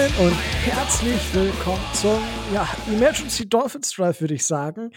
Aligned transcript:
Moin 0.00 0.28
und 0.28 0.36
herzlich 0.64 1.34
willkommen 1.34 1.84
zum 1.92 2.22
ja, 2.54 2.66
Emergency 2.88 3.46
Dolphins 3.46 3.90
Drive, 3.92 4.22
würde 4.22 4.32
ich 4.32 4.46
sagen. 4.46 4.92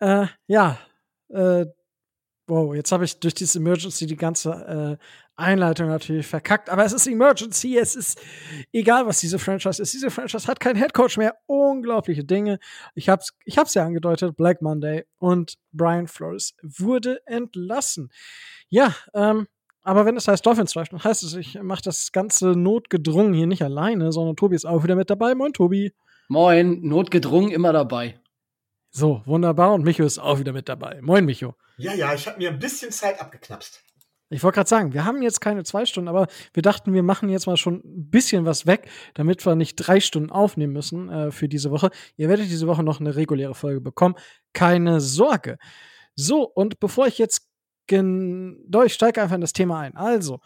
Äh, 0.00 0.28
ja, 0.46 0.78
äh, 1.28 1.66
wow, 2.46 2.74
jetzt 2.74 2.90
habe 2.90 3.04
ich 3.04 3.20
durch 3.20 3.34
dieses 3.34 3.56
Emergency 3.56 4.06
die 4.06 4.16
ganze 4.16 4.98
äh, 4.98 5.04
Einleitung 5.36 5.88
natürlich 5.88 6.26
verkackt, 6.26 6.70
aber 6.70 6.86
es 6.86 6.94
ist 6.94 7.06
Emergency, 7.06 7.76
es 7.76 7.96
ist 7.96 8.18
egal, 8.72 9.06
was 9.06 9.20
diese 9.20 9.38
Franchise 9.38 9.82
ist. 9.82 9.92
Diese 9.92 10.10
Franchise 10.10 10.46
hat 10.46 10.58
keinen 10.58 10.76
Headcoach 10.76 11.18
mehr. 11.18 11.36
Unglaubliche 11.44 12.24
Dinge. 12.24 12.58
Ich 12.94 13.10
hab's, 13.10 13.34
ich 13.44 13.58
hab's 13.58 13.74
ja 13.74 13.84
angedeutet, 13.84 14.38
Black 14.38 14.62
Monday 14.62 15.04
und 15.18 15.58
Brian 15.72 16.06
Flores 16.06 16.54
wurde 16.62 17.20
entlassen. 17.26 18.10
Ja, 18.70 18.94
ähm, 19.12 19.48
aber 19.86 20.04
wenn 20.04 20.16
es 20.16 20.26
heißt 20.26 20.44
Dolphins 20.44 20.72
Drive, 20.72 20.88
dann 20.88 21.04
heißt 21.04 21.22
es, 21.22 21.34
ich 21.34 21.62
mache 21.62 21.82
das 21.82 22.10
Ganze 22.10 22.56
notgedrungen 22.56 23.32
hier 23.34 23.46
nicht 23.46 23.62
alleine, 23.62 24.10
sondern 24.10 24.34
Tobi 24.34 24.56
ist 24.56 24.66
auch 24.66 24.82
wieder 24.82 24.96
mit 24.96 25.10
dabei. 25.10 25.36
Moin, 25.36 25.52
Tobi. 25.52 25.92
Moin, 26.28 26.80
notgedrungen 26.82 27.52
immer 27.52 27.72
dabei. 27.72 28.18
So, 28.90 29.22
wunderbar. 29.26 29.74
Und 29.74 29.84
Micho 29.84 30.04
ist 30.04 30.18
auch 30.18 30.40
wieder 30.40 30.52
mit 30.52 30.68
dabei. 30.68 31.00
Moin, 31.02 31.24
Micho. 31.24 31.54
Ja, 31.76 31.94
ja, 31.94 32.12
ich 32.14 32.26
habe 32.26 32.38
mir 32.38 32.50
ein 32.50 32.58
bisschen 32.58 32.90
Zeit 32.90 33.20
abgeknapst. 33.20 33.80
Ich 34.28 34.42
wollte 34.42 34.56
gerade 34.56 34.68
sagen, 34.68 34.92
wir 34.92 35.04
haben 35.04 35.22
jetzt 35.22 35.40
keine 35.40 35.62
zwei 35.62 35.86
Stunden, 35.86 36.08
aber 36.08 36.26
wir 36.52 36.62
dachten, 36.64 36.92
wir 36.92 37.04
machen 37.04 37.28
jetzt 37.28 37.46
mal 37.46 37.56
schon 37.56 37.76
ein 37.76 38.10
bisschen 38.10 38.44
was 38.44 38.66
weg, 38.66 38.88
damit 39.14 39.46
wir 39.46 39.54
nicht 39.54 39.76
drei 39.76 40.00
Stunden 40.00 40.32
aufnehmen 40.32 40.72
müssen 40.72 41.08
äh, 41.10 41.30
für 41.30 41.48
diese 41.48 41.70
Woche. 41.70 41.90
Ihr 42.16 42.28
werdet 42.28 42.46
diese 42.46 42.66
Woche 42.66 42.82
noch 42.82 42.98
eine 42.98 43.14
reguläre 43.14 43.54
Folge 43.54 43.80
bekommen. 43.80 44.16
Keine 44.52 45.00
Sorge. 45.00 45.58
So, 46.16 46.42
und 46.42 46.80
bevor 46.80 47.06
ich 47.06 47.18
jetzt 47.18 47.48
Doch, 47.88 48.84
ich 48.84 48.94
steige 48.94 49.22
einfach 49.22 49.34
in 49.34 49.40
das 49.40 49.52
Thema 49.52 49.80
ein. 49.80 49.96
Also, 49.96 50.40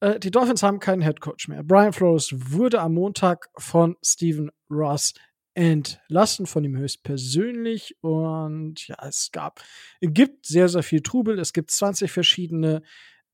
äh, 0.00 0.18
die 0.18 0.30
Dolphins 0.30 0.62
haben 0.62 0.80
keinen 0.80 1.02
Headcoach 1.02 1.48
mehr. 1.48 1.62
Brian 1.62 1.92
Flores 1.92 2.34
wurde 2.34 2.80
am 2.80 2.94
Montag 2.94 3.48
von 3.56 3.96
Stephen 4.02 4.50
Ross 4.70 5.14
entlassen, 5.54 6.46
von 6.46 6.64
ihm 6.64 6.76
höchstpersönlich. 6.76 7.96
Und 8.00 8.88
ja, 8.88 8.96
es 9.06 9.30
gab, 9.32 9.62
es 10.00 10.10
gibt 10.12 10.46
sehr, 10.46 10.68
sehr 10.68 10.82
viel 10.82 11.02
Trubel. 11.02 11.38
Es 11.38 11.52
gibt 11.52 11.70
20 11.70 12.10
verschiedene 12.10 12.82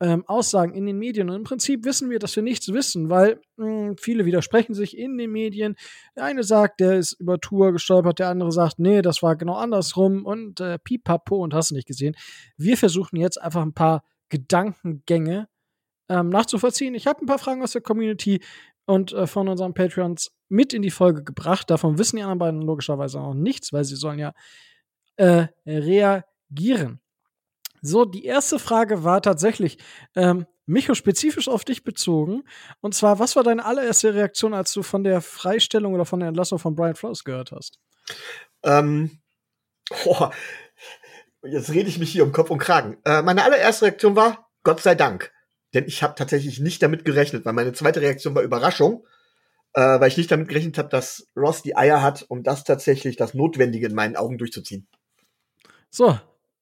ähm, 0.01 0.25
Aussagen 0.27 0.75
in 0.75 0.87
den 0.87 0.99
Medien. 0.99 1.31
Und 1.31 1.37
im 1.37 1.45
Prinzip 1.45 1.85
wissen 1.85 2.11
wir, 2.11 2.19
dass 2.19 2.37
wir 2.37 2.43
nichts 2.43 2.73
wissen, 2.73 3.09
weil 3.09 3.41
mh, 3.57 3.67
hm, 3.67 3.97
viele 3.99 4.25
widersprechen 4.27 4.75
sich 4.75 4.97
in 4.97 5.17
den 5.17 5.31
Medien. 5.31 5.77
Der 6.17 6.25
eine 6.25 6.43
sagt, 6.43 6.81
der 6.81 6.97
ist 6.97 7.13
über 7.13 7.41
Tour 7.41 7.73
gestolpert, 7.73 8.19
der 8.19 8.29
andere 8.29 8.53
sagt, 8.53 8.79
nee, 8.79 9.03
das 9.03 9.23
war 9.23 9.37
genau 9.37 9.55
andersrum 9.55 10.27
und 10.27 10.61
äh, 10.61 10.79
pipapo 10.79 11.37
und 11.37 11.55
hast 11.55 11.73
nicht 11.73 11.87
gesehen. 11.87 12.15
Wir 12.57 12.77
versuchen 12.77 13.17
jetzt 13.17 13.41
einfach 13.41 13.63
ein 13.63 13.75
paar 13.75 14.03
Gedankengänge 14.29 15.49
ähm, 16.09 16.29
nachzuvollziehen. 16.29 16.95
Ich 16.95 17.07
habe 17.07 17.23
ein 17.23 17.27
paar 17.27 17.39
Fragen 17.39 17.63
aus 17.63 17.73
der 17.73 17.81
Community 17.81 18.41
und 18.87 19.13
äh, 19.13 19.27
von 19.27 19.49
unseren 19.49 19.75
Patreons 19.75 20.33
mit 20.49 20.73
in 20.73 20.83
die 20.83 20.91
Folge 20.91 21.25
gebracht. 21.25 21.71
Davon 21.71 21.99
wissen 21.99 22.17
die 22.17 22.23
anderen 22.23 22.39
beiden 22.39 22.63
logischerweise 22.63 23.19
noch 23.19 23.35
nichts, 23.35 23.73
weil 23.73 23.85
sie 23.85 23.97
sollen 23.97 24.19
ja 24.19 24.33
äh, 25.17 25.47
reagieren. 25.67 27.01
So, 27.83 28.05
die 28.05 28.25
erste 28.25 28.59
Frage 28.59 29.05
war 29.05 29.23
tatsächlich, 29.23 29.79
ähm, 30.15 30.47
Micho, 30.67 30.95
spezifisch 30.95 31.49
auf 31.49 31.65
dich 31.65 31.85
bezogen. 31.85 32.43
Und 32.81 32.95
zwar, 32.95 33.19
was 33.19 33.37
war 33.37 33.45
deine 33.45 33.65
allererste 33.65 34.15
Reaktion, 34.15 34.53
als 34.53 34.73
du 34.73 34.83
von 34.83 35.05
der 35.05 35.21
Freistellung 35.21 35.95
oder 35.95 36.05
von 36.05 36.19
der 36.19 36.29
Entlassung 36.29 36.59
von 36.59 36.75
Brian 36.75 36.97
Flores 36.97 37.23
gehört 37.23 37.53
hast? 37.53 37.79
Ähm, 38.65 39.21
boah, 40.05 40.33
jetzt 41.45 41.71
rede 41.71 41.89
ich 41.89 41.99
mich 41.99 42.11
hier 42.11 42.25
um 42.25 42.33
Kopf 42.33 42.51
und 42.51 42.59
Kragen. 42.59 42.97
Äh, 43.05 43.23
meine 43.23 43.45
allererste 43.45 43.87
Reaktion 43.87 44.17
war, 44.17 44.51
Gott 44.65 44.81
sei 44.81 44.97
Dank. 44.97 45.33
Denn 45.73 45.87
ich 45.87 46.03
habe 46.03 46.15
tatsächlich 46.17 46.59
nicht 46.59 46.83
damit 46.83 47.05
gerechnet, 47.05 47.45
weil 47.45 47.53
meine 47.53 47.73
zweite 47.73 48.01
Reaktion 48.01 48.35
war 48.35 48.43
Überraschung, 48.43 49.07
äh, 49.75 50.01
weil 50.01 50.09
ich 50.09 50.17
nicht 50.17 50.31
damit 50.31 50.49
gerechnet 50.49 50.79
habe, 50.79 50.89
dass 50.89 51.29
Ross 51.37 51.63
die 51.63 51.77
Eier 51.77 52.03
hat, 52.03 52.25
um 52.29 52.43
das 52.43 52.65
tatsächlich 52.65 53.17
das 53.17 53.35
Notwendige 53.35 53.87
in 53.87 53.95
meinen 53.95 54.17
Augen 54.17 54.39
durchzuziehen. 54.39 54.89
So, 55.91 56.19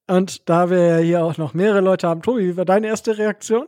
und 0.09 0.49
da 0.49 0.71
wir 0.71 0.79
ja 0.79 0.97
hier 0.99 1.25
auch 1.25 1.39
noch 1.39 1.55
mehrere 1.55 1.81
Leute 1.81 2.09
haben, 2.09 2.23
Tobi, 2.23 2.49
wie 2.49 2.57
war 2.57 2.65
deine 2.65 2.89
erste 2.89 3.17
Reaktion? 3.17 3.67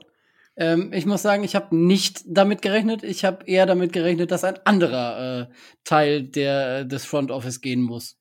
Ähm, 0.56 0.92
ich 0.92 1.04
muss 1.06 1.22
sagen, 1.22 1.44
ich 1.44 1.54
habe 1.54 1.76
nicht 1.76 2.22
damit 2.26 2.62
gerechnet. 2.62 3.02
Ich 3.02 3.24
habe 3.24 3.44
eher 3.47 3.66
damit 3.66 3.92
gerechnet, 3.92 4.30
dass 4.30 4.44
ein 4.44 4.58
anderer 4.64 5.41
äh, 5.41 5.46
Teil 5.84 6.22
der, 6.22 6.84
des 6.84 7.04
Front 7.04 7.30
Office 7.30 7.60
gehen 7.60 7.82
muss. 7.82 8.16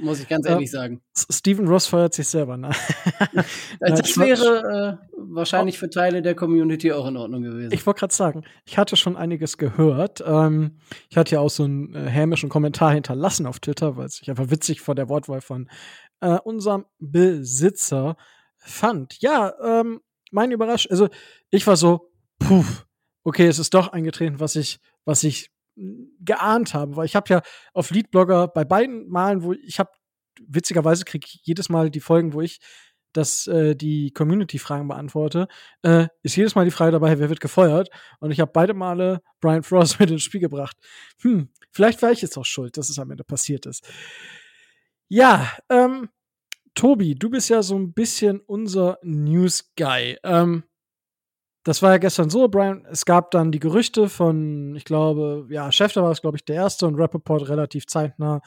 Muss 0.00 0.20
ich 0.20 0.28
ganz 0.28 0.46
ehrlich 0.46 0.70
ja, 0.70 0.80
sagen. 0.80 1.00
Steven 1.16 1.66
Ross 1.66 1.86
feuert 1.86 2.14
sich 2.14 2.28
selber, 2.28 2.56
ne? 2.56 2.70
das 3.80 4.16
wäre 4.16 4.98
äh, 5.02 5.16
wahrscheinlich 5.16 5.78
für 5.78 5.90
Teile 5.90 6.22
der 6.22 6.36
Community 6.36 6.92
auch 6.92 7.08
in 7.08 7.16
Ordnung 7.16 7.42
gewesen. 7.42 7.72
Ich 7.72 7.84
wollte 7.84 8.00
gerade 8.00 8.14
sagen, 8.14 8.44
ich 8.64 8.78
hatte 8.78 8.96
schon 8.96 9.16
einiges 9.16 9.58
gehört. 9.58 10.22
Ähm, 10.24 10.78
ich 11.10 11.16
hatte 11.16 11.34
ja 11.34 11.40
auch 11.40 11.50
so 11.50 11.64
einen 11.64 11.94
äh, 11.94 12.08
hämischen 12.08 12.48
Kommentar 12.48 12.92
hinterlassen 12.92 13.46
auf 13.46 13.58
Twitter, 13.58 13.96
weil 13.96 14.06
es 14.06 14.16
sich 14.16 14.30
einfach 14.30 14.50
witzig 14.50 14.80
vor 14.80 14.94
der 14.94 15.08
Wortwahl 15.08 15.40
von 15.40 15.68
äh, 16.20 16.38
unserem 16.44 16.86
Besitzer 16.98 18.16
fand. 18.56 19.20
Ja, 19.20 19.54
ähm, 19.62 20.00
mein 20.30 20.50
Überraschung, 20.50 20.90
also 20.90 21.08
ich 21.50 21.66
war 21.66 21.76
so, 21.76 22.10
puh, 22.38 22.64
okay, 23.24 23.46
es 23.46 23.58
ist 23.58 23.74
doch 23.74 23.88
eingetreten, 23.88 24.40
was 24.40 24.56
ich, 24.56 24.80
was 25.04 25.24
ich 25.24 25.50
geahnt 26.20 26.74
habe, 26.74 26.96
weil 26.96 27.06
ich 27.06 27.14
habe 27.14 27.32
ja 27.32 27.42
auf 27.72 27.90
Leadblogger 27.90 28.48
bei 28.48 28.64
beiden 28.64 29.08
Malen, 29.08 29.42
wo 29.42 29.52
ich 29.52 29.78
habe 29.78 29.90
witzigerweise 30.46 31.04
kriege 31.04 31.26
ich 31.26 31.40
jedes 31.44 31.68
Mal 31.68 31.90
die 31.90 32.00
Folgen, 32.00 32.32
wo 32.32 32.40
ich 32.40 32.60
das 33.12 33.46
äh, 33.46 33.74
die 33.74 34.12
Community-Fragen 34.12 34.88
beantworte, 34.88 35.48
äh, 35.82 36.08
ist 36.22 36.36
jedes 36.36 36.54
Mal 36.54 36.64
die 36.64 36.70
Frage 36.70 36.92
dabei, 36.92 37.18
wer 37.18 37.28
wird 37.28 37.40
gefeuert? 37.40 37.88
Und 38.20 38.30
ich 38.30 38.40
habe 38.40 38.50
beide 38.52 38.74
Male 38.74 39.22
Brian 39.40 39.62
Frost 39.62 39.98
mit 40.00 40.10
ins 40.10 40.22
Spiel 40.22 40.40
gebracht. 40.40 40.76
Hm, 41.22 41.48
vielleicht 41.70 42.02
war 42.02 42.12
ich 42.12 42.22
jetzt 42.22 42.36
auch 42.36 42.44
schuld, 42.44 42.76
dass 42.76 42.90
es 42.90 42.98
am 42.98 43.10
Ende 43.10 43.24
passiert 43.24 43.66
ist. 43.66 43.88
Ja, 45.10 45.50
ähm, 45.70 46.10
Tobi, 46.74 47.14
du 47.14 47.30
bist 47.30 47.48
ja 47.48 47.62
so 47.62 47.76
ein 47.76 47.94
bisschen 47.94 48.40
unser 48.40 48.98
News-Guy. 49.02 50.18
Ähm, 50.22 50.64
das 51.64 51.82
war 51.82 51.92
ja 51.92 51.98
gestern 51.98 52.30
so, 52.30 52.48
Brian, 52.48 52.86
es 52.90 53.04
gab 53.04 53.30
dann 53.30 53.50
die 53.50 53.58
Gerüchte 53.58 54.08
von, 54.08 54.76
ich 54.76 54.84
glaube, 54.84 55.46
ja, 55.50 55.72
Schäfter 55.72 56.02
war 56.02 56.10
es, 56.10 56.20
glaube 56.20 56.36
ich, 56.36 56.44
der 56.44 56.56
erste 56.56 56.86
und 56.86 56.96
Rappaport 56.96 57.48
relativ 57.48 57.86
zeitnah, 57.86 58.42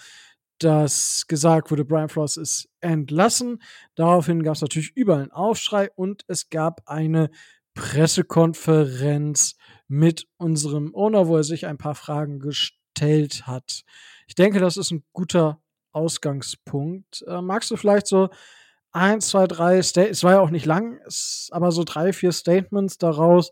dass 0.60 1.26
gesagt 1.28 1.72
wurde, 1.72 1.84
Brian 1.84 2.10
Frost 2.10 2.38
ist 2.38 2.70
entlassen. 2.80 3.62
Daraufhin 3.96 4.44
gab 4.44 4.56
es 4.56 4.62
natürlich 4.62 4.96
überall 4.96 5.24
einen 5.24 5.32
Aufschrei 5.32 5.90
und 5.96 6.24
es 6.28 6.50
gab 6.50 6.82
eine 6.86 7.32
Pressekonferenz 7.74 9.56
mit 9.88 10.28
unserem 10.38 10.94
Owner, 10.94 11.28
wo 11.28 11.38
er 11.38 11.44
sich 11.44 11.66
ein 11.66 11.78
paar 11.78 11.96
Fragen 11.96 12.40
gestellt 12.40 13.48
hat. 13.48 13.82
Ich 14.28 14.36
denke, 14.36 14.60
das 14.60 14.78
ist 14.78 14.92
ein 14.92 15.04
guter 15.12 15.61
Ausgangspunkt. 15.92 17.24
Äh, 17.28 17.42
magst 17.42 17.72
du 17.72 17.76
vielleicht 17.76 18.08
so 18.08 18.30
eins, 18.92 19.30
zwei, 19.30 19.48
drei 19.48 19.82
Statements, 19.82 20.20
es 20.20 20.24
war 20.24 20.34
ja 20.34 20.40
auch 20.40 20.50
nicht 20.50 20.66
lang, 20.66 21.00
aber 21.52 21.72
so 21.72 21.84
drei, 21.84 22.14
vier 22.14 22.32
Statements 22.32 22.98
daraus 22.98 23.52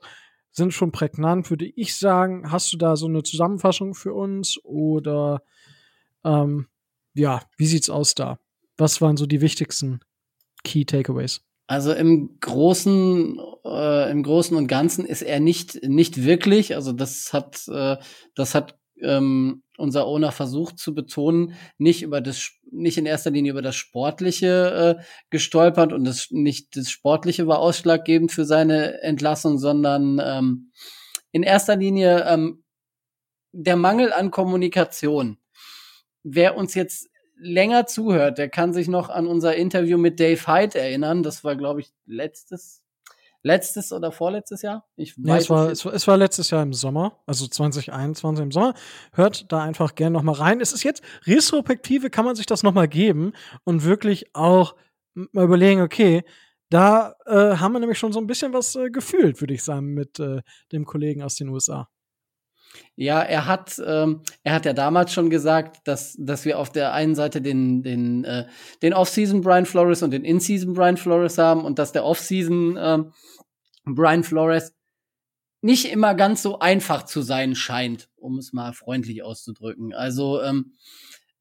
sind 0.52 0.74
schon 0.74 0.92
prägnant, 0.92 1.50
würde 1.50 1.66
ich 1.66 1.98
sagen. 1.98 2.52
Hast 2.52 2.74
du 2.74 2.78
da 2.78 2.96
so 2.96 3.08
eine 3.08 3.24
Zusammenfassung 3.24 3.94
für 3.94 4.14
uns 4.14 4.60
oder 4.64 5.42
ähm, 6.24 6.68
ja, 7.14 7.42
wie 7.58 7.68
sieht's 7.68 7.90
aus 7.90 8.16
da? 8.16 8.40
Was 8.78 9.02
waren 9.02 9.18
so 9.18 9.26
die 9.26 9.42
wichtigsten 9.42 10.00
Key 10.64 10.86
Takeaways? 10.86 11.42
Also 11.68 11.94
im 11.94 12.40
Großen, 12.40 13.40
äh, 13.64 14.12
im 14.12 14.24
Großen 14.24 14.58
und 14.58 14.68
Ganzen 14.68 15.06
ist 15.06 15.22
er 15.22 15.40
nicht, 15.40 15.84
nicht 15.84 16.24
wirklich. 16.24 16.76
Also 16.76 16.94
das 16.94 17.32
hat, 17.32 17.68
äh, 17.68 17.98
das 18.34 18.56
hat 18.56 18.80
ähm, 19.02 19.64
unser 19.78 20.06
Owner 20.06 20.32
versucht 20.32 20.78
zu 20.78 20.94
betonen, 20.94 21.54
nicht 21.78 22.04
über 22.04 22.22
das, 22.22 22.52
nicht 22.72 22.98
in 22.98 23.06
erster 23.06 23.32
Linie 23.32 23.52
über 23.52 23.62
das 23.62 23.76
Sportliche 23.76 24.98
äh, 25.00 25.04
gestolpert 25.30 25.94
und 25.94 26.04
das 26.04 26.28
nicht 26.32 26.76
das 26.76 26.90
Sportliche 26.90 27.48
war 27.48 27.60
ausschlaggebend 27.60 28.32
für 28.32 28.46
seine 28.46 29.02
Entlassung, 29.02 29.58
sondern 29.58 30.22
ähm, 30.24 30.72
in 31.32 31.44
erster 31.44 31.76
Linie 31.76 32.26
ähm, 32.28 32.64
der 33.52 33.76
Mangel 33.76 34.14
an 34.14 34.32
Kommunikation. 34.32 35.38
Wer 36.24 36.58
uns 36.58 36.76
jetzt 36.76 37.10
länger 37.38 37.86
zuhört, 37.86 38.38
der 38.38 38.50
kann 38.50 38.74
sich 38.74 38.88
noch 38.88 39.10
an 39.10 39.26
unser 39.26 39.56
Interview 39.56 39.98
mit 39.98 40.20
Dave 40.20 40.46
Hyde 40.46 40.78
erinnern. 40.78 41.24
Das 41.24 41.44
war, 41.44 41.56
glaube 41.56 41.80
ich, 41.80 41.94
letztes 42.06 42.84
letztes 43.44 43.92
oder 43.92 44.12
vorletztes 44.12 44.62
Jahr? 44.62 44.86
Ich 44.96 45.16
ja, 45.18 45.38
es, 45.38 45.50
war, 45.50 45.70
es, 45.70 45.86
es 45.86 46.08
war 46.08 46.18
letztes 46.18 46.50
Jahr 46.50 46.64
im 46.64 46.74
Sommer, 46.74 47.20
also 47.26 47.48
2021 47.48 48.44
im 48.44 48.52
Sommer. 48.52 48.74
Hört 49.14 49.52
da 49.52 49.64
einfach 49.64 49.96
gerne 49.96 50.14
noch 50.14 50.24
mal 50.24 50.34
rein. 50.34 50.62
Es 50.62 50.74
ist 50.74 50.84
jetzt 50.84 51.04
Retrospektive, 51.26 52.10
kann 52.10 52.26
man 52.26 52.36
sich 52.36 52.46
das 52.46 52.64
noch 52.64 52.74
mal 52.74 52.88
geben 52.88 53.34
und 53.64 53.84
wirklich 53.84 54.36
auch 54.36 54.76
mal 55.14 55.46
überlegen, 55.46 55.82
okay, 55.82 56.24
da 56.70 57.16
äh, 57.26 57.58
haben 57.58 57.74
wir 57.74 57.80
nämlich 57.80 57.98
schon 57.98 58.14
so 58.14 58.20
ein 58.20 58.28
bisschen 58.28 58.54
was 58.54 58.76
äh, 58.76 58.90
gefühlt, 58.90 59.42
würde 59.42 59.54
ich 59.54 59.64
sagen, 59.64 59.94
mit 59.94 60.20
äh, 60.20 60.42
dem 60.72 60.86
Kollegen 60.86 61.24
aus 61.24 61.36
den 61.36 61.50
USA. 61.50 61.90
Ja, 62.96 63.22
er 63.22 63.46
hat, 63.46 63.82
ähm, 63.86 64.22
er 64.44 64.54
hat 64.54 64.66
ja 64.66 64.74
damals 64.74 65.14
schon 65.14 65.30
gesagt, 65.30 65.88
dass, 65.88 66.16
dass 66.20 66.46
wir 66.46 66.60
auf 66.60 66.72
der 66.72 66.94
einen 66.94 67.16
Seite 67.16 67.42
den, 67.42 67.82
den, 67.82 68.24
äh, 68.26 68.48
den 68.82 68.94
Off-Season 68.94 69.42
Brian 69.42 69.66
Flores 69.66 70.04
und 70.04 70.12
den 70.12 70.26
In-Season 70.26 70.74
Brian 70.74 70.98
Flores 70.98 71.38
haben 71.38 71.64
und 71.64 71.80
dass 71.80 71.92
der 71.92 72.04
Off-Season 72.04 72.78
ähm, 72.78 73.14
Brian 73.86 74.24
Flores 74.24 74.76
nicht 75.62 75.92
immer 75.92 76.16
ganz 76.16 76.42
so 76.42 76.60
einfach 76.60 77.04
zu 77.04 77.22
sein 77.22 77.56
scheint, 77.56 78.10
um 78.16 78.38
es 78.38 78.54
mal 78.54 78.74
freundlich 78.74 79.24
auszudrücken. 79.24 79.94
Also 79.94 80.42
ähm, 80.42 80.74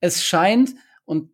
es 0.00 0.25
scheint, 0.25 0.75
und 1.05 1.31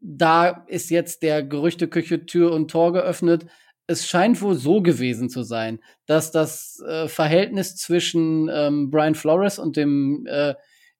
da 0.00 0.64
ist 0.68 0.90
jetzt 0.90 1.22
der 1.22 1.42
Gerüchteküche 1.42 2.26
Tür 2.26 2.52
und 2.52 2.70
Tor 2.70 2.92
geöffnet, 2.92 3.46
es 3.88 4.06
scheint 4.06 4.40
wohl 4.42 4.54
so 4.54 4.82
gewesen 4.82 5.30
zu 5.30 5.42
sein, 5.42 5.80
dass 6.06 6.30
das 6.30 6.80
äh, 6.86 7.08
Verhältnis 7.08 7.74
zwischen 7.74 8.48
ähm, 8.52 8.90
Brian 8.90 9.14
Flores 9.14 9.58
und 9.58 9.76
dem 9.76 10.26
äh, 10.28 10.54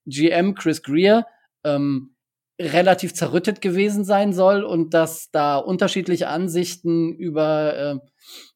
GM 0.06 0.55
Chris 0.55 0.82
Greer 0.82 1.26
ähm, 1.64 2.17
relativ 2.61 3.12
zerrüttet 3.14 3.61
gewesen 3.61 4.05
sein 4.05 4.32
soll 4.32 4.64
und 4.64 4.94
dass 4.94 5.31
da 5.31 5.58
unterschiedliche 5.58 6.29
Ansichten 6.29 7.12
über 7.12 7.76
äh, 7.76 7.96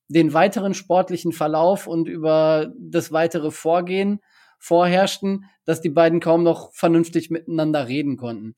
den 0.08 0.32
weiteren 0.32 0.72
sportlichen 0.72 1.32
Verlauf 1.32 1.86
und 1.86 2.08
über 2.08 2.72
das 2.78 3.12
weitere 3.12 3.50
Vorgehen 3.50 4.20
vorherrschten, 4.58 5.44
dass 5.66 5.82
die 5.82 5.90
beiden 5.90 6.20
kaum 6.20 6.42
noch 6.42 6.72
vernünftig 6.72 7.30
miteinander 7.30 7.86
reden 7.86 8.16
konnten. 8.16 8.56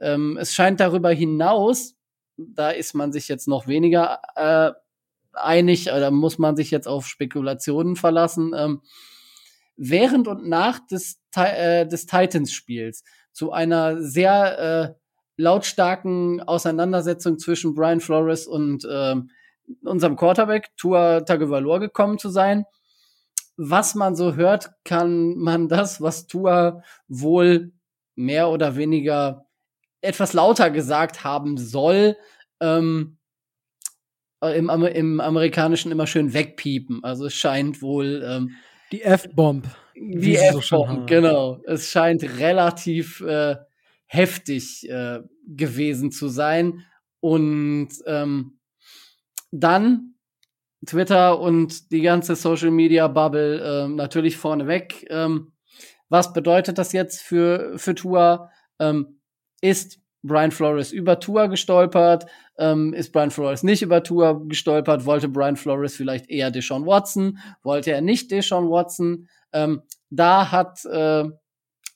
Ähm, 0.00 0.36
es 0.40 0.54
scheint 0.54 0.80
darüber 0.80 1.10
hinaus, 1.10 1.94
da 2.36 2.70
ist 2.70 2.94
man 2.94 3.12
sich 3.12 3.28
jetzt 3.28 3.46
noch 3.46 3.68
weniger 3.68 4.20
äh, 4.34 4.72
einig, 5.36 5.84
da 5.84 6.10
muss 6.10 6.38
man 6.38 6.56
sich 6.56 6.70
jetzt 6.70 6.88
auf 6.88 7.06
Spekulationen 7.06 7.96
verlassen, 7.96 8.52
ähm, 8.56 8.82
während 9.76 10.28
und 10.28 10.48
nach 10.48 10.80
des, 10.86 11.20
äh, 11.36 11.86
des 11.86 12.06
Titans-Spiels 12.06 13.04
zu 13.32 13.52
einer 13.52 14.00
sehr 14.00 14.58
äh, 14.58 14.94
lautstarken 15.36 16.40
Auseinandersetzung 16.42 17.38
zwischen 17.38 17.74
Brian 17.74 18.00
Flores 18.00 18.46
und 18.46 18.84
äh, 18.84 19.16
unserem 19.82 20.16
Quarterback 20.16 20.70
Tua 20.76 21.20
Tagovailoa 21.20 21.78
gekommen 21.78 22.18
zu 22.18 22.28
sein. 22.28 22.64
Was 23.56 23.94
man 23.94 24.16
so 24.16 24.34
hört, 24.34 24.72
kann 24.84 25.36
man 25.36 25.68
das, 25.68 26.00
was 26.00 26.26
Tua 26.26 26.82
wohl 27.08 27.72
mehr 28.14 28.48
oder 28.50 28.76
weniger 28.76 29.46
etwas 30.00 30.32
lauter 30.32 30.70
gesagt 30.70 31.24
haben 31.24 31.56
soll, 31.56 32.16
ähm, 32.60 33.18
im, 34.40 34.68
im 34.68 35.20
Amerikanischen 35.20 35.92
immer 35.92 36.06
schön 36.06 36.34
wegpiepen. 36.34 37.02
Also 37.02 37.26
es 37.26 37.34
scheint 37.34 37.82
wohl 37.82 38.22
ähm, 38.26 38.50
die 38.92 39.02
F-Bomb. 39.02 39.66
Die 39.96 40.36
F-Bomb, 40.36 41.06
genau. 41.06 41.60
Es 41.66 41.90
scheint 41.90 42.22
relativ 42.38 43.20
äh, 43.20 43.56
heftig 44.06 44.88
äh, 44.88 45.20
gewesen 45.46 46.10
zu 46.10 46.28
sein. 46.28 46.84
Und 47.20 47.88
ähm, 48.06 48.58
dann 49.50 50.14
Twitter 50.86 51.40
und 51.40 51.90
die 51.92 52.02
ganze 52.02 52.36
Social 52.36 52.70
Media 52.70 53.08
Bubble 53.08 53.60
äh, 53.60 53.88
natürlich 53.88 54.36
vorneweg. 54.36 55.06
Ähm, 55.10 55.52
was 56.08 56.32
bedeutet 56.32 56.78
das 56.78 56.92
jetzt 56.92 57.22
für, 57.22 57.78
für 57.78 57.94
Tour? 57.94 58.50
Ähm, 58.78 59.20
ist 59.60 60.00
Brian 60.24 60.50
Flores 60.50 60.90
über 60.90 61.20
Tour 61.20 61.48
gestolpert? 61.48 62.26
Ähm, 62.58 62.94
ist 62.94 63.12
Brian 63.12 63.30
Flores 63.30 63.62
nicht 63.62 63.82
über 63.82 64.02
Tour 64.02 64.48
gestolpert? 64.48 65.06
Wollte 65.06 65.28
Brian 65.28 65.56
Flores 65.56 65.94
vielleicht 65.94 66.28
eher 66.28 66.50
Deshaun 66.50 66.86
Watson? 66.86 67.38
Wollte 67.62 67.92
er 67.92 68.00
nicht 68.00 68.30
Deshaun 68.30 68.70
Watson? 68.70 69.28
Ähm, 69.52 69.82
da 70.10 70.50
hat 70.50 70.84
äh, 70.86 71.24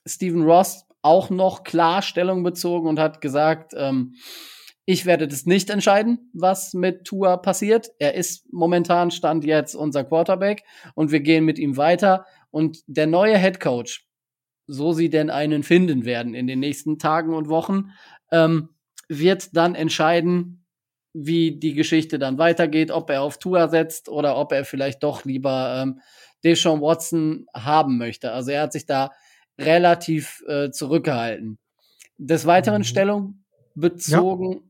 Stephen 0.07 0.43
Ross 0.43 0.85
auch 1.03 1.31
noch 1.31 1.65
Klarstellung 1.65 2.43
bezogen 2.43 2.89
und 2.89 2.99
hat 2.99 3.21
gesagt, 3.21 3.73
ähm, 3.77 4.15
ich 4.85 5.05
werde 5.05 5.29
das 5.29 5.45
nicht 5.45 5.71
entscheiden, 5.71 6.31
was 6.33 6.73
mit 6.73 7.05
Tua 7.05 7.37
passiert. 7.37 7.91
Er 7.99 8.15
ist 8.15 8.51
momentan 8.53 9.11
Stand 9.11 9.45
jetzt 9.45 9.75
unser 9.75 10.05
Quarterback 10.05 10.65
und 10.95 11.13
wir 11.13 11.21
gehen 11.21 11.45
mit 11.45 11.59
ihm 11.59 11.77
weiter. 11.77 12.25
Und 12.51 12.79
der 12.87 13.07
neue 13.07 13.37
Head 13.37 13.61
Coach, 13.61 14.09
so 14.67 14.93
sie 14.93 15.11
denn 15.11 15.29
einen 15.29 15.63
finden 15.63 16.07
werden 16.07 16.35
in 16.35 16.47
den 16.47 16.61
nächsten 16.61 16.99
Tagen 16.99 17.35
und 17.35 17.49
Wochen, 17.49 17.91
ähm, 18.31 18.71
wird 19.09 19.57
dann 19.57 19.75
entscheiden, 19.75 20.67
wie 21.13 21.59
die 21.59 21.75
Geschichte 21.75 22.19
dann 22.19 22.39
weitergeht, 22.39 22.91
ob 22.91 23.11
er 23.11 23.23
auf 23.23 23.39
Tua 23.39 23.69
setzt 23.69 24.09
oder 24.09 24.37
ob 24.37 24.53
er 24.53 24.65
vielleicht 24.65 25.03
doch 25.03 25.25
lieber 25.25 25.83
ähm, 25.83 26.01
Deshaun 26.45 26.81
Watson 26.81 27.47
haben 27.55 27.99
möchte. 27.99 28.33
Also 28.33 28.51
er 28.51 28.63
hat 28.63 28.73
sich 28.73 28.87
da 28.87 29.11
relativ 29.59 30.43
äh, 30.47 30.71
zurückgehalten. 30.71 31.59
Des 32.19 32.47
Weiteren 32.47 32.83
mhm. 32.83 32.87
Stellung 32.87 33.45
bezogen 33.75 34.53
ja 34.53 34.61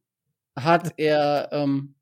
hat 0.65 0.95
er, 0.97 1.49
ähm, 1.53 1.95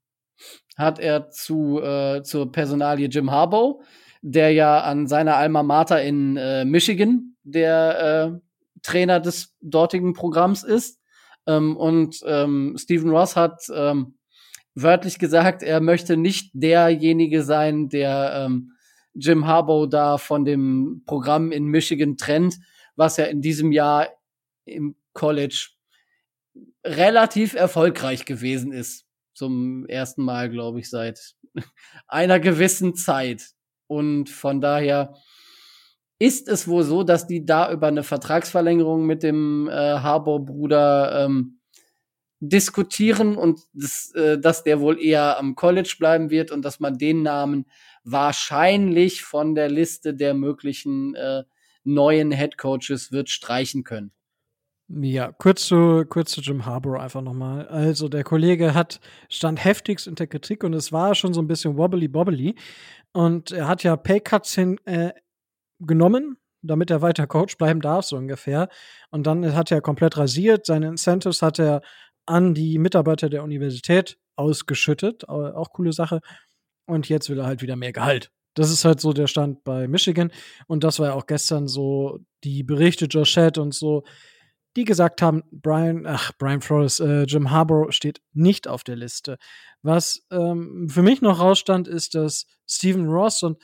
hat 0.77 0.99
er 0.99 1.29
zu, 1.29 1.81
äh, 1.81 2.23
zur 2.23 2.51
Personalie 2.51 3.07
Jim 3.07 3.31
Harbaugh, 3.31 3.81
der 4.21 4.51
ja 4.51 4.81
an 4.81 5.07
seiner 5.07 5.35
Alma 5.37 5.63
Mater 5.63 6.01
in 6.01 6.37
äh, 6.37 6.65
Michigan 6.65 7.35
der 7.43 8.33
äh, 8.33 8.79
Trainer 8.83 9.19
des 9.19 9.55
dortigen 9.61 10.13
Programms 10.13 10.63
ist. 10.63 10.99
Ähm, 11.47 11.75
und 11.77 12.21
ähm, 12.25 12.75
Stephen 12.77 13.09
Ross 13.09 13.35
hat 13.35 13.61
ähm, 13.73 14.17
wörtlich 14.75 15.17
gesagt, 15.17 15.63
er 15.63 15.79
möchte 15.81 16.17
nicht 16.17 16.51
derjenige 16.53 17.43
sein, 17.43 17.89
der 17.89 18.45
ähm, 18.45 18.73
Jim 19.13 19.47
Harbaugh 19.47 19.87
da 19.87 20.17
von 20.17 20.45
dem 20.45 21.03
Programm 21.07 21.51
in 21.51 21.65
Michigan 21.65 22.17
trennt, 22.17 22.57
was 22.95 23.17
ja 23.17 23.25
in 23.25 23.41
diesem 23.41 23.71
Jahr 23.71 24.09
im 24.65 24.95
College 25.13 25.69
relativ 26.85 27.53
erfolgreich 27.53 28.25
gewesen 28.25 28.71
ist. 28.71 29.05
Zum 29.33 29.85
ersten 29.87 30.23
Mal, 30.23 30.49
glaube 30.49 30.79
ich, 30.79 30.89
seit 30.89 31.35
einer 32.07 32.39
gewissen 32.39 32.95
Zeit. 32.95 33.51
Und 33.87 34.29
von 34.29 34.61
daher 34.61 35.15
ist 36.19 36.47
es 36.47 36.67
wohl 36.67 36.83
so, 36.83 37.03
dass 37.03 37.27
die 37.27 37.45
da 37.45 37.71
über 37.71 37.87
eine 37.87 38.03
Vertragsverlängerung 38.03 39.05
mit 39.05 39.23
dem 39.23 39.67
äh, 39.67 39.71
Harbour-Bruder 39.71 41.25
ähm, 41.25 41.59
diskutieren 42.39 43.35
und 43.35 43.59
das, 43.73 44.11
äh, 44.15 44.39
dass 44.39 44.63
der 44.63 44.79
wohl 44.79 45.01
eher 45.01 45.37
am 45.37 45.55
College 45.55 45.95
bleiben 45.99 46.29
wird 46.29 46.51
und 46.51 46.63
dass 46.63 46.79
man 46.79 46.97
den 46.97 47.23
Namen 47.23 47.65
wahrscheinlich 48.03 49.23
von 49.23 49.55
der 49.55 49.69
Liste 49.69 50.13
der 50.13 50.33
möglichen 50.33 51.15
äh, 51.15 51.43
neuen 51.83 52.31
Head 52.31 52.57
Coaches 52.57 53.11
wird 53.11 53.29
streichen 53.29 53.83
können. 53.83 54.11
Ja, 54.89 55.33
kurz 55.33 55.65
zu, 55.65 56.05
kurz 56.07 56.31
zu 56.31 56.39
Jim 56.39 56.65
Harbour 56.65 57.01
einfach 57.01 57.21
nochmal. 57.21 57.67
Also, 57.67 58.07
der 58.07 58.23
Kollege 58.23 58.73
hat, 58.73 59.01
stand 59.27 59.63
heftigst 59.63 60.07
in 60.07 60.15
der 60.15 60.27
Kritik 60.27 60.63
und 60.63 60.73
es 60.73 60.93
war 60.93 61.13
schon 61.13 61.33
so 61.33 61.41
ein 61.41 61.47
bisschen 61.47 61.75
wobbly 61.75 62.07
bobbly. 62.07 62.55
Und 63.11 63.51
er 63.51 63.67
hat 63.67 63.83
ja 63.83 63.97
Paycuts 63.97 64.55
hin, 64.55 64.77
äh, 64.85 65.11
genommen, 65.79 66.37
damit 66.61 66.89
er 66.89 67.01
weiter 67.01 67.27
Coach 67.27 67.57
bleiben 67.57 67.81
darf, 67.81 68.05
so 68.05 68.17
ungefähr. 68.17 68.69
Und 69.11 69.27
dann 69.27 69.55
hat 69.55 69.71
er 69.71 69.81
komplett 69.81 70.17
rasiert. 70.17 70.65
Seine 70.65 70.87
Incentives 70.87 71.41
hat 71.41 71.59
er 71.59 71.81
an 72.25 72.53
die 72.53 72.77
Mitarbeiter 72.77 73.29
der 73.29 73.43
Universität 73.43 74.17
ausgeschüttet. 74.35 75.27
Auch 75.29 75.71
coole 75.71 75.93
Sache. 75.93 76.21
Und 76.85 77.09
jetzt 77.09 77.29
will 77.29 77.39
er 77.39 77.45
halt 77.45 77.61
wieder 77.61 77.75
mehr 77.75 77.93
Gehalt. 77.93 78.31
Das 78.53 78.71
ist 78.71 78.85
halt 78.85 78.99
so 78.99 79.13
der 79.13 79.27
Stand 79.27 79.63
bei 79.63 79.87
Michigan. 79.87 80.31
Und 80.67 80.83
das 80.83 80.99
war 80.99 81.07
ja 81.07 81.13
auch 81.13 81.27
gestern 81.27 81.67
so 81.67 82.19
die 82.43 82.63
Berichte 82.63 83.05
Joshette 83.05 83.61
und 83.61 83.73
so 83.73 84.03
die 84.77 84.85
gesagt 84.85 85.23
haben, 85.23 85.41
Brian, 85.51 86.05
ach, 86.05 86.31
Brian 86.37 86.61
Flores, 86.61 86.99
äh, 86.99 87.23
Jim 87.23 87.49
Harbour 87.49 87.91
steht 87.91 88.21
nicht 88.33 88.67
auf 88.67 88.83
der 88.83 88.95
Liste. 88.95 89.37
Was 89.81 90.21
ähm, 90.29 90.87
für 90.87 91.01
mich 91.01 91.19
noch 91.19 91.39
rausstand, 91.39 91.87
ist, 91.87 92.13
dass 92.13 92.45
Stephen 92.67 93.07
Ross 93.07 93.41
und 93.41 93.57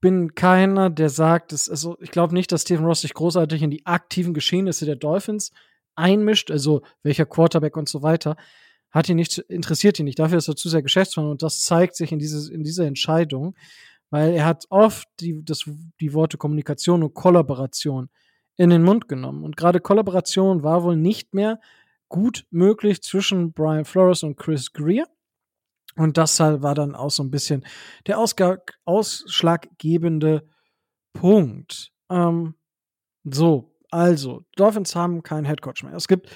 bin 0.00 0.34
keiner, 0.34 0.90
der 0.90 1.08
sagt, 1.08 1.52
dass, 1.52 1.68
also 1.68 1.96
ich 2.00 2.10
glaube 2.10 2.34
nicht, 2.34 2.52
dass 2.52 2.62
Stephen 2.62 2.84
Ross 2.84 3.00
sich 3.00 3.14
großartig 3.14 3.62
in 3.62 3.70
die 3.70 3.86
aktiven 3.86 4.34
Geschehnisse 4.34 4.84
der 4.84 4.96
Dolphins 4.96 5.52
einmischt, 5.94 6.50
also 6.50 6.82
welcher 7.02 7.26
Quarterback 7.26 7.76
und 7.76 7.88
so 7.88 8.02
weiter, 8.02 8.36
hat 8.90 9.08
ihn 9.08 9.16
nicht, 9.16 9.38
interessiert 9.38 9.98
ihn 9.98 10.04
nicht. 10.04 10.18
Dafür 10.18 10.38
ist 10.38 10.48
er 10.48 10.56
zu 10.56 10.68
sehr 10.68 10.82
Geschäftsmann 10.82 11.26
und 11.26 11.42
das 11.42 11.62
zeigt 11.62 11.96
sich 11.96 12.12
in, 12.12 12.18
dieses, 12.18 12.48
in 12.48 12.62
dieser 12.62 12.86
Entscheidung, 12.86 13.54
weil 14.10 14.34
er 14.34 14.46
hat 14.46 14.64
oft 14.70 15.08
die, 15.20 15.44
das, 15.44 15.68
die 16.00 16.14
Worte 16.14 16.38
Kommunikation 16.38 17.02
und 17.02 17.14
Kollaboration 17.14 18.08
in 18.56 18.70
den 18.70 18.82
Mund 18.82 19.08
genommen. 19.08 19.44
Und 19.44 19.56
gerade 19.56 19.80
Kollaboration 19.80 20.62
war 20.62 20.82
wohl 20.82 20.96
nicht 20.96 21.34
mehr 21.34 21.60
gut 22.08 22.46
möglich 22.50 23.02
zwischen 23.02 23.52
Brian 23.52 23.84
Flores 23.84 24.22
und 24.22 24.36
Chris 24.36 24.72
Greer. 24.72 25.06
Und 25.96 26.18
das 26.18 26.38
war 26.40 26.74
dann 26.74 26.94
auch 26.94 27.10
so 27.10 27.22
ein 27.22 27.30
bisschen 27.30 27.64
der 28.06 28.18
Ausg 28.18 28.40
ausschlaggebende 28.84 30.46
Punkt. 31.12 31.92
Ähm, 32.10 32.54
so, 33.24 33.76
also, 33.90 34.44
Dolphins 34.56 34.94
haben 34.94 35.22
keinen 35.22 35.46
Headcoach 35.46 35.82
mehr. 35.82 35.94
Es 35.94 36.08
gibt 36.08 36.30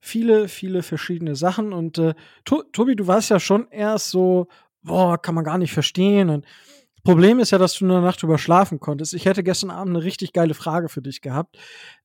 viele, 0.00 0.48
viele 0.48 0.82
verschiedene 0.82 1.36
Sachen. 1.36 1.72
Und 1.72 1.98
äh, 1.98 2.14
Tobi, 2.44 2.96
du 2.96 3.06
warst 3.06 3.30
ja 3.30 3.38
schon 3.38 3.68
erst 3.70 4.10
so, 4.10 4.48
boah, 4.82 5.20
kann 5.20 5.34
man 5.34 5.44
gar 5.44 5.58
nicht 5.58 5.72
verstehen. 5.72 6.30
Und 6.30 6.46
Problem 7.04 7.40
ist 7.40 7.50
ja, 7.50 7.58
dass 7.58 7.74
du 7.74 7.84
eine 7.84 8.00
Nacht 8.00 8.22
drüber 8.22 8.38
schlafen 8.38 8.80
konntest. 8.80 9.14
Ich 9.14 9.26
hätte 9.26 9.42
gestern 9.42 9.70
Abend 9.70 9.96
eine 9.96 10.04
richtig 10.04 10.32
geile 10.32 10.54
Frage 10.54 10.88
für 10.88 11.02
dich 11.02 11.20
gehabt. 11.20 11.56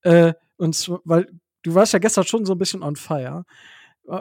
Äh, 0.02 0.34
und 0.58 0.76
zwar, 0.76 1.02
weil 1.04 1.28
du 1.64 1.76
warst 1.76 1.94
ja 1.94 2.00
gestern 2.00 2.24
schon 2.24 2.46
so 2.46 2.54
ein 2.54 2.58
bisschen 2.58 2.84
on 2.84 2.96
fire. 2.96 3.46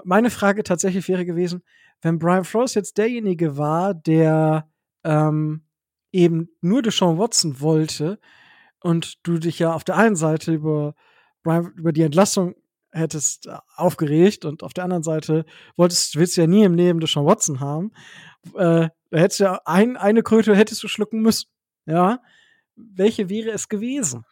Meine 0.04 0.30
Frage 0.30 0.62
tatsächlich 0.64 1.08
wäre 1.08 1.24
gewesen, 1.24 1.62
wenn 2.02 2.18
Brian 2.18 2.44
Flores 2.44 2.74
jetzt 2.74 2.98
derjenige 2.98 3.56
war, 3.56 3.94
der 3.94 4.68
ähm, 5.04 5.62
eben 6.12 6.48
nur 6.60 6.82
Deshaun 6.82 7.18
Watson 7.18 7.60
wollte 7.60 8.18
und 8.80 9.26
du 9.26 9.38
dich 9.38 9.58
ja 9.58 9.72
auf 9.72 9.84
der 9.84 9.96
einen 9.96 10.16
Seite 10.16 10.52
über, 10.54 10.94
Brian, 11.42 11.72
über 11.76 11.92
die 11.92 12.02
Entlassung 12.02 12.54
hättest 12.90 13.46
äh, 13.46 13.56
aufgeregt 13.76 14.44
und 14.44 14.62
auf 14.62 14.74
der 14.74 14.84
anderen 14.84 15.02
Seite 15.02 15.44
wolltest, 15.76 16.16
willst 16.16 16.36
du 16.36 16.40
ja 16.42 16.46
nie 16.46 16.64
im 16.64 16.74
Leben 16.74 17.00
Deshaun 17.00 17.26
Watson 17.26 17.60
haben, 17.60 17.92
äh, 18.54 18.88
da 19.10 19.18
hättest 19.18 19.40
du 19.40 19.44
ja 19.44 19.60
ein, 19.64 19.96
eine 19.96 20.22
Kröte 20.22 20.54
hättest 20.56 20.82
du 20.82 20.88
schlucken 20.88 21.20
müssen. 21.20 21.48
Ja. 21.86 22.20
Welche 22.74 23.28
wäre 23.28 23.50
es 23.50 23.68
gewesen? 23.68 24.24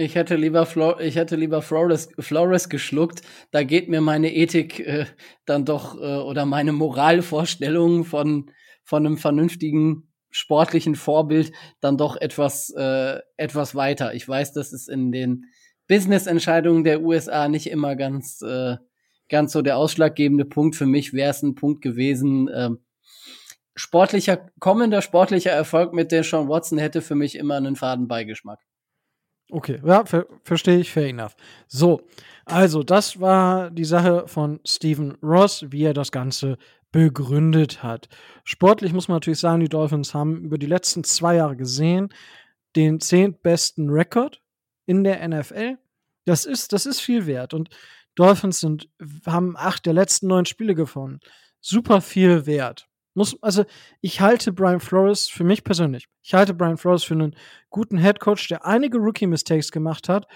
Ich 0.00 0.14
hätte 0.14 0.34
lieber, 0.36 0.64
Flo 0.64 0.98
ich 0.98 1.16
hätte 1.16 1.36
lieber 1.36 1.60
Flores, 1.60 2.08
Flores 2.18 2.70
geschluckt. 2.70 3.20
Da 3.50 3.64
geht 3.64 3.90
mir 3.90 4.00
meine 4.00 4.34
Ethik 4.34 4.80
äh, 4.80 5.04
dann 5.44 5.66
doch 5.66 5.94
äh, 5.94 6.16
oder 6.16 6.46
meine 6.46 6.72
Moralvorstellung 6.72 8.06
von, 8.06 8.50
von 8.82 9.04
einem 9.04 9.18
vernünftigen 9.18 10.08
sportlichen 10.30 10.94
Vorbild 10.94 11.52
dann 11.82 11.98
doch 11.98 12.16
etwas, 12.16 12.70
äh, 12.70 13.18
etwas 13.36 13.74
weiter. 13.74 14.14
Ich 14.14 14.26
weiß, 14.26 14.54
dass 14.54 14.72
es 14.72 14.88
in 14.88 15.12
den 15.12 15.44
Business-Entscheidungen 15.86 16.82
der 16.82 17.02
USA 17.02 17.48
nicht 17.48 17.66
immer 17.66 17.94
ganz, 17.94 18.40
äh, 18.40 18.76
ganz 19.28 19.52
so 19.52 19.60
der 19.60 19.76
ausschlaggebende 19.76 20.46
Punkt. 20.46 20.76
Für 20.76 20.86
mich 20.86 21.12
wäre 21.12 21.30
es 21.30 21.42
ein 21.42 21.56
Punkt 21.56 21.82
gewesen, 21.82 22.48
äh, 22.48 22.70
sportlicher, 23.74 24.48
kommender 24.60 25.02
sportlicher 25.02 25.52
Erfolg 25.52 25.92
mit 25.92 26.10
der 26.10 26.24
Sean 26.24 26.48
Watson 26.48 26.78
hätte 26.78 27.02
für 27.02 27.16
mich 27.16 27.36
immer 27.36 27.56
einen 27.56 27.76
faden 27.76 28.08
Beigeschmack. 28.08 28.60
Okay, 29.50 29.80
ja, 29.84 30.04
ver 30.04 30.26
verstehe 30.44 30.78
ich, 30.78 30.90
fair 30.90 31.08
enough. 31.08 31.34
So, 31.66 32.02
also 32.44 32.82
das 32.82 33.20
war 33.20 33.70
die 33.70 33.84
Sache 33.84 34.24
von 34.26 34.60
Stephen 34.64 35.16
Ross, 35.22 35.64
wie 35.68 35.84
er 35.84 35.94
das 35.94 36.12
Ganze 36.12 36.58
begründet 36.92 37.82
hat. 37.82 38.08
Sportlich 38.44 38.92
muss 38.92 39.08
man 39.08 39.16
natürlich 39.16 39.38
sagen, 39.38 39.60
die 39.60 39.68
Dolphins 39.68 40.14
haben 40.14 40.42
über 40.42 40.58
die 40.58 40.66
letzten 40.66 41.04
zwei 41.04 41.36
Jahre 41.36 41.56
gesehen 41.56 42.08
den 42.76 43.00
zehntbesten 43.00 43.90
Rekord 43.90 44.40
in 44.86 45.04
der 45.04 45.26
NFL. 45.26 45.78
Das 46.24 46.44
ist, 46.44 46.72
das 46.72 46.86
ist 46.86 47.00
viel 47.00 47.26
wert. 47.26 47.54
Und 47.54 47.70
Dolphins 48.14 48.60
sind, 48.60 48.88
haben 49.26 49.56
acht 49.56 49.86
der 49.86 49.92
letzten 49.92 50.28
neun 50.28 50.46
Spiele 50.46 50.74
gewonnen. 50.74 51.20
Super 51.60 52.00
viel 52.00 52.46
wert. 52.46 52.89
Muss, 53.14 53.36
also 53.42 53.64
ich 54.00 54.20
halte 54.20 54.52
Brian 54.52 54.80
Flores 54.80 55.28
für 55.28 55.44
mich 55.44 55.64
persönlich. 55.64 56.06
Ich 56.22 56.34
halte 56.34 56.54
Brian 56.54 56.76
Flores 56.76 57.02
für 57.02 57.14
einen 57.14 57.34
guten 57.68 57.98
Head 57.98 58.20
Coach, 58.20 58.48
der 58.48 58.64
einige 58.64 58.98
Rookie-Mistakes 58.98 59.72
gemacht 59.72 60.08
hat. 60.08 60.26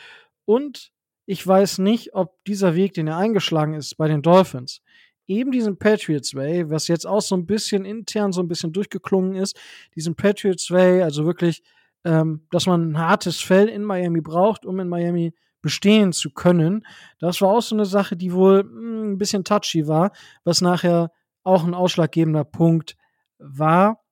Und 0.45 0.93
ich 1.27 1.47
weiß 1.47 1.79
nicht, 1.79 2.15
ob 2.15 2.43
dieser 2.45 2.75
Weg, 2.75 2.95
den 2.95 3.07
er 3.07 3.17
eingeschlagen 3.17 3.75
ist 3.75 3.97
bei 3.97 4.09
den 4.09 4.23
Dolphins, 4.23 4.83
eben 5.27 5.53
diesen 5.53 5.79
Patriots 5.79 6.35
Way, 6.35 6.69
was 6.69 6.89
jetzt 6.89 7.07
auch 7.07 7.23
so 7.23 7.37
ein 7.37 7.47
bisschen 7.47 7.85
intern 7.85 8.33
so 8.33 8.43
ein 8.43 8.49
bisschen 8.49 8.73
durchgeklungen 8.73 9.37
ist, 9.37 9.59
diesen 9.95 10.15
Patriots 10.15 10.71
Way, 10.71 11.03
also 11.03 11.25
wirklich, 11.25 11.63
ähm, 12.05 12.47
dass 12.51 12.67
man 12.67 12.91
ein 12.91 12.99
hartes 12.99 13.41
Fell 13.41 13.69
in 13.69 13.85
Miami 13.85 14.21
braucht, 14.21 14.67
um 14.67 14.81
in 14.81 14.89
Miami 14.89 15.33
bestehen 15.63 16.13
zu 16.13 16.31
können. 16.31 16.87
Das 17.21 17.41
war 17.41 17.49
auch 17.49 17.63
so 17.63 17.75
eine 17.75 17.87
Sache, 17.87 18.17
die 18.17 18.33
wohl 18.33 18.65
mh, 18.65 18.71
hm, 18.71 19.13
ein 19.13 19.19
bisschen 19.19 19.45
touchy 19.45 19.89
war, 19.89 20.13
was 20.45 20.61
nachher 20.61 21.11
auch 21.45 21.65
ein 21.65 21.75
ausschlaggebender 21.75 22.45
Punkt 22.45 22.97
war. 23.39 24.03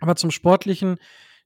Aber 0.00 0.16
zum 0.16 0.30
Sportlichen, 0.30 0.98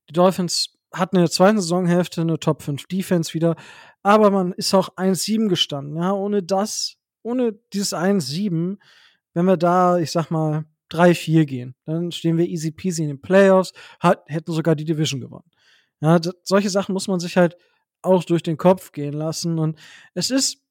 die 0.08 0.12
Dolphins 0.12 0.78
hatten 0.92 1.16
in 1.16 1.22
der 1.22 1.30
zweiten 1.30 1.60
Saisonhälfte 1.60 2.20
eine 2.20 2.38
Top 2.38 2.62
5 2.62 2.86
Defense 2.86 3.32
wieder, 3.34 3.56
aber 4.02 4.30
man 4.30 4.52
ist 4.52 4.74
auch 4.74 4.90
1-7 4.96 5.48
gestanden. 5.48 5.96
Ja, 5.96 6.12
ohne 6.12 6.42
das, 6.42 6.96
ohne 7.22 7.52
dieses 7.72 7.94
1-7, 7.94 8.78
wenn 9.32 9.46
wir 9.46 9.56
da, 9.56 9.98
ich 9.98 10.10
sag 10.10 10.30
mal, 10.30 10.66
3-4 10.90 11.44
gehen, 11.46 11.74
dann 11.86 12.12
stehen 12.12 12.36
wir 12.36 12.46
easy 12.46 12.70
peasy 12.70 13.02
in 13.02 13.08
den 13.08 13.22
Playoffs, 13.22 13.72
hat, 14.00 14.24
hätten 14.26 14.52
sogar 14.52 14.76
die 14.76 14.84
Division 14.84 15.20
gewonnen. 15.22 15.50
Ja, 16.00 16.20
solche 16.42 16.68
Sachen 16.68 16.92
muss 16.92 17.08
man 17.08 17.20
sich 17.20 17.36
halt 17.36 17.56
auch 18.02 18.24
durch 18.24 18.42
den 18.42 18.58
Kopf 18.58 18.92
gehen 18.92 19.14
lassen 19.14 19.58
und 19.58 19.78
es 20.14 20.30
ist 20.30 20.61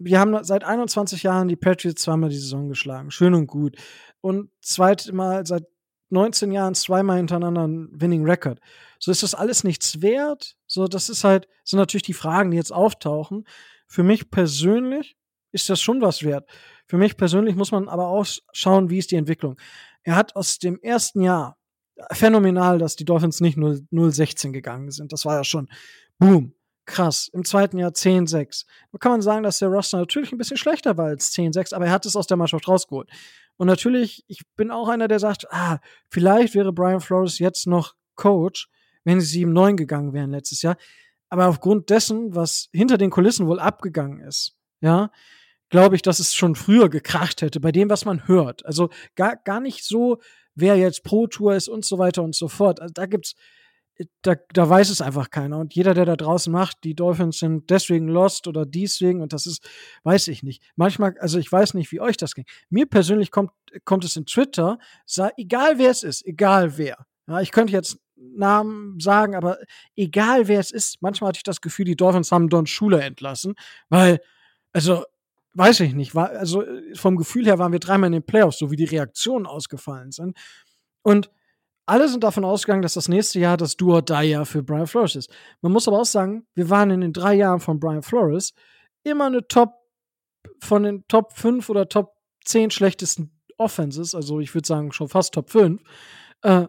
wir 0.00 0.18
haben 0.18 0.42
seit 0.44 0.64
21 0.64 1.22
Jahren 1.22 1.48
die 1.48 1.56
Patriots 1.56 2.02
zweimal 2.02 2.30
die 2.30 2.38
Saison 2.38 2.68
geschlagen. 2.68 3.10
Schön 3.10 3.34
und 3.34 3.46
gut. 3.46 3.76
Und 4.22 4.50
zweimal 4.62 5.46
seit 5.46 5.66
19 6.08 6.50
Jahren 6.52 6.74
zweimal 6.74 7.18
hintereinander 7.18 7.68
ein 7.68 7.88
Winning 7.92 8.24
Record. 8.24 8.60
So 8.98 9.10
ist 9.10 9.22
das 9.22 9.34
alles 9.34 9.62
nichts 9.62 10.00
wert. 10.00 10.56
So, 10.66 10.88
das 10.88 11.10
ist 11.10 11.22
halt, 11.22 11.48
sind 11.64 11.78
natürlich 11.78 12.02
die 12.02 12.14
Fragen, 12.14 12.50
die 12.50 12.56
jetzt 12.56 12.72
auftauchen. 12.72 13.44
Für 13.86 14.02
mich 14.02 14.30
persönlich 14.30 15.16
ist 15.52 15.68
das 15.68 15.80
schon 15.80 16.00
was 16.00 16.22
wert. 16.22 16.48
Für 16.86 16.96
mich 16.96 17.16
persönlich 17.16 17.54
muss 17.54 17.70
man 17.70 17.88
aber 17.88 18.08
auch 18.08 18.26
schauen, 18.52 18.88
wie 18.88 18.98
ist 18.98 19.10
die 19.10 19.16
Entwicklung. 19.16 19.56
Er 20.02 20.16
hat 20.16 20.34
aus 20.34 20.58
dem 20.58 20.80
ersten 20.80 21.20
Jahr 21.20 21.58
phänomenal, 22.10 22.78
dass 22.78 22.96
die 22.96 23.04
Dolphins 23.04 23.40
nicht 23.40 23.58
0-16 23.58 24.52
gegangen 24.52 24.90
sind. 24.90 25.12
Das 25.12 25.26
war 25.26 25.36
ja 25.36 25.44
schon 25.44 25.68
boom 26.18 26.54
krass. 26.90 27.28
Im 27.32 27.44
zweiten 27.44 27.78
Jahr 27.78 27.92
10-6. 27.92 28.66
Da 28.92 28.98
kann 28.98 29.12
man 29.12 29.22
sagen, 29.22 29.42
dass 29.42 29.58
der 29.58 29.68
Roster 29.68 29.98
natürlich 29.98 30.32
ein 30.32 30.38
bisschen 30.38 30.56
schlechter 30.56 30.98
war 30.98 31.06
als 31.06 31.32
10-6, 31.32 31.74
aber 31.74 31.86
er 31.86 31.92
hat 31.92 32.04
es 32.06 32.16
aus 32.16 32.26
der 32.26 32.36
Mannschaft 32.36 32.68
rausgeholt. 32.68 33.08
Und 33.56 33.66
natürlich, 33.66 34.24
ich 34.26 34.42
bin 34.56 34.70
auch 34.70 34.88
einer, 34.88 35.08
der 35.08 35.18
sagt, 35.18 35.50
ah, 35.52 35.78
vielleicht 36.08 36.54
wäre 36.54 36.72
Brian 36.72 37.00
Flores 37.00 37.38
jetzt 37.38 37.66
noch 37.66 37.94
Coach, 38.16 38.68
wenn 39.04 39.20
sie 39.20 39.46
7-9 39.46 39.76
gegangen 39.76 40.12
wären 40.12 40.30
letztes 40.30 40.62
Jahr. 40.62 40.76
Aber 41.28 41.46
aufgrund 41.46 41.90
dessen, 41.90 42.34
was 42.34 42.68
hinter 42.72 42.98
den 42.98 43.10
Kulissen 43.10 43.46
wohl 43.46 43.60
abgegangen 43.60 44.20
ist, 44.20 44.56
ja, 44.80 45.10
glaube 45.68 45.94
ich, 45.94 46.02
dass 46.02 46.18
es 46.18 46.34
schon 46.34 46.56
früher 46.56 46.88
gekracht 46.88 47.42
hätte, 47.42 47.60
bei 47.60 47.72
dem, 47.72 47.88
was 47.88 48.04
man 48.04 48.26
hört. 48.26 48.66
Also 48.66 48.90
gar, 49.14 49.36
gar 49.36 49.60
nicht 49.60 49.84
so, 49.84 50.20
wer 50.54 50.76
jetzt 50.76 51.04
Pro 51.04 51.28
Tour 51.28 51.54
ist 51.54 51.68
und 51.68 51.84
so 51.84 51.98
weiter 51.98 52.22
und 52.22 52.34
so 52.34 52.48
fort. 52.48 52.80
Also 52.80 52.92
da 52.92 53.06
gibt's 53.06 53.34
da, 54.22 54.36
da 54.52 54.68
weiß 54.68 54.90
es 54.90 55.00
einfach 55.00 55.30
keiner. 55.30 55.58
Und 55.58 55.74
jeder, 55.74 55.94
der 55.94 56.04
da 56.04 56.16
draußen 56.16 56.52
macht, 56.52 56.84
die 56.84 56.94
Dolphins 56.94 57.38
sind 57.38 57.70
deswegen 57.70 58.08
lost 58.08 58.46
oder 58.46 58.64
deswegen 58.64 59.20
und 59.20 59.32
das 59.32 59.46
ist, 59.46 59.68
weiß 60.04 60.28
ich 60.28 60.42
nicht. 60.42 60.62
Manchmal, 60.76 61.14
also 61.18 61.38
ich 61.38 61.50
weiß 61.50 61.74
nicht, 61.74 61.92
wie 61.92 62.00
euch 62.00 62.16
das 62.16 62.34
ging. 62.34 62.44
Mir 62.68 62.86
persönlich 62.86 63.30
kommt, 63.30 63.50
kommt 63.84 64.04
es 64.04 64.16
in 64.16 64.26
Twitter, 64.26 64.78
sag, 65.06 65.32
egal 65.36 65.78
wer 65.78 65.90
es 65.90 66.02
ist, 66.02 66.24
egal 66.26 66.78
wer. 66.78 67.06
Ja, 67.26 67.40
ich 67.40 67.52
könnte 67.52 67.72
jetzt 67.72 67.98
Namen 68.16 68.98
sagen, 69.00 69.34
aber 69.34 69.58
egal 69.96 70.48
wer 70.48 70.60
es 70.60 70.70
ist, 70.70 71.00
manchmal 71.00 71.28
hatte 71.28 71.38
ich 71.38 71.42
das 71.42 71.60
Gefühl, 71.60 71.86
die 71.86 71.96
Dolphins 71.96 72.32
haben 72.32 72.48
Don 72.48 72.66
Schuler 72.66 73.02
entlassen, 73.02 73.54
weil, 73.88 74.20
also, 74.72 75.04
weiß 75.54 75.80
ich 75.80 75.94
nicht, 75.94 76.14
war, 76.14 76.30
also 76.30 76.64
vom 76.94 77.16
Gefühl 77.16 77.46
her 77.46 77.58
waren 77.58 77.72
wir 77.72 77.80
dreimal 77.80 78.08
in 78.08 78.12
den 78.12 78.26
Playoffs, 78.26 78.58
so 78.58 78.70
wie 78.70 78.76
die 78.76 78.84
Reaktionen 78.84 79.46
ausgefallen 79.46 80.12
sind. 80.12 80.36
Und 81.02 81.30
alle 81.90 82.08
sind 82.08 82.22
davon 82.22 82.44
ausgegangen, 82.44 82.82
dass 82.82 82.94
das 82.94 83.08
nächste 83.08 83.40
Jahr 83.40 83.56
das 83.56 83.76
Do 83.76 83.94
or 83.94 84.02
Die 84.02 84.12
Jahr 84.22 84.46
für 84.46 84.62
Brian 84.62 84.86
Flores 84.86 85.16
ist. 85.16 85.28
Man 85.60 85.72
muss 85.72 85.88
aber 85.88 85.98
auch 85.98 86.04
sagen, 86.04 86.46
wir 86.54 86.70
waren 86.70 86.90
in 86.90 87.00
den 87.00 87.12
drei 87.12 87.34
Jahren 87.34 87.58
von 87.58 87.80
Brian 87.80 88.02
Flores 88.02 88.54
immer 89.02 89.26
eine 89.26 89.46
Top 89.48 89.74
von 90.60 90.84
den 90.84 91.04
Top 91.08 91.32
5 91.32 91.68
oder 91.68 91.88
Top 91.88 92.14
10 92.44 92.70
schlechtesten 92.70 93.32
Offenses, 93.58 94.14
also 94.14 94.38
ich 94.38 94.54
würde 94.54 94.68
sagen 94.68 94.92
schon 94.92 95.08
fast 95.08 95.34
Top 95.34 95.50
5. 95.50 95.82
Äh, 96.42 96.68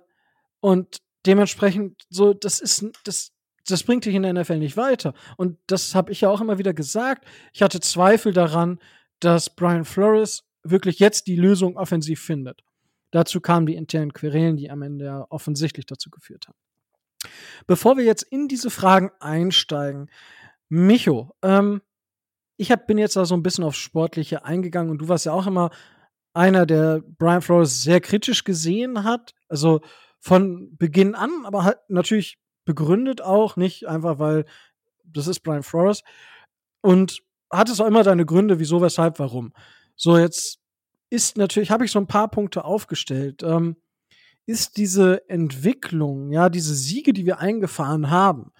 und 0.59 0.97
dementsprechend, 1.27 2.01
so, 2.09 2.33
das 2.33 2.59
ist, 2.59 2.83
das, 3.03 3.31
das 3.67 3.83
bringt 3.83 4.05
dich 4.05 4.15
in 4.15 4.23
der 4.23 4.33
NFL 4.33 4.57
nicht 4.57 4.75
weiter. 4.75 5.13
Und 5.37 5.59
das 5.67 5.93
habe 5.93 6.11
ich 6.11 6.21
ja 6.21 6.29
auch 6.29 6.41
immer 6.41 6.57
wieder 6.57 6.73
gesagt. 6.73 7.25
Ich 7.53 7.61
hatte 7.61 7.79
Zweifel 7.79 8.33
daran, 8.33 8.79
dass 9.19 9.55
Brian 9.55 9.85
Flores 9.85 10.45
wirklich 10.63 10.97
jetzt 10.97 11.27
die 11.27 11.35
Lösung 11.35 11.77
offensiv 11.77 12.21
findet. 12.21 12.63
Dazu 13.11 13.41
kamen 13.41 13.65
die 13.65 13.75
internen 13.75 14.13
Querelen, 14.13 14.57
die 14.57 14.71
am 14.71 14.81
Ende 14.81 15.05
ja 15.05 15.25
offensichtlich 15.29 15.85
dazu 15.85 16.09
geführt 16.09 16.47
haben. 16.47 16.57
Bevor 17.67 17.97
wir 17.97 18.03
jetzt 18.03 18.23
in 18.23 18.47
diese 18.47 18.69
Fragen 18.69 19.11
einsteigen, 19.19 20.09
Micho, 20.69 21.35
ähm, 21.41 21.81
ich 22.57 22.71
hab, 22.71 22.87
bin 22.87 22.97
jetzt 22.97 23.15
da 23.15 23.25
so 23.25 23.35
ein 23.35 23.43
bisschen 23.43 23.63
aufs 23.63 23.77
Sportliche 23.77 24.45
eingegangen 24.45 24.91
und 24.91 24.99
du 24.99 25.07
warst 25.07 25.25
ja 25.25 25.33
auch 25.33 25.47
immer 25.47 25.71
einer, 26.33 26.65
der 26.65 27.01
Brian 27.17 27.41
Flores 27.41 27.83
sehr 27.83 27.99
kritisch 28.01 28.43
gesehen 28.43 29.03
hat. 29.03 29.33
Also 29.49 29.81
von 30.19 30.77
Beginn 30.77 31.15
an, 31.15 31.45
aber 31.45 31.63
halt 31.63 31.79
natürlich 31.89 32.39
begründet 32.63 33.21
auch, 33.21 33.55
nicht 33.55 33.87
einfach, 33.87 34.19
weil 34.19 34.45
das 35.03 35.27
ist 35.27 35.41
Brian 35.41 35.63
Flores. 35.63 36.03
Und 36.81 37.21
hat 37.51 37.69
es 37.69 37.81
auch 37.81 37.87
immer 37.87 38.03
deine 38.03 38.25
Gründe, 38.25 38.59
wieso, 38.59 38.81
weshalb, 38.81 39.19
warum. 39.19 39.53
So, 39.95 40.17
jetzt 40.17 40.60
ist 41.11 41.37
natürlich, 41.37 41.69
habe 41.69 41.85
ich 41.85 41.91
so 41.91 41.99
ein 41.99 42.07
paar 42.07 42.29
Punkte 42.29 42.63
aufgestellt. 42.65 43.43
Ähm, 43.43 43.75
ist 44.47 44.77
diese 44.77 45.29
Entwicklung, 45.29 46.31
ja, 46.31 46.49
diese 46.49 46.73
Siege, 46.73 47.13
die 47.13 47.25
wir 47.25 47.39
eingefahren 47.39 48.09
haben, 48.09 48.51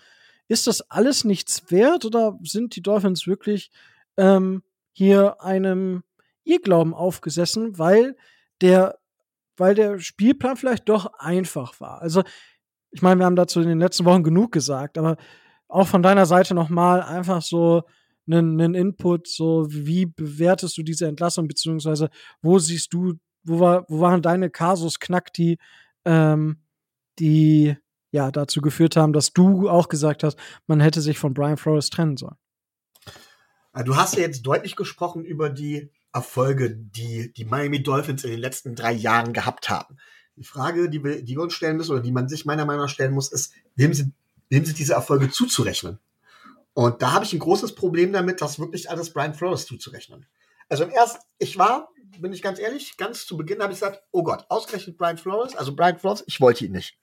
ist 0.48 0.68
das 0.68 0.82
alles 0.92 1.24
nichts 1.24 1.72
wert 1.72 2.06
oder 2.06 2.38
sind 2.44 2.76
die 2.76 2.84
Dolphins 2.84 3.26
wirklich 3.26 3.72
ähm, 4.18 4.64
hier 4.92 5.42
einem 5.42 6.04
Irrglauben 6.44 6.94
aufgesessen, 6.94 7.80
weil 7.80 8.16
der, 8.60 9.00
weil 9.58 9.74
der 9.74 10.00
Spielplan 10.00 10.58
vielleicht 10.58 10.90
doch 10.90 11.14
einfach 11.18 11.80
war? 11.80 12.02
Also, 12.02 12.24
ich 12.92 13.02
meine, 13.02 13.20
wir 13.20 13.26
haben 13.26 13.38
dazu 13.38 13.62
in 13.62 13.70
den 13.70 13.80
letzten 13.80 14.06
Wochen 14.06 14.24
genug 14.24 14.52
gesagt, 14.52 14.98
aber 14.98 15.16
auch 15.70 15.88
von 15.88 16.04
deiner 16.04 16.26
Seite 16.26 16.54
nochmal 16.54 17.02
einfach 17.02 17.42
so, 17.42 17.84
einen, 18.28 18.60
einen 18.60 18.76
Input, 18.76 19.28
so 19.28 19.66
wie 19.70 20.06
bewertest 20.06 20.78
du 20.78 20.84
diese 20.84 21.08
Entlassung, 21.08 21.48
beziehungsweise 21.48 22.10
wo 22.42 22.60
siehst 22.60 22.94
du, 22.94 23.16
wo, 23.44 23.60
war, 23.60 23.86
wo 23.88 24.00
waren 24.00 24.22
deine 24.22 24.50
Kasus 24.50 25.00
Knackti, 25.00 25.58
ähm, 26.06 26.58
die 27.20 27.76
ja 28.12 28.32
dazu 28.32 28.62
geführt 28.62 28.96
haben, 28.96 29.14
dass 29.14 29.34
du 29.34 29.70
auch 29.70 29.88
gesagt 29.88 30.24
hast, 30.24 30.38
man 30.68 30.80
hätte 30.80 31.02
sich 31.02 31.18
von 31.18 31.34
Brian 31.34 31.58
Flores 31.58 31.90
trennen 31.90 32.18
sollen. 32.18 32.36
Ah, 33.74 33.84
du 33.84 33.96
hast 33.96 34.16
ja 34.16 34.22
jetzt 34.22 34.42
deutlich 34.44 34.76
gesprochen 34.76 35.24
über 35.24 35.50
die 35.50 35.92
Erfolge, 36.14 36.76
die 36.76 37.32
die 37.32 37.46
Miami 37.46 37.84
Dolphins 37.84 38.26
in 38.26 38.32
den 38.32 38.40
letzten 38.40 38.76
drei 38.76 38.92
Jahren 38.92 39.32
gehabt 39.32 39.70
haben. 39.70 39.98
Die 40.36 40.44
Frage, 40.44 40.90
die 40.90 41.04
wir, 41.04 41.22
die 41.24 41.36
wir 41.36 41.44
uns 41.44 41.54
stellen 41.54 41.78
müssen 41.78 41.92
oder 41.92 42.02
die 42.02 42.12
man 42.12 42.28
sich 42.28 42.46
meiner 42.46 42.66
Meinung 42.66 42.84
nach 42.84 42.90
stellen 42.90 43.14
muss, 43.14 43.32
ist, 43.32 43.54
wem 43.76 43.94
sind, 43.94 44.14
wem 44.50 44.66
sind 44.66 44.78
diese 44.78 44.94
Erfolge 44.94 45.30
zuzurechnen? 45.30 46.00
Und 46.82 47.02
da 47.02 47.12
habe 47.12 47.26
ich 47.26 47.34
ein 47.34 47.40
großes 47.40 47.76
Problem 47.76 48.12
damit, 48.12 48.42
das 48.42 48.60
wirklich 48.60 48.90
alles 48.90 49.14
Brian 49.14 49.36
Flores 49.36 49.66
zuzurechnen. 49.66 50.26
Also 50.68 50.84
im 50.84 50.90
ersten, 50.90 51.20
ich 51.38 51.58
war, 51.58 51.90
bin 52.20 52.34
ich 52.34 52.42
ganz 52.42 52.60
ehrlich, 52.60 52.98
ganz 52.98 53.26
zu 53.28 53.38
Beginn 53.38 53.62
habe 53.62 53.72
ich 53.72 53.80
gesagt, 53.80 54.02
oh 54.12 54.24
Gott, 54.24 54.46
ausgerechnet 54.50 54.98
Brian 54.98 55.18
Flores, 55.18 55.56
also 55.56 55.76
Brian 55.76 56.00
Flores, 56.00 56.24
ich 56.26 56.42
wollte 56.42 56.66
ihn 56.66 56.72
nicht. 56.72 56.98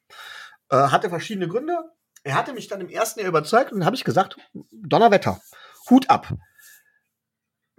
Äh, 0.71 0.77
hatte 0.77 1.11
verschiedene 1.11 1.49
Gründe. 1.49 1.79
Er 2.25 2.35
hatte 2.35 2.55
mich 2.55 2.67
dann 2.67 2.81
im 2.81 2.89
ersten 2.89 3.21
Jahr 3.21 3.29
überzeugt 3.29 3.71
und 3.71 3.79
dann 3.79 3.87
habe 3.87 3.95
ich 3.95 4.05
gesagt, 4.05 4.37
Donnerwetter, 4.73 5.41
Hut 5.89 6.11
ab 6.11 6.35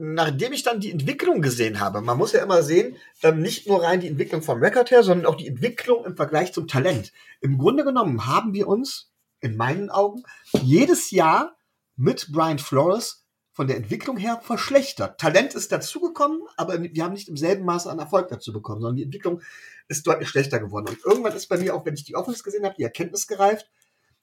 nachdem 0.01 0.53
ich 0.53 0.63
dann 0.63 0.79
die 0.79 0.91
Entwicklung 0.91 1.41
gesehen 1.41 1.81
habe, 1.81 1.99
man 1.99 2.17
muss 2.17 2.31
ja 2.31 2.41
immer 2.41 2.63
sehen, 2.63 2.95
ähm, 3.21 3.41
nicht 3.41 3.67
nur 3.67 3.83
rein 3.83 3.99
die 3.99 4.07
Entwicklung 4.07 4.41
vom 4.41 4.59
Record 4.59 4.91
her, 4.91 5.03
sondern 5.03 5.25
auch 5.25 5.35
die 5.35 5.47
Entwicklung 5.47 6.05
im 6.05 6.15
Vergleich 6.15 6.53
zum 6.53 6.69
Talent. 6.69 7.11
Im 7.41 7.57
Grunde 7.57 7.83
genommen 7.83 8.25
haben 8.25 8.53
wir 8.53 8.69
uns, 8.69 9.11
in 9.41 9.57
meinen 9.57 9.89
Augen, 9.89 10.23
jedes 10.61 11.11
Jahr 11.11 11.57
mit 11.99 12.31
Brian 12.31 12.59
Flores 12.59 13.25
von 13.51 13.67
der 13.67 13.75
Entwicklung 13.75 14.15
her 14.15 14.39
verschlechtert. 14.41 15.19
Talent 15.19 15.53
ist 15.53 15.71
dazugekommen, 15.73 16.41
aber 16.55 16.81
wir 16.81 17.03
haben 17.03 17.11
nicht 17.11 17.27
im 17.27 17.35
selben 17.35 17.65
Maße 17.65 17.91
an 17.91 17.99
Erfolg 17.99 18.29
dazu 18.29 18.53
bekommen, 18.53 18.79
sondern 18.79 18.95
die 18.95 19.03
Entwicklung 19.03 19.41
ist 19.89 20.07
deutlich 20.07 20.29
schlechter 20.29 20.59
geworden. 20.59 20.87
Und 20.87 21.03
irgendwann 21.03 21.33
ist 21.33 21.47
bei 21.47 21.57
mir 21.57 21.75
auch, 21.75 21.85
wenn 21.85 21.95
ich 21.95 22.05
die 22.05 22.15
Offense 22.15 22.41
gesehen 22.41 22.63
habe, 22.63 22.75
die 22.77 22.83
Erkenntnis 22.83 23.27
gereift, 23.27 23.69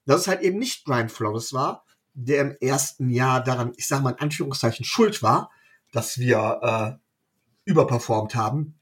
dass 0.07 0.23
es 0.23 0.27
halt 0.27 0.41
eben 0.41 0.59
nicht 0.59 0.87
Brian 0.87 1.11
Flores 1.11 1.53
war, 1.53 1.85
der 2.15 2.41
im 2.41 2.57
ersten 2.63 3.11
Jahr 3.11 3.45
daran, 3.45 3.75
ich 3.77 3.87
sage 3.87 4.03
mal 4.03 4.13
in 4.13 4.21
Anführungszeichen, 4.21 4.87
schuld 4.87 5.23
war, 5.23 5.51
dass 5.93 6.17
wir 6.17 6.61
äh, 6.63 7.71
überperformt 7.71 8.35
haben, 8.35 8.79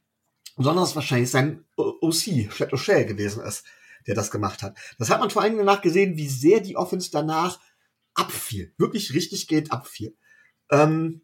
sondern 0.57 0.85
es 0.85 0.95
wahrscheinlich 0.95 1.33
sein 1.33 1.65
OC, 1.77 2.53
Flat 2.53 2.73
O'Shea 2.73 3.05
gewesen 3.05 3.43
ist, 3.43 3.65
der 4.07 4.15
das 4.15 4.31
gemacht 4.31 4.63
hat. 4.63 4.79
Das 4.99 5.11
hat 5.11 5.19
man 5.19 5.31
vor 5.31 5.43
allem 5.43 5.57
danach 5.59 5.83
gesehen, 5.83 6.17
wie 6.17 6.29
sehr 6.29 6.61
die 6.61 6.77
Offense 6.77 7.11
danach 7.11 7.59
abfiel. 8.15 8.73
Wirklich 8.79 9.15
richtig 9.15 9.49
Geld 9.49 9.73
abfiel. 9.73 10.17
Ähm, 10.71 11.23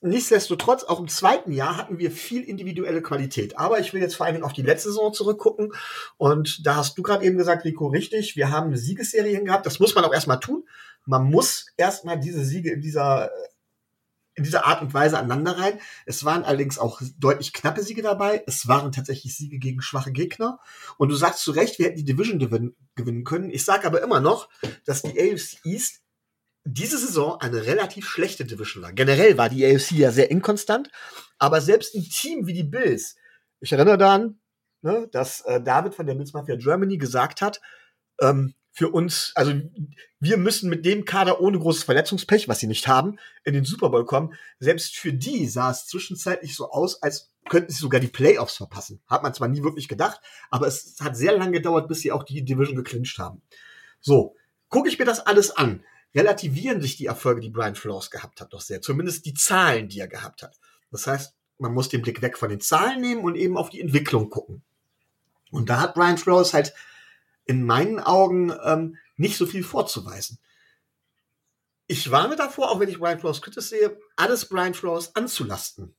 nichtsdestotrotz, 0.00 0.84
auch 0.84 1.00
im 1.00 1.08
zweiten 1.08 1.52
Jahr 1.52 1.76
hatten 1.76 1.98
wir 1.98 2.10
viel 2.10 2.42
individuelle 2.42 3.02
Qualität. 3.02 3.58
Aber 3.58 3.80
ich 3.80 3.92
will 3.92 4.00
jetzt 4.00 4.16
vor 4.16 4.26
allem 4.26 4.44
auf 4.44 4.52
die 4.52 4.62
letzte 4.62 4.90
Saison 4.90 5.12
zurückgucken. 5.12 5.72
Und 6.16 6.66
da 6.66 6.76
hast 6.76 6.96
du 6.98 7.02
gerade 7.02 7.24
eben 7.24 7.38
gesagt, 7.38 7.64
Rico, 7.64 7.86
richtig, 7.88 8.36
wir 8.36 8.50
haben 8.50 8.68
eine 8.68 8.78
Siegesserie 8.78 9.42
gehabt. 9.42 9.66
Das 9.66 9.80
muss 9.80 9.94
man 9.94 10.04
auch 10.04 10.12
erstmal 10.12 10.40
tun. 10.40 10.68
Man 11.06 11.24
muss 11.24 11.66
erstmal 11.76 12.18
diese 12.18 12.44
Siege 12.44 12.72
in 12.72 12.80
dieser 12.80 13.30
in 14.34 14.44
dieser 14.44 14.66
Art 14.66 14.82
und 14.82 14.92
Weise 14.94 15.18
aneinander 15.18 15.58
rein. 15.58 15.78
Es 16.06 16.24
waren 16.24 16.44
allerdings 16.44 16.78
auch 16.78 17.00
deutlich 17.18 17.52
knappe 17.52 17.82
Siege 17.82 18.02
dabei. 18.02 18.42
Es 18.46 18.66
waren 18.66 18.92
tatsächlich 18.92 19.36
Siege 19.36 19.58
gegen 19.58 19.80
schwache 19.80 20.12
Gegner. 20.12 20.58
Und 20.98 21.10
du 21.10 21.14
sagst 21.14 21.42
zu 21.42 21.52
Recht, 21.52 21.78
wir 21.78 21.86
hätten 21.86 21.98
die 21.98 22.04
Division 22.04 22.38
gewinnen 22.38 23.24
können. 23.24 23.50
Ich 23.50 23.64
sage 23.64 23.86
aber 23.86 24.02
immer 24.02 24.20
noch, 24.20 24.48
dass 24.84 25.02
die 25.02 25.18
AFC 25.20 25.64
East 25.64 26.00
diese 26.64 26.98
Saison 26.98 27.40
eine 27.40 27.66
relativ 27.66 28.08
schlechte 28.08 28.44
Division 28.44 28.82
war. 28.82 28.92
Generell 28.92 29.36
war 29.36 29.48
die 29.48 29.64
AFC 29.64 29.92
ja 29.92 30.10
sehr 30.10 30.30
inkonstant, 30.30 30.90
aber 31.38 31.60
selbst 31.60 31.94
ein 31.94 32.04
Team 32.04 32.46
wie 32.46 32.54
die 32.54 32.64
Bills, 32.64 33.16
ich 33.60 33.72
erinnere 33.72 33.98
daran, 33.98 34.40
ne, 34.82 35.08
dass 35.12 35.42
äh, 35.42 35.60
David 35.60 35.94
von 35.94 36.06
der 36.06 36.14
Bills 36.14 36.32
Mafia 36.32 36.56
Germany 36.56 36.96
gesagt 36.96 37.42
hat, 37.42 37.60
ähm, 38.20 38.54
für 38.76 38.88
uns, 38.88 39.30
also 39.36 39.52
wir 40.18 40.36
müssen 40.36 40.68
mit 40.68 40.84
dem 40.84 41.04
Kader 41.04 41.40
ohne 41.40 41.60
großes 41.60 41.84
Verletzungspech, 41.84 42.48
was 42.48 42.58
sie 42.58 42.66
nicht 42.66 42.88
haben, 42.88 43.20
in 43.44 43.54
den 43.54 43.64
Super 43.64 43.88
Bowl 43.88 44.04
kommen. 44.04 44.34
Selbst 44.58 44.96
für 44.96 45.12
die 45.12 45.46
sah 45.46 45.70
es 45.70 45.86
zwischenzeitlich 45.86 46.56
so 46.56 46.72
aus, 46.72 47.00
als 47.00 47.30
könnten 47.48 47.70
sie 47.70 47.78
sogar 47.78 48.00
die 48.00 48.08
Playoffs 48.08 48.56
verpassen. 48.56 49.00
Hat 49.06 49.22
man 49.22 49.32
zwar 49.32 49.46
nie 49.46 49.62
wirklich 49.62 49.86
gedacht, 49.86 50.20
aber 50.50 50.66
es 50.66 50.96
hat 51.00 51.16
sehr 51.16 51.38
lange 51.38 51.52
gedauert, 51.52 51.86
bis 51.86 52.00
sie 52.00 52.10
auch 52.10 52.24
die 52.24 52.44
Division 52.44 52.74
geclincht 52.74 53.16
haben. 53.18 53.42
So, 54.00 54.34
gucke 54.70 54.88
ich 54.88 54.98
mir 54.98 55.04
das 55.04 55.20
alles 55.20 55.52
an, 55.52 55.84
relativieren 56.12 56.80
sich 56.80 56.96
die 56.96 57.06
Erfolge, 57.06 57.40
die 57.40 57.50
Brian 57.50 57.76
Flores 57.76 58.10
gehabt 58.10 58.40
hat, 58.40 58.52
doch 58.52 58.60
sehr. 58.60 58.82
Zumindest 58.82 59.24
die 59.24 59.34
Zahlen, 59.34 59.88
die 59.88 60.00
er 60.00 60.08
gehabt 60.08 60.42
hat. 60.42 60.58
Das 60.90 61.06
heißt, 61.06 61.32
man 61.58 61.72
muss 61.72 61.90
den 61.90 62.02
Blick 62.02 62.22
weg 62.22 62.36
von 62.36 62.50
den 62.50 62.60
Zahlen 62.60 63.00
nehmen 63.00 63.22
und 63.22 63.36
eben 63.36 63.56
auf 63.56 63.70
die 63.70 63.80
Entwicklung 63.80 64.30
gucken. 64.30 64.64
Und 65.52 65.68
da 65.70 65.80
hat 65.80 65.94
Brian 65.94 66.18
Flores 66.18 66.54
halt 66.54 66.74
in 67.44 67.64
meinen 67.64 68.00
Augen 68.00 68.52
ähm, 68.64 68.96
nicht 69.16 69.36
so 69.36 69.46
viel 69.46 69.62
vorzuweisen. 69.62 70.38
Ich 71.86 72.10
warne 72.10 72.36
davor, 72.36 72.70
auch 72.70 72.80
wenn 72.80 72.88
ich 72.88 72.98
Brian 72.98 73.20
Flores 73.20 73.42
kritisch 73.42 73.66
sehe, 73.66 73.98
alles 74.16 74.48
Brian 74.48 74.74
Flores 74.74 75.14
anzulasten. 75.14 75.94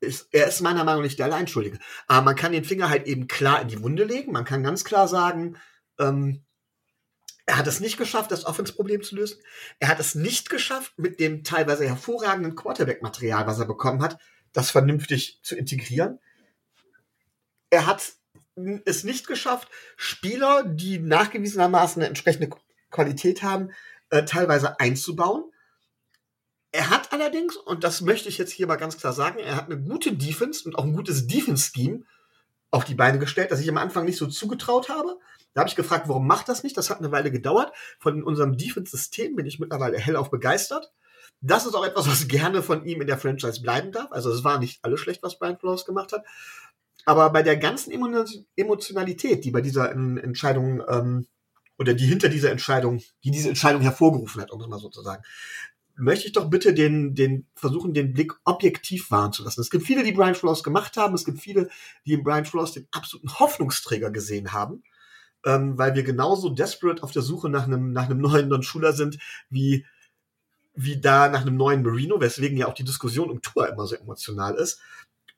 Ist, 0.00 0.28
er 0.32 0.46
ist 0.48 0.60
meiner 0.60 0.84
Meinung 0.84 1.02
nach 1.02 1.08
nicht 1.08 1.18
der 1.18 1.26
Alleinschuldige. 1.26 1.78
Aber 2.06 2.22
man 2.22 2.36
kann 2.36 2.52
den 2.52 2.64
Finger 2.64 2.88
halt 2.88 3.06
eben 3.06 3.26
klar 3.26 3.60
in 3.60 3.68
die 3.68 3.82
Wunde 3.82 4.04
legen. 4.04 4.32
Man 4.32 4.44
kann 4.44 4.62
ganz 4.62 4.84
klar 4.84 5.08
sagen, 5.08 5.56
ähm, 5.98 6.44
er 7.46 7.58
hat 7.58 7.66
es 7.66 7.80
nicht 7.80 7.98
geschafft, 7.98 8.30
das 8.30 8.46
Offense-Problem 8.46 9.02
zu 9.02 9.16
lösen. 9.16 9.40
Er 9.78 9.88
hat 9.88 10.00
es 10.00 10.14
nicht 10.14 10.48
geschafft, 10.48 10.98
mit 10.98 11.20
dem 11.20 11.44
teilweise 11.44 11.86
hervorragenden 11.86 12.54
Quarterback-Material, 12.54 13.46
was 13.46 13.58
er 13.58 13.66
bekommen 13.66 14.02
hat, 14.02 14.18
das 14.52 14.70
vernünftig 14.70 15.40
zu 15.42 15.54
integrieren. 15.54 16.18
Er 17.68 17.86
hat 17.86 18.14
es 18.84 19.04
nicht 19.04 19.26
geschafft, 19.26 19.68
Spieler, 19.96 20.64
die 20.64 20.98
nachgewiesenermaßen 20.98 22.00
eine 22.00 22.08
entsprechende 22.08 22.50
Qualität 22.90 23.42
haben, 23.42 23.70
äh, 24.10 24.24
teilweise 24.24 24.78
einzubauen. 24.78 25.44
Er 26.72 26.90
hat 26.90 27.12
allerdings, 27.12 27.56
und 27.56 27.84
das 27.84 28.00
möchte 28.00 28.28
ich 28.28 28.38
jetzt 28.38 28.52
hier 28.52 28.66
mal 28.66 28.76
ganz 28.76 28.96
klar 28.96 29.12
sagen, 29.12 29.38
er 29.38 29.56
hat 29.56 29.66
eine 29.66 29.80
gute 29.80 30.12
Defense 30.12 30.64
und 30.64 30.76
auch 30.76 30.84
ein 30.84 30.92
gutes 30.92 31.26
Defense-Scheme 31.26 32.02
auf 32.70 32.84
die 32.84 32.96
Beine 32.96 33.20
gestellt, 33.20 33.52
das 33.52 33.60
ich 33.60 33.68
am 33.68 33.78
Anfang 33.78 34.04
nicht 34.04 34.18
so 34.18 34.26
zugetraut 34.26 34.88
habe. 34.88 35.18
Da 35.52 35.60
habe 35.60 35.68
ich 35.68 35.76
gefragt, 35.76 36.08
warum 36.08 36.26
macht 36.26 36.48
das 36.48 36.64
nicht? 36.64 36.76
Das 36.76 36.90
hat 36.90 36.98
eine 36.98 37.12
Weile 37.12 37.30
gedauert. 37.30 37.72
Von 38.00 38.24
unserem 38.24 38.56
Defense-System 38.56 39.36
bin 39.36 39.46
ich 39.46 39.60
mittlerweile 39.60 39.98
hellauf 39.98 40.30
begeistert. 40.30 40.92
Das 41.40 41.66
ist 41.66 41.74
auch 41.74 41.84
etwas, 41.86 42.08
was 42.08 42.26
gerne 42.26 42.62
von 42.62 42.84
ihm 42.84 43.00
in 43.00 43.06
der 43.06 43.18
Franchise 43.18 43.62
bleiben 43.62 43.92
darf. 43.92 44.10
Also 44.10 44.32
es 44.32 44.42
war 44.42 44.58
nicht 44.58 44.84
alles 44.84 44.98
schlecht, 44.98 45.22
was 45.22 45.38
Brian 45.38 45.58
Flores 45.58 45.84
gemacht 45.84 46.12
hat. 46.12 46.24
Aber 47.06 47.30
bei 47.30 47.42
der 47.42 47.56
ganzen 47.56 47.92
Emotionalität, 48.56 49.44
die 49.44 49.50
bei 49.50 49.60
dieser 49.60 49.92
Entscheidung 49.92 50.82
ähm, 50.88 51.26
oder 51.78 51.94
die 51.94 52.06
hinter 52.06 52.28
dieser 52.28 52.50
Entscheidung, 52.50 53.02
die 53.24 53.30
diese 53.30 53.48
Entscheidung 53.48 53.82
hervorgerufen 53.82 54.40
hat, 54.40 54.50
um 54.52 54.60
es 54.60 54.68
mal 54.68 54.78
so 54.78 54.88
zu 54.88 55.02
sagen, 55.02 55.22
möchte 55.96 56.26
ich 56.26 56.32
doch 56.32 56.50
bitte 56.50 56.74
den, 56.74 57.14
den 57.14 57.46
versuchen, 57.54 57.94
den 57.94 58.12
Blick 58.12 58.32
objektiv 58.44 59.10
wahren 59.10 59.32
zu 59.32 59.44
lassen. 59.44 59.60
Es 59.60 59.70
gibt 59.70 59.84
viele, 59.84 60.02
die 60.02 60.12
Brian 60.12 60.34
Flores 60.34 60.62
gemacht 60.62 60.96
haben. 60.96 61.14
Es 61.14 61.24
gibt 61.24 61.40
viele, 61.40 61.68
die 62.04 62.14
in 62.14 62.24
Brian 62.24 62.44
Flores 62.44 62.72
den 62.72 62.88
absoluten 62.90 63.38
Hoffnungsträger 63.38 64.10
gesehen 64.10 64.52
haben, 64.52 64.82
ähm, 65.44 65.78
weil 65.78 65.94
wir 65.94 66.02
genauso 66.02 66.50
desperate 66.50 67.02
auf 67.02 67.12
der 67.12 67.22
Suche 67.22 67.48
nach 67.48 67.64
einem 67.64 67.92
nach 67.92 68.06
einem 68.06 68.20
neuen 68.20 68.50
Don 68.50 68.62
Schuler 68.62 68.92
sind 68.92 69.18
wie 69.50 69.84
wie 70.76 71.00
da 71.00 71.28
nach 71.28 71.42
einem 71.42 71.56
neuen 71.56 71.84
Marino, 71.84 72.20
weswegen 72.20 72.58
ja 72.58 72.66
auch 72.66 72.74
die 72.74 72.84
Diskussion 72.84 73.30
um 73.30 73.42
Tour 73.42 73.68
immer 73.68 73.86
so 73.86 73.94
emotional 73.94 74.56
ist. 74.56 74.80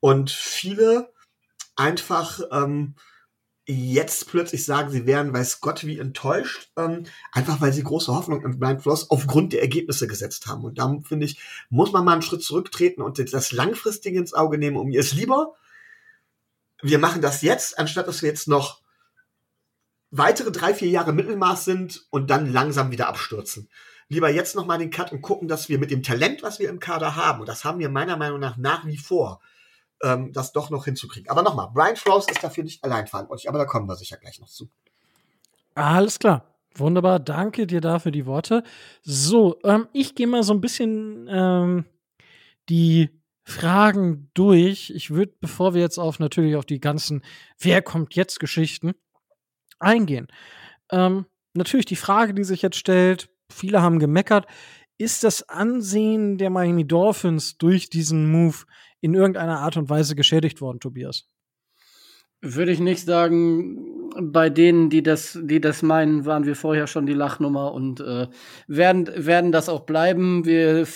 Und 0.01 0.31
viele 0.31 1.13
einfach 1.77 2.41
ähm, 2.51 2.95
jetzt 3.67 4.29
plötzlich 4.29 4.65
sagen, 4.65 4.91
sie 4.91 5.07
wären, 5.07 5.33
weiß 5.33 5.61
Gott, 5.61 5.85
wie 5.85 5.99
enttäuscht, 5.99 6.71
ähm, 6.77 7.05
einfach 7.33 7.61
weil 7.61 7.73
sie 7.73 7.83
große 7.83 8.15
Hoffnung 8.15 8.45
in 8.45 8.59
Blind 8.59 8.83
Floss 8.83 9.11
aufgrund 9.11 9.53
der 9.53 9.61
Ergebnisse 9.61 10.07
gesetzt 10.07 10.47
haben. 10.47 10.65
Und 10.65 10.79
da 10.79 10.97
finde 11.05 11.27
ich, 11.27 11.41
muss 11.69 11.93
man 11.93 12.05
mal 12.05 12.13
einen 12.13 12.23
Schritt 12.23 12.43
zurücktreten 12.43 13.03
und 13.03 13.19
das 13.33 13.53
langfristige 13.53 14.19
ins 14.19 14.35
Auge 14.35 14.59
nehmen. 14.59 14.77
Um 14.77 14.89
mir 14.89 15.01
ist 15.01 15.15
lieber, 15.15 15.55
wir 16.81 16.99
machen 16.99 17.23
das 17.23 17.43
jetzt, 17.43 17.79
anstatt 17.79 18.07
dass 18.07 18.23
wir 18.23 18.29
jetzt 18.29 18.47
noch 18.47 18.83
weitere 20.11 20.53
drei, 20.53 20.73
vier 20.73 20.89
Jahre 20.89 21.13
Mittelmaß 21.13 21.65
sind 21.65 22.07
und 22.11 22.31
dann 22.31 22.53
langsam 22.53 22.93
wieder 22.93 23.09
abstürzen. 23.09 23.69
Lieber 24.09 24.31
jetzt 24.31 24.55
nochmal 24.55 24.79
den 24.79 24.91
Cut 24.91 25.11
und 25.11 25.23
gucken, 25.23 25.49
dass 25.49 25.69
wir 25.69 25.81
mit 25.81 25.91
dem 25.91 26.05
Talent, 26.05 26.45
was 26.45 26.61
wir 26.61 26.69
im 26.69 26.79
Kader 26.79 27.17
haben, 27.17 27.41
und 27.41 27.49
das 27.49 27.65
haben 27.65 27.81
wir 27.81 27.89
meiner 27.89 28.17
Meinung 28.17 28.39
nach 28.39 28.57
nach 28.57 28.87
wie 28.87 28.99
vor, 28.99 29.41
ähm, 30.03 30.33
das 30.33 30.53
doch 30.53 30.71
noch 30.71 30.85
hinzukriegen. 30.85 31.31
Aber 31.31 31.43
nochmal, 31.43 31.71
Brian 31.73 31.97
Flores 31.97 32.27
ist 32.29 32.43
dafür 32.43 32.65
nicht 32.65 32.83
allein 32.85 33.07
verantwortlich, 33.07 33.49
aber 33.49 33.59
da 33.59 33.65
kommen 33.65 33.89
wir 33.89 33.97
sicher 33.97 34.17
gleich 34.17 34.41
noch 34.41 34.49
zu. 34.49 34.69
Alles 35.75 36.19
klar. 36.19 36.57
Wunderbar, 36.75 37.21
danke 37.21 37.67
dir 37.67 37.81
dafür 37.81 38.13
die 38.13 38.27
Worte. 38.27 38.63
So, 39.03 39.59
ähm, 39.65 39.89
ich 39.93 40.15
gehe 40.15 40.27
mal 40.27 40.43
so 40.43 40.53
ein 40.53 40.61
bisschen 40.61 41.27
ähm, 41.31 41.87
die 42.69 43.11
Fragen 43.45 44.31
durch. 44.35 44.91
Ich 44.91 45.11
würde, 45.11 45.33
bevor 45.41 45.73
wir 45.73 45.81
jetzt 45.81 45.99
auf 45.99 46.19
natürlich 46.19 46.57
auf 46.57 46.67
die 46.67 46.81
ganzen 46.81 47.23
Wer 47.59 47.81
kommt 47.81 48.15
jetzt 48.15 48.41
Geschichten 48.41 48.95
eingehen. 49.79 50.29
Ähm, 50.91 51.27
natürlich 51.55 51.87
die 51.87 51.97
Frage, 51.97 52.35
die 52.35 52.45
sich 52.45 52.61
jetzt 52.61 52.77
stellt, 52.77 53.29
viele 53.51 53.81
haben 53.81 53.99
gemeckert, 53.99 54.47
ist 54.99 55.25
das 55.25 55.49
Ansehen 55.49 56.39
der 56.39 56.51
Miami 56.51 56.87
Dolphins 56.87 57.59
durch 57.59 57.89
diesen 57.89 58.31
Move 58.31 58.65
in 59.01 59.15
irgendeiner 59.15 59.61
Art 59.61 59.77
und 59.77 59.89
Weise 59.89 60.15
geschädigt 60.15 60.61
worden, 60.61 60.81
Tobias? 60.81 61.29
Würde 62.41 62.73
ich 62.73 62.81
nicht 62.81 63.05
sagen. 63.05 64.11
Bei 64.19 64.49
denen, 64.49 64.89
die 64.89 65.03
das, 65.03 65.39
die 65.43 65.61
das 65.61 65.83
meinen, 65.83 66.25
waren 66.25 66.47
wir 66.47 66.57
vorher 66.57 66.87
schon 66.87 67.07
die 67.07 67.13
Lachnummer 67.13 67.73
und 67.73 68.01
äh, 68.01 68.29
werden, 68.67 69.11
werden 69.15 69.53
das 69.53 69.69
auch 69.69 69.81
bleiben. 69.81 70.47
Wir 70.47 70.87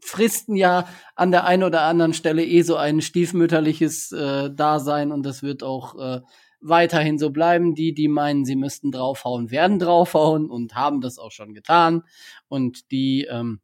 fristen 0.00 0.56
ja 0.56 0.88
an 1.14 1.30
der 1.30 1.44
einen 1.44 1.62
oder 1.62 1.82
anderen 1.82 2.14
Stelle 2.14 2.44
eh 2.44 2.62
so 2.62 2.76
ein 2.76 3.02
stiefmütterliches 3.02 4.12
äh, 4.12 4.50
Dasein 4.50 5.12
und 5.12 5.24
das 5.24 5.42
wird 5.42 5.62
auch 5.62 5.98
äh, 5.98 6.20
weiterhin 6.60 7.18
so 7.18 7.30
bleiben. 7.30 7.74
Die, 7.74 7.92
die 7.94 8.08
meinen, 8.08 8.44
sie 8.44 8.56
müssten 8.56 8.92
draufhauen, 8.92 9.50
werden 9.50 9.78
draufhauen 9.78 10.50
und 10.50 10.74
haben 10.74 11.00
das 11.00 11.18
auch 11.18 11.32
schon 11.32 11.54
getan. 11.54 12.02
Und 12.48 12.90
die, 12.90 13.26
ähm, 13.30 13.60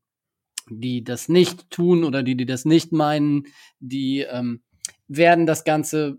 die 0.68 1.04
das 1.04 1.28
nicht 1.28 1.70
tun 1.70 2.04
oder 2.04 2.22
die, 2.22 2.36
die 2.36 2.46
das 2.46 2.64
nicht 2.64 2.92
meinen, 2.92 3.46
die 3.80 4.20
ähm, 4.20 4.62
werden 5.08 5.46
das 5.46 5.64
Ganze 5.64 6.18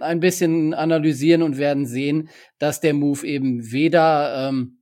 ein 0.00 0.20
bisschen 0.20 0.72
analysieren 0.74 1.42
und 1.42 1.58
werden 1.58 1.86
sehen, 1.86 2.28
dass 2.58 2.80
der 2.80 2.94
Move 2.94 3.26
eben 3.26 3.72
weder 3.72 4.48
ähm, 4.48 4.78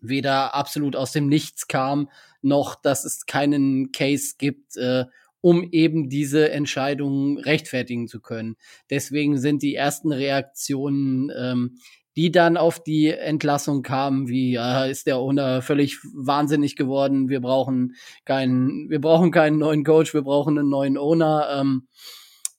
weder 0.00 0.54
absolut 0.54 0.96
aus 0.96 1.12
dem 1.12 1.28
Nichts 1.28 1.68
kam, 1.68 2.08
noch 2.42 2.74
dass 2.74 3.04
es 3.04 3.26
keinen 3.26 3.92
Case 3.92 4.34
gibt, 4.38 4.76
äh, 4.76 5.06
um 5.40 5.68
eben 5.70 6.08
diese 6.08 6.50
Entscheidung 6.50 7.38
rechtfertigen 7.38 8.08
zu 8.08 8.20
können. 8.20 8.56
Deswegen 8.90 9.38
sind 9.38 9.62
die 9.62 9.74
ersten 9.74 10.12
Reaktionen, 10.12 11.30
ähm, 11.36 11.78
die 12.18 12.32
dann 12.32 12.56
auf 12.56 12.82
die 12.82 13.10
Entlassung 13.10 13.84
kamen, 13.84 14.26
wie 14.26 14.56
äh, 14.56 14.90
ist 14.90 15.06
der 15.06 15.18
Owner 15.18 15.62
völlig 15.62 15.98
wahnsinnig 16.12 16.74
geworden, 16.74 17.28
wir 17.28 17.40
brauchen 17.40 17.94
keinen, 18.24 18.90
wir 18.90 19.00
brauchen 19.00 19.30
keinen 19.30 19.58
neuen 19.58 19.84
Coach, 19.84 20.14
wir 20.14 20.22
brauchen 20.22 20.58
einen 20.58 20.68
neuen 20.68 20.98
Owner, 20.98 21.48
ähm, 21.60 21.86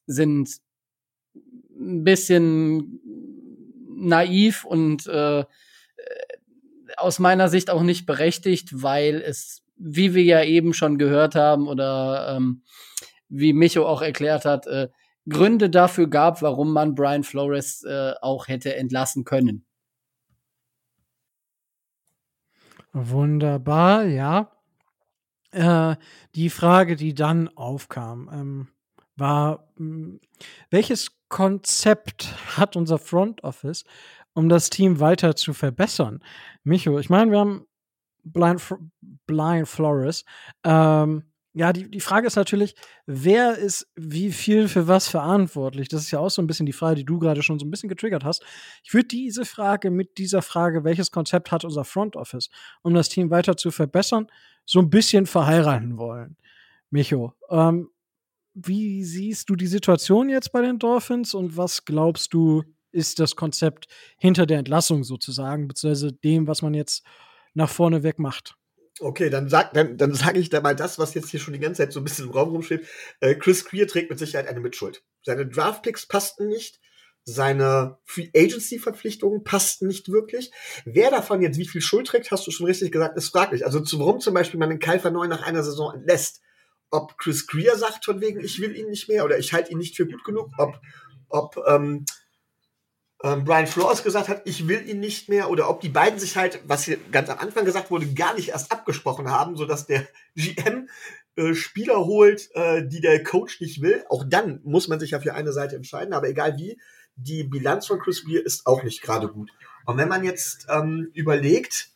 sind 0.07 0.49
ein 1.77 2.05
bisschen 2.05 3.01
naiv 3.97 4.63
und 4.63 5.07
äh, 5.07 5.43
aus 6.95 7.19
meiner 7.19 7.49
Sicht 7.49 7.69
auch 7.69 7.83
nicht 7.83 8.05
berechtigt, 8.05 8.81
weil 8.81 9.21
es, 9.21 9.65
wie 9.75 10.13
wir 10.13 10.23
ja 10.23 10.41
eben 10.41 10.73
schon 10.73 10.97
gehört 10.97 11.35
haben 11.35 11.67
oder 11.67 12.33
ähm, 12.37 12.61
wie 13.27 13.51
Micho 13.51 13.85
auch 13.85 14.01
erklärt 14.01 14.45
hat, 14.45 14.67
äh, 14.67 14.87
Gründe 15.29 15.69
dafür 15.69 16.07
gab, 16.07 16.41
warum 16.41 16.73
man 16.73 16.95
Brian 16.95 17.23
Flores 17.23 17.83
äh, 17.83 18.13
auch 18.21 18.47
hätte 18.47 18.75
entlassen 18.75 19.23
können. 19.23 19.65
Wunderbar, 22.91 24.05
ja. 24.05 24.51
Äh, 25.51 25.95
die 26.35 26.49
Frage, 26.49 26.95
die 26.95 27.13
dann 27.13 27.47
aufkam, 27.49 28.29
ähm, 28.31 28.67
war, 29.15 29.67
hm, 29.77 30.19
welches 30.69 31.11
Konzept 31.27 32.33
hat 32.57 32.75
unser 32.75 32.97
Front 32.97 33.43
Office, 33.43 33.83
um 34.33 34.49
das 34.49 34.69
Team 34.69 34.99
weiter 34.99 35.35
zu 35.35 35.53
verbessern? 35.53 36.23
Micho, 36.63 36.97
ich 36.99 37.09
meine, 37.09 37.31
wir 37.31 37.39
haben 37.39 37.65
Blind, 38.23 38.61
Blind 39.25 39.67
Flores. 39.67 40.25
Ähm, 40.63 41.23
ja, 41.53 41.73
die, 41.73 41.89
die 41.89 41.99
Frage 41.99 42.27
ist 42.27 42.35
natürlich, 42.35 42.75
wer 43.07 43.57
ist 43.57 43.91
wie 43.95 44.31
viel 44.31 44.67
für 44.67 44.87
was 44.87 45.07
verantwortlich? 45.07 45.87
Das 45.87 46.01
ist 46.01 46.11
ja 46.11 46.19
auch 46.19 46.29
so 46.29 46.41
ein 46.41 46.47
bisschen 46.47 46.67
die 46.67 46.73
Frage, 46.73 46.97
die 46.97 47.05
du 47.05 47.17
gerade 47.17 47.41
schon 47.41 47.57
so 47.57 47.65
ein 47.65 47.71
bisschen 47.71 47.89
getriggert 47.89 48.23
hast. 48.23 48.43
Ich 48.83 48.93
würde 48.93 49.07
diese 49.07 49.45
Frage 49.45 49.89
mit 49.89 50.19
dieser 50.19 50.43
Frage, 50.43 50.83
welches 50.83 51.11
Konzept 51.11 51.51
hat 51.51 51.65
unser 51.65 51.85
Front 51.85 52.15
Office, 52.15 52.49
um 52.83 52.93
das 52.93 53.09
Team 53.09 53.31
weiter 53.31 53.57
zu 53.57 53.71
verbessern, 53.71 54.27
so 54.65 54.79
ein 54.79 54.91
bisschen 54.91 55.25
verheiraten 55.25 55.97
wollen. 55.97 56.37
Micho, 56.91 57.33
ähm, 57.49 57.89
wie 58.53 59.03
siehst 59.03 59.49
du 59.49 59.55
die 59.55 59.67
Situation 59.67 60.29
jetzt 60.29 60.51
bei 60.51 60.61
den 60.61 60.77
Dolphins 60.77 61.33
und 61.33 61.57
was 61.57 61.85
glaubst 61.85 62.33
du, 62.33 62.63
ist 62.91 63.19
das 63.19 63.35
Konzept 63.35 63.87
hinter 64.17 64.45
der 64.45 64.59
Entlassung 64.59 65.03
sozusagen, 65.03 65.67
beziehungsweise 65.67 66.13
dem, 66.13 66.47
was 66.47 66.61
man 66.61 66.73
jetzt 66.73 67.03
nach 67.53 67.69
vorne 67.69 68.03
weg 68.03 68.19
macht? 68.19 68.58
Okay, 69.01 69.29
dann 69.29 69.49
sag, 69.49 69.73
dann, 69.73 69.97
dann 69.97 70.13
sage 70.13 70.39
ich 70.39 70.49
da 70.49 70.61
mal 70.61 70.75
das, 70.75 70.99
was 70.99 71.13
jetzt 71.13 71.29
hier 71.29 71.39
schon 71.39 71.53
die 71.53 71.59
ganze 71.59 71.83
Zeit 71.83 71.93
so 71.93 72.01
ein 72.01 72.03
bisschen 72.03 72.25
im 72.25 72.31
Raum 72.31 72.49
rumsteht. 72.49 72.85
Äh, 73.21 73.35
Chris 73.35 73.65
Greer 73.65 73.87
trägt 73.87 74.09
mit 74.09 74.19
Sicherheit 74.19 74.47
eine 74.47 74.59
Mitschuld. 74.59 75.03
Seine 75.23 75.47
Draftpicks 75.47 76.07
passten 76.07 76.47
nicht. 76.47 76.79
Seine 77.23 77.97
Free 78.05 78.29
Agency 78.35 78.79
Verpflichtungen 78.79 79.43
passten 79.43 79.87
nicht 79.87 80.09
wirklich. 80.09 80.51
Wer 80.85 81.11
davon 81.11 81.41
jetzt 81.41 81.57
wie 81.59 81.67
viel 81.67 81.81
Schuld 81.81 82.07
trägt, 82.07 82.31
hast 82.31 82.47
du 82.47 82.51
schon 82.51 82.65
richtig 82.65 82.91
gesagt, 82.91 83.17
ist 83.17 83.29
fraglich. 83.29 83.65
Also 83.65 83.81
warum 83.99 84.19
zum 84.19 84.33
Beispiel 84.33 84.59
man 84.59 84.69
den 84.69 84.79
Kyle 84.79 85.11
Neu 85.11 85.27
nach 85.27 85.43
einer 85.43 85.63
Saison 85.63 85.93
entlässt. 85.93 86.41
Ob 86.89 87.17
Chris 87.17 87.45
Greer 87.45 87.77
sagt 87.77 88.05
von 88.05 88.19
wegen, 88.19 88.39
ich 88.43 88.59
will 88.59 88.75
ihn 88.75 88.89
nicht 88.89 89.07
mehr 89.09 89.23
oder 89.25 89.37
ich 89.37 89.53
halte 89.53 89.71
ihn 89.71 89.77
nicht 89.77 89.95
für 89.95 90.07
gut 90.07 90.23
genug. 90.23 90.49
Ob, 90.57 90.79
ob 91.29 91.57
ähm, 91.67 92.05
ähm, 93.23 93.43
Brian 93.43 93.67
Flores 93.67 94.03
gesagt 94.03 94.29
hat, 94.29 94.41
ich 94.45 94.67
will 94.67 94.87
ihn 94.87 94.99
nicht 94.99 95.27
mehr, 95.27 95.49
oder 95.49 95.69
ob 95.69 95.81
die 95.81 95.89
beiden 95.89 96.19
sich 96.19 96.37
halt, 96.37 96.61
was 96.65 96.85
hier 96.85 96.97
ganz 97.11 97.29
am 97.29 97.39
Anfang 97.39 97.65
gesagt 97.65 97.91
wurde, 97.91 98.13
gar 98.13 98.33
nicht 98.33 98.49
erst 98.49 98.71
abgesprochen 98.71 99.29
haben, 99.29 99.57
sodass 99.57 99.87
der 99.87 100.07
GM 100.35 100.89
äh, 101.35 101.53
Spieler 101.53 102.05
holt, 102.05 102.49
äh, 102.53 102.87
die 102.87 103.01
der 103.01 103.23
Coach 103.23 103.59
nicht 103.59 103.81
will. 103.81 104.05
Auch 104.09 104.23
dann 104.27 104.61
muss 104.63 104.87
man 104.87 104.99
sich 104.99 105.11
ja 105.11 105.19
für 105.19 105.33
eine 105.33 105.51
Seite 105.51 105.75
entscheiden, 105.75 106.13
aber 106.13 106.29
egal 106.29 106.57
wie, 106.57 106.79
die 107.15 107.43
Bilanz 107.43 107.87
von 107.87 107.99
Chris 107.99 108.23
Greer 108.23 108.45
ist 108.45 108.65
auch 108.65 108.83
nicht 108.83 109.01
gerade 109.01 109.27
gut. 109.27 109.51
Und 109.85 109.97
wenn 109.97 110.07
man 110.07 110.23
jetzt 110.23 110.67
ähm, 110.69 111.09
überlegt, 111.13 111.91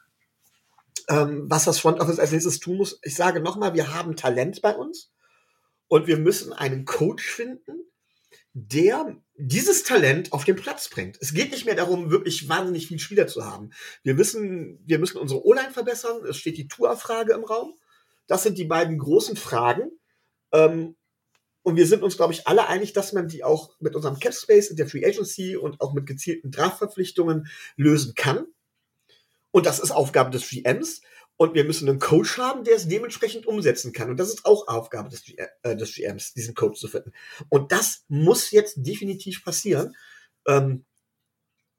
ähm, 1.08 1.46
was 1.48 1.64
das 1.64 1.80
Front 1.80 2.02
Office 2.02 2.20
als 2.20 2.32
nächstes 2.32 2.60
tun 2.60 2.78
muss, 2.78 3.00
ich 3.04 3.16
sage 3.16 3.40
nochmal, 3.40 3.74
wir 3.74 3.94
haben 3.94 4.18
Talent 4.18 4.62
bei 4.62 4.76
uns 4.76 5.12
und 5.88 6.08
wir 6.08 6.18
müssen 6.18 6.52
einen 6.52 6.84
Coach 6.84 7.26
finden, 7.26 7.86
der 8.54 9.16
dieses 9.36 9.84
Talent 9.84 10.32
auf 10.32 10.44
den 10.46 10.56
Platz 10.56 10.90
bringt. 10.90 11.18
Es 11.20 11.34
geht 11.34 11.52
nicht 11.52 11.66
mehr 11.66 11.76
darum, 11.76 12.12
wirklich 12.12 12.48
wahnsinnig 12.50 12.88
viel 12.88 13.00
Spieler 13.00 13.28
zu 13.28 13.46
haben. 13.46 13.72
Wir 14.04 14.18
wissen, 14.18 14.80
wir 14.86 15.00
müssen 15.00 15.18
unsere 15.18 15.46
O-Line 15.46 15.72
verbessern. 15.72 16.24
Es 16.26 16.38
steht 16.38 16.58
die 16.58 16.68
Tour-Frage 16.68 17.34
im 17.34 17.44
Raum. 17.44 17.74
Das 18.28 18.44
sind 18.44 18.58
die 18.58 18.66
beiden 18.66 18.98
großen 18.98 19.36
Fragen. 19.36 19.90
Ähm, 20.52 20.96
und 21.64 21.78
wir 21.78 21.88
sind 21.88 22.04
uns, 22.04 22.18
glaube 22.18 22.34
ich, 22.34 22.46
alle 22.46 22.68
einig, 22.68 22.94
dass 22.94 23.14
man 23.14 23.28
die 23.28 23.44
auch 23.44 23.74
mit 23.80 23.96
unserem 23.96 24.20
Cap 24.20 24.34
Space 24.34 24.70
in 24.70 24.76
der 24.76 24.88
Free 24.88 25.06
Agency 25.06 25.56
und 25.56 25.82
auch 25.82 25.94
mit 25.94 26.06
gezielten 26.06 26.52
Draftverpflichtungen 26.52 27.48
lösen 27.76 28.14
kann. 28.16 28.46
Und 29.52 29.66
das 29.66 29.80
ist 29.80 29.92
Aufgabe 29.92 30.30
des 30.30 30.50
GMs. 30.50 31.02
Und 31.38 31.56
wir 31.56 31.64
müssen 31.64 31.90
einen 31.90 32.00
Coach 32.00 32.38
haben, 32.38 32.64
der 32.64 32.76
es 32.76 32.88
dementsprechend 32.88 33.48
umsetzen 33.48 33.92
kann. 33.92 34.10
Und 34.10 34.18
das 34.18 34.30
ist 34.30 34.46
auch 34.46 34.68
Aufgabe 34.68 35.10
des, 35.10 35.24
äh, 35.64 35.76
des 35.76 35.96
GMs, 35.96 36.34
diesen 36.34 36.54
Coach 36.54 36.80
zu 36.80 36.88
finden. 36.88 37.12
Und 37.50 37.72
das 37.72 38.04
muss 38.08 38.52
jetzt 38.52 38.76
definitiv 38.78 39.44
passieren. 39.44 39.96
Ähm, 40.48 40.86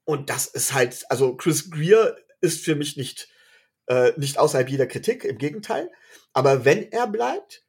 und 0.03 0.29
das 0.29 0.47
ist 0.47 0.73
halt, 0.73 1.03
also 1.09 1.35
Chris 1.35 1.71
Greer 1.71 2.17
ist 2.41 2.63
für 2.63 2.75
mich 2.75 2.97
nicht, 2.97 3.29
äh, 3.87 4.11
nicht 4.17 4.37
außerhalb 4.37 4.69
jeder 4.69 4.87
Kritik, 4.87 5.23
im 5.23 5.37
Gegenteil. 5.37 5.89
Aber 6.33 6.65
wenn 6.65 6.91
er 6.91 7.07
bleibt, 7.07 7.65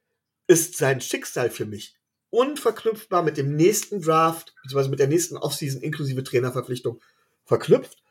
ist 0.47 0.77
sein 0.77 1.01
Schicksal 1.01 1.49
für 1.49 1.65
mich 1.65 1.97
unverknüpfbar 2.29 3.23
mit 3.23 3.37
dem 3.37 3.55
nächsten 3.55 4.01
Draft, 4.01 4.53
beziehungsweise 4.61 4.89
mit 4.89 4.99
der 4.99 5.07
nächsten 5.07 5.37
Offseason 5.37 5.81
inklusive 5.81 6.23
Trainerverpflichtung 6.23 7.01
verknüpft. 7.45 8.03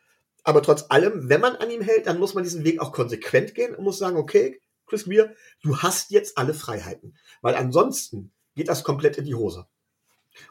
Aber 0.47 0.63
trotz 0.63 0.85
allem, 0.91 1.29
wenn 1.29 1.41
man 1.41 1.57
an 1.57 1.71
ihm 1.71 1.81
hält, 1.81 2.07
dann 2.07 2.21
muss 2.21 2.35
man 2.35 2.45
diesen 2.45 2.63
Weg 2.63 2.79
auch 2.79 2.93
konsequent 2.93 3.57
gehen 3.57 3.75
und 3.75 3.83
muss 3.83 3.99
sagen, 3.99 4.17
okay, 4.17 4.61
Chris 4.87 5.05
Greer, 5.05 5.35
du 5.65 5.79
hast 5.79 6.13
jetzt 6.13 6.39
alle 6.39 6.55
Freiheiten. 6.55 7.17
Weil 7.43 7.57
ansonsten 7.57 8.33
geht 8.55 8.69
das 8.69 8.85
komplett 8.85 9.19
in 9.19 9.25
die 9.25 9.35
Hose. 9.35 9.67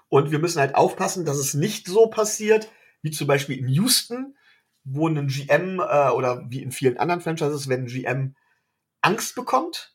Und 0.10 0.32
wir 0.32 0.40
müssen 0.40 0.60
halt 0.60 0.76
aufpassen, 0.76 1.24
dass 1.24 1.38
es 1.38 1.54
nicht 1.54 1.88
so 1.88 2.08
passiert, 2.08 2.70
wie 3.04 3.12
zum 3.12 3.28
Beispiel 3.28 3.58
in 3.58 3.70
Houston, 3.70 4.36
wo 4.84 5.08
ein 5.08 5.28
GM 5.28 5.80
äh, 5.80 6.10
oder 6.10 6.44
wie 6.50 6.62
in 6.62 6.74
vielen 6.74 6.98
anderen 6.98 7.22
Franchises, 7.22 7.70
wenn 7.70 7.84
ein 7.84 7.88
GM 7.88 8.36
Angst 9.00 9.34
bekommt, 9.34 9.94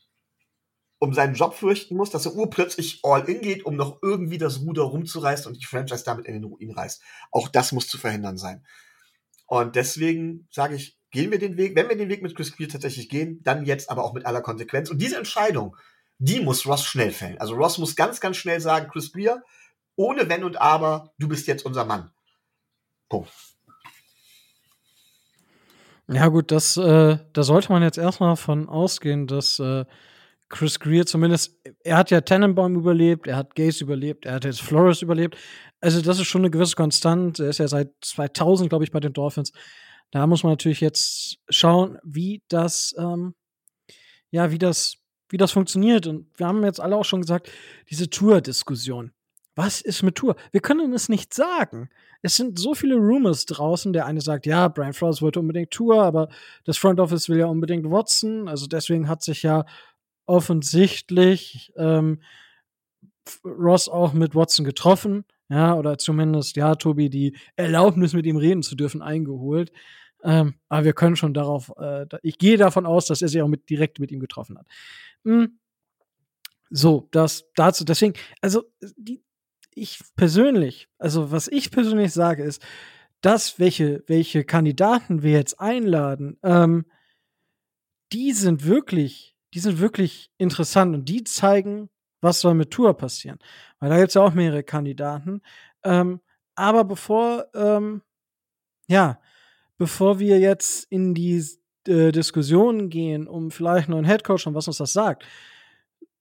um 0.99 1.13
seinen 1.13 1.35
Job 1.35 1.53
fürchten 1.53 1.95
muss, 1.95 2.09
dass 2.09 2.25
er 2.25 2.35
urplötzlich 2.35 3.01
all 3.03 3.29
in 3.29 3.43
geht, 3.43 3.67
um 3.67 3.77
noch 3.77 3.99
irgendwie 4.01 4.39
das 4.39 4.61
Ruder 4.61 4.85
rumzureißen 4.85 5.47
und 5.53 5.61
die 5.61 5.67
Franchise 5.67 6.05
damit 6.05 6.25
in 6.25 6.33
den 6.33 6.45
Ruin 6.45 6.71
reißt. 6.71 7.03
Auch 7.31 7.49
das 7.49 7.73
muss 7.73 7.87
zu 7.87 7.99
verhindern 7.99 8.39
sein. 8.39 8.65
Und 9.51 9.75
deswegen 9.75 10.47
sage 10.53 10.77
ich, 10.77 10.97
gehen 11.11 11.33
wir 11.33 11.41
den 11.41 11.57
Weg, 11.57 11.75
wenn 11.75 11.89
wir 11.89 11.97
den 11.97 12.09
Weg 12.09 12.23
mit 12.23 12.37
Chris 12.37 12.55
Clear 12.55 12.71
tatsächlich 12.71 13.09
gehen, 13.09 13.41
dann 13.43 13.65
jetzt 13.65 13.91
aber 13.91 14.05
auch 14.05 14.13
mit 14.13 14.25
aller 14.25 14.43
Konsequenz. 14.43 14.91
Und 14.91 14.99
diese 14.99 15.17
Entscheidung, 15.17 15.77
die 16.19 16.39
muss 16.39 16.67
Ross 16.67 16.85
schnell 16.85 17.11
fällen. 17.11 17.37
Also 17.39 17.57
Ross 17.57 17.77
muss 17.77 17.97
ganz, 17.97 18.21
ganz 18.21 18.37
schnell 18.37 18.61
sagen, 18.61 18.89
Chris 18.89 19.13
Clear, 19.13 19.43
ohne 19.97 20.29
Wenn 20.29 20.45
und 20.45 20.61
Aber, 20.61 21.13
du 21.19 21.27
bist 21.27 21.49
jetzt 21.49 21.67
unser 21.67 21.85
Mann. 21.85 22.13
Punkt. 23.09 23.33
Ja, 26.07 26.29
gut, 26.29 26.53
das, 26.53 26.77
äh, 26.77 27.19
da 27.33 27.43
sollte 27.43 27.73
man 27.73 27.83
jetzt 27.83 27.99
erstmal 27.99 28.37
von 28.37 28.69
ausgehen, 28.69 29.27
dass 29.27 29.59
äh, 29.59 29.85
Chris 30.51 30.81
Greer 30.81 31.07
zumindest, 31.07 31.57
er 31.85 31.97
hat 31.97 32.11
ja 32.11 32.21
Tannenbaum 32.21 32.75
überlebt, 32.77 33.27
er 33.29 33.37
hat 33.37 33.55
Gaze 33.55 33.85
überlebt, 33.85 34.27
er 34.27 34.35
hat 34.35 34.45
jetzt 34.45 34.61
Flores 34.61 35.01
überlebt. 35.01 35.37
Also, 35.81 36.03
das 36.03 36.19
ist 36.19 36.27
schon 36.27 36.43
eine 36.43 36.51
gewisse 36.51 36.77
Konstante. 36.77 37.45
Er 37.45 37.51
ist 37.51 37.59
ja 37.59 37.69
seit 37.69 37.93
2000, 38.03 38.69
glaube 38.69 38.85
ich, 38.85 38.91
bei 38.91 39.01
den 39.01 39.13
Dolphins. 39.15 39.53
Da 40.11 40.27
muss 40.27 40.43
man 40.43 40.53
natürlich 40.53 40.81
jetzt 40.81 41.39
schauen, 41.49 41.99
wie 42.03 42.43
das, 42.49 42.95
ähm, 42.99 43.35
ja, 44.31 44.51
wie 44.51 44.59
das, 44.59 44.97
wie 45.29 45.37
das 45.39 45.53
funktioniert. 45.53 46.07
Und 46.07 46.27
wir 46.37 46.47
haben 46.49 46.65
jetzt 46.65 46.81
alle 46.81 46.97
auch 46.97 47.05
schon 47.05 47.21
gesagt, 47.23 47.51
diese 47.89 48.11
Tour-Diskussion. 48.11 49.13
was 49.57 49.81
ist 49.81 50.03
mit 50.03 50.15
Tour? 50.17 50.37
Wir 50.53 50.61
können 50.61 50.93
es 50.95 51.09
nicht 51.09 51.35
sagen. 51.35 51.91
Es 52.23 52.37
sind 52.37 52.59
so 52.59 52.75
viele 52.75 52.97
Rumors 52.97 53.47
draußen. 53.47 53.93
Der 53.93 54.07
eine 54.07 54.21
sagt, 54.21 54.47
ja, 54.47 54.69
Brian 54.69 54.95
Flores 54.95 55.23
wollte 55.23 55.41
unbedingt 55.41 55.71
Tour, 55.71 56.03
aber 56.03 56.29
das 56.65 56.79
Front 56.79 56.99
Office 57.01 57.29
will 57.29 57.39
ja 57.39 57.47
unbedingt 57.47 57.85
Watson. 57.91 58.49
Also 58.49 58.67
deswegen 58.67 59.09
hat 59.09 59.23
sich 59.23 59.43
ja 59.43 59.65
offensichtlich 60.31 61.73
ähm, 61.77 62.23
Ross 63.45 63.89
auch 63.89 64.13
mit 64.13 64.35
Watson 64.37 64.65
getroffen. 64.65 65.25
Ja, 65.49 65.75
oder 65.75 65.99
zumindest, 65.99 66.57
ja, 66.57 66.77
Tobi, 66.77 67.11
die 67.11 67.37
Erlaubnis, 67.57 68.13
mit 68.13 68.25
ihm 68.25 68.37
reden 68.37 68.63
zu 68.63 68.77
dürfen, 68.77 69.03
eingeholt. 69.03 69.73
Ähm, 70.23 70.55
aber 70.69 70.85
wir 70.85 70.93
können 70.93 71.17
schon 71.17 71.35
darauf, 71.35 71.73
äh, 71.77 72.07
ich 72.23 72.39
gehe 72.39 72.57
davon 72.57 72.87
aus, 72.87 73.07
dass 73.07 73.23
er 73.23 73.29
sich 73.29 73.43
auch 73.43 73.49
mit, 73.49 73.69
direkt 73.69 73.99
mit 73.99 74.13
ihm 74.13 74.21
getroffen 74.21 74.57
hat. 74.57 74.67
Hm. 75.25 75.59
So, 76.71 77.09
das 77.11 77.47
dazu, 77.57 77.85
deswegen, 77.85 78.15
also 78.41 78.63
die, 78.97 79.25
ich 79.75 79.99
persönlich, 80.15 80.89
also 80.99 81.33
was 81.33 81.49
ich 81.49 81.73
persönlich 81.73 82.13
sage, 82.13 82.45
ist, 82.45 82.63
dass 83.21 83.59
welche, 83.59 84.05
welche 84.07 84.45
Kandidaten 84.45 85.25
wir 85.25 85.33
jetzt 85.33 85.59
einladen, 85.59 86.39
ähm, 86.45 86.85
die 88.13 88.33
sind 88.33 88.65
wirklich, 88.65 89.37
die 89.55 89.61
sind 89.61 89.81
wirklich 89.81 90.31
interessant 90.39 90.95
und 90.95 91.09
die 91.09 91.25
zeigen, 91.25 91.89
was 92.21 92.41
soll 92.41 92.55
mit 92.55 92.71
Tour 92.71 92.97
passieren. 92.97 93.39
Weil 93.79 93.91
da 93.91 93.97
gibt 93.97 94.09
es 94.09 94.15
ja 94.15 94.23
auch 94.23 94.35
mehrere 94.35 94.63
Kandidaten. 94.63 95.43
Ähm, 95.85 96.21
aber 96.55 96.85
bevor, 96.85 97.47
ähm, 97.55 98.03
ja, 98.89 99.21
bevor 99.79 100.19
wir 100.19 100.39
jetzt 100.39 100.85
in 100.91 101.15
die 101.15 101.43
äh, 101.89 102.13
Diskussion 102.13 102.91
gehen, 102.91 103.27
um 103.27 103.51
vielleicht 103.51 103.89
einen 103.89 103.97
neuen 103.97 104.05
Headcoach 104.05 104.47
und 104.47 104.55
was 104.55 104.69
uns 104.69 104.79
das 104.79 104.93
sagt, 104.93 105.25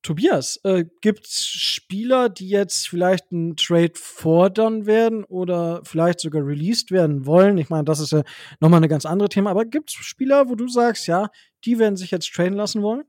Tobias, 0.02 0.62
äh, 0.64 0.86
gibt 1.02 1.26
es 1.26 1.46
Spieler, 1.46 2.30
die 2.30 2.48
jetzt 2.48 2.88
vielleicht 2.88 3.34
einen 3.34 3.58
Trade 3.58 3.92
fordern 3.96 4.86
werden 4.86 5.26
oder 5.26 5.82
vielleicht 5.84 6.22
sogar 6.22 6.46
released 6.46 6.92
werden 6.92 7.26
wollen? 7.26 7.58
Ich 7.58 7.70
meine, 7.70 7.84
das 7.84 8.00
ist 8.00 8.12
ja 8.12 8.24
nochmal 8.62 8.78
eine 8.78 8.88
ganz 8.88 9.06
andere 9.06 9.28
Thema, 9.28 9.52
aber 9.52 9.66
gibt 9.66 9.90
es 9.90 9.96
Spieler, 9.96 10.48
wo 10.48 10.56
du 10.56 10.70
sagst, 10.70 11.08
ja, 11.08 11.30
die 11.66 11.80
werden 11.80 11.98
sich 11.98 12.12
jetzt 12.12 12.32
traden 12.34 12.54
lassen 12.54 12.82
wollen? 12.82 13.04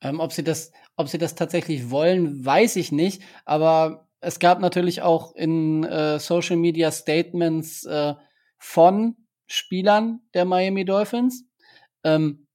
Ähm, 0.00 0.20
ob, 0.20 0.32
sie 0.32 0.44
das, 0.44 0.72
ob 0.96 1.08
sie 1.08 1.18
das 1.18 1.34
tatsächlich 1.34 1.90
wollen, 1.90 2.44
weiß 2.44 2.76
ich 2.76 2.92
nicht, 2.92 3.22
aber 3.44 4.08
es 4.20 4.38
gab 4.38 4.60
natürlich 4.60 5.02
auch 5.02 5.34
in 5.34 5.84
äh, 5.84 6.18
Social 6.18 6.56
Media 6.56 6.90
Statements 6.90 7.84
äh, 7.84 8.14
von 8.58 9.16
Spielern 9.46 10.20
der 10.32 10.44
Miami 10.44 10.84
Dolphins, 10.84 11.46
ähm, 12.02 12.46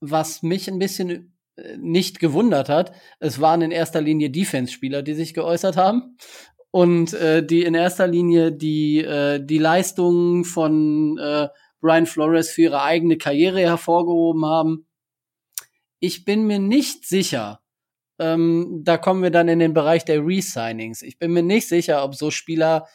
was 0.00 0.42
mich 0.42 0.68
ein 0.68 0.78
bisschen 0.78 1.38
nicht 1.76 2.20
gewundert 2.20 2.68
hat. 2.68 2.92
Es 3.18 3.40
waren 3.40 3.62
in 3.62 3.70
erster 3.70 4.00
Linie 4.00 4.30
Defense-Spieler, 4.30 5.02
die 5.02 5.14
sich 5.14 5.34
geäußert 5.34 5.76
haben 5.76 6.16
und 6.70 7.12
äh, 7.14 7.44
die 7.44 7.62
in 7.62 7.74
erster 7.74 8.06
Linie 8.06 8.52
die 8.52 8.98
äh, 8.98 9.44
die 9.44 9.58
Leistungen 9.58 10.44
von 10.44 11.18
äh, 11.18 11.48
Brian 11.80 12.06
Flores 12.06 12.50
für 12.50 12.62
ihre 12.62 12.82
eigene 12.82 13.18
Karriere 13.18 13.60
hervorgehoben 13.60 14.44
haben. 14.44 14.86
Ich 16.00 16.24
bin 16.24 16.46
mir 16.46 16.58
nicht 16.58 17.06
sicher. 17.06 17.60
Ähm, 18.18 18.82
da 18.84 18.98
kommen 18.98 19.22
wir 19.22 19.30
dann 19.30 19.48
in 19.48 19.58
den 19.58 19.74
Bereich 19.74 20.04
der 20.04 20.24
Resignings. 20.24 21.02
Ich 21.02 21.18
bin 21.18 21.32
mir 21.32 21.42
nicht 21.42 21.68
sicher, 21.68 22.04
ob 22.04 22.14
so 22.14 22.30
Spieler, 22.30 22.86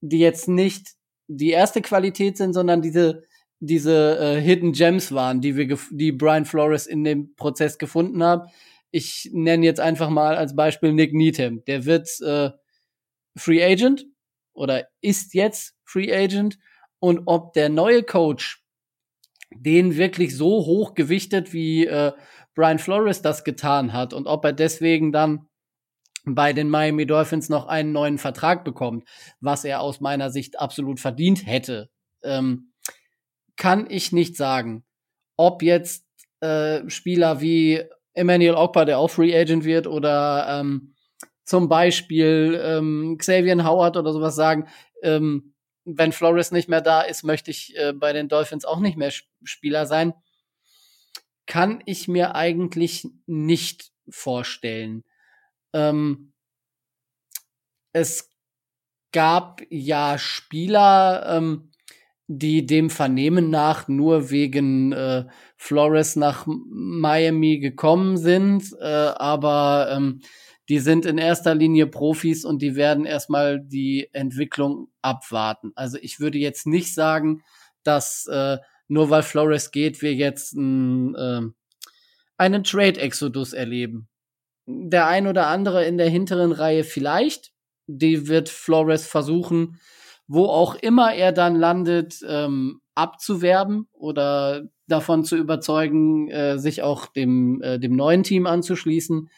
die 0.00 0.18
jetzt 0.18 0.48
nicht 0.48 0.94
die 1.26 1.50
erste 1.50 1.80
Qualität 1.80 2.36
sind, 2.36 2.52
sondern 2.52 2.82
diese 2.82 3.24
diese 3.66 4.18
äh, 4.18 4.40
Hidden 4.40 4.72
Gems 4.72 5.12
waren, 5.12 5.40
die 5.40 5.56
wir, 5.56 5.78
die 5.90 6.12
Brian 6.12 6.44
Flores 6.44 6.86
in 6.86 7.04
dem 7.04 7.34
Prozess 7.34 7.78
gefunden 7.78 8.22
haben. 8.22 8.50
Ich 8.90 9.30
nenne 9.32 9.64
jetzt 9.64 9.80
einfach 9.80 10.10
mal 10.10 10.36
als 10.36 10.54
Beispiel 10.54 10.92
Nick 10.92 11.12
Needham. 11.14 11.64
Der 11.64 11.84
wird 11.84 12.08
äh, 12.20 12.50
Free 13.36 13.64
Agent 13.64 14.06
oder 14.52 14.88
ist 15.00 15.34
jetzt 15.34 15.74
Free 15.84 16.14
Agent 16.14 16.58
und 17.00 17.22
ob 17.26 17.52
der 17.54 17.68
neue 17.68 18.02
Coach 18.02 18.62
den 19.56 19.96
wirklich 19.96 20.36
so 20.36 20.66
hoch 20.66 20.94
gewichtet, 20.94 21.52
wie 21.52 21.86
äh, 21.86 22.12
Brian 22.54 22.78
Flores 22.78 23.22
das 23.22 23.44
getan 23.44 23.92
hat 23.92 24.12
und 24.12 24.26
ob 24.26 24.44
er 24.44 24.52
deswegen 24.52 25.12
dann 25.12 25.48
bei 26.24 26.52
den 26.52 26.70
Miami 26.70 27.06
Dolphins 27.06 27.48
noch 27.48 27.66
einen 27.66 27.92
neuen 27.92 28.18
Vertrag 28.18 28.64
bekommt, 28.64 29.04
was 29.40 29.64
er 29.64 29.80
aus 29.80 30.00
meiner 30.00 30.30
Sicht 30.30 30.58
absolut 30.58 31.00
verdient 31.00 31.46
hätte. 31.46 31.90
Ähm, 32.22 32.72
kann 33.56 33.86
ich 33.90 34.12
nicht 34.12 34.36
sagen, 34.36 34.84
ob 35.36 35.62
jetzt 35.62 36.06
äh, 36.40 36.88
Spieler 36.88 37.40
wie 37.40 37.82
Emmanuel 38.14 38.54
Ogba, 38.54 38.84
der 38.84 38.98
auch 38.98 39.10
Free 39.10 39.36
Agent 39.36 39.64
wird, 39.64 39.86
oder 39.86 40.46
ähm, 40.48 40.94
zum 41.44 41.68
Beispiel 41.68 42.60
ähm, 42.62 43.16
Xavier 43.18 43.62
Howard 43.64 43.96
oder 43.96 44.12
sowas 44.12 44.34
sagen, 44.34 44.66
ähm, 45.02 45.54
wenn 45.84 46.12
Flores 46.12 46.50
nicht 46.50 46.68
mehr 46.68 46.80
da 46.80 47.02
ist, 47.02 47.24
möchte 47.24 47.50
ich 47.50 47.76
äh, 47.76 47.92
bei 47.92 48.12
den 48.12 48.28
Dolphins 48.28 48.64
auch 48.64 48.80
nicht 48.80 48.96
mehr 48.96 49.12
Spieler 49.42 49.84
sein. 49.84 50.14
Kann 51.46 51.82
ich 51.86 52.08
mir 52.08 52.34
eigentlich 52.34 53.08
nicht 53.26 53.92
vorstellen. 54.08 55.04
Ähm, 55.72 56.32
es 57.92 58.30
gab 59.12 59.62
ja 59.70 60.18
Spieler, 60.18 61.24
ähm, 61.28 61.70
die 62.26 62.66
dem 62.66 62.90
Vernehmen 62.90 63.50
nach 63.50 63.86
nur 63.86 64.30
wegen 64.30 64.92
äh, 64.92 65.26
Flores 65.56 66.16
nach 66.16 66.46
Miami 66.46 67.58
gekommen 67.58 68.16
sind, 68.16 68.74
äh, 68.80 68.84
aber 68.84 69.88
ähm, 69.92 70.20
die 70.68 70.78
sind 70.78 71.04
in 71.04 71.18
erster 71.18 71.54
Linie 71.54 71.86
Profis 71.86 72.44
und 72.44 72.62
die 72.62 72.76
werden 72.76 73.04
erstmal 73.04 73.60
die 73.60 74.08
Entwicklung 74.12 74.88
abwarten. 75.02 75.72
Also 75.74 75.98
ich 76.00 76.20
würde 76.20 76.38
jetzt 76.38 76.66
nicht 76.66 76.94
sagen, 76.94 77.42
dass 77.82 78.26
äh, 78.26 78.56
nur 78.88 79.10
weil 79.10 79.22
Flores 79.22 79.70
geht, 79.70 80.02
wir 80.02 80.14
jetzt 80.14 80.54
ein, 80.54 81.14
äh, 81.14 81.42
einen 82.36 82.64
Trade-Exodus 82.64 83.52
erleben. 83.52 84.08
Der 84.66 85.06
ein 85.06 85.26
oder 85.26 85.46
andere 85.48 85.84
in 85.84 85.98
der 85.98 86.08
hinteren 86.08 86.52
Reihe 86.52 86.84
vielleicht, 86.84 87.52
die 87.86 88.28
wird 88.28 88.48
Flores 88.48 89.06
versuchen, 89.06 89.78
wo 90.26 90.46
auch 90.46 90.74
immer 90.74 91.14
er 91.14 91.32
dann 91.32 91.56
landet, 91.56 92.20
ähm, 92.26 92.80
abzuwerben 92.94 93.88
oder 93.92 94.68
davon 94.86 95.24
zu 95.24 95.36
überzeugen, 95.36 96.30
äh, 96.30 96.58
sich 96.58 96.82
auch 96.82 97.06
dem, 97.06 97.60
äh, 97.62 97.78
dem 97.78 97.96
neuen 97.96 98.22
Team 98.22 98.46
anzuschließen. 98.46 99.28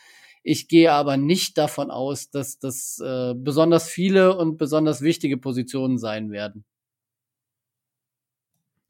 Ich 0.42 0.68
gehe 0.68 0.92
aber 0.92 1.16
nicht 1.16 1.58
davon 1.58 1.90
aus, 1.90 2.30
dass 2.30 2.58
das 2.58 3.00
äh, 3.04 3.34
besonders 3.36 3.88
viele 3.88 4.36
und 4.36 4.58
besonders 4.58 5.02
wichtige 5.02 5.38
Positionen 5.38 5.98
sein 5.98 6.30
werden. 6.30 6.64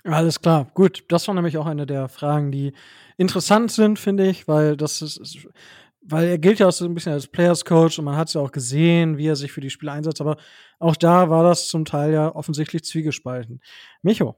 Alles 0.06 0.40
klar, 0.40 0.70
gut. 0.74 1.04
Das 1.08 1.26
war 1.26 1.34
nämlich 1.34 1.58
auch 1.58 1.66
eine 1.66 1.84
der 1.84 2.08
Fragen, 2.08 2.52
die 2.52 2.72
interessant 3.16 3.72
sind, 3.72 3.98
finde 3.98 4.28
ich, 4.28 4.46
weil 4.46 4.76
das 4.76 5.02
ist, 5.02 5.48
weil 6.00 6.28
er 6.28 6.38
gilt 6.38 6.60
ja 6.60 6.68
auch 6.68 6.72
so 6.72 6.84
ein 6.84 6.94
bisschen 6.94 7.12
als 7.12 7.26
Players 7.26 7.64
Coach 7.64 7.98
und 7.98 8.04
man 8.04 8.16
hat 8.16 8.28
es 8.28 8.34
ja 8.34 8.40
auch 8.40 8.52
gesehen, 8.52 9.18
wie 9.18 9.26
er 9.26 9.34
sich 9.34 9.50
für 9.50 9.60
die 9.60 9.70
Spiele 9.70 9.90
einsetzt, 9.90 10.20
aber 10.20 10.36
auch 10.78 10.94
da 10.94 11.28
war 11.28 11.42
das 11.42 11.66
zum 11.66 11.84
Teil 11.84 12.12
ja 12.12 12.32
offensichtlich 12.32 12.84
zwiegespalten. 12.84 13.60
Micho. 14.02 14.36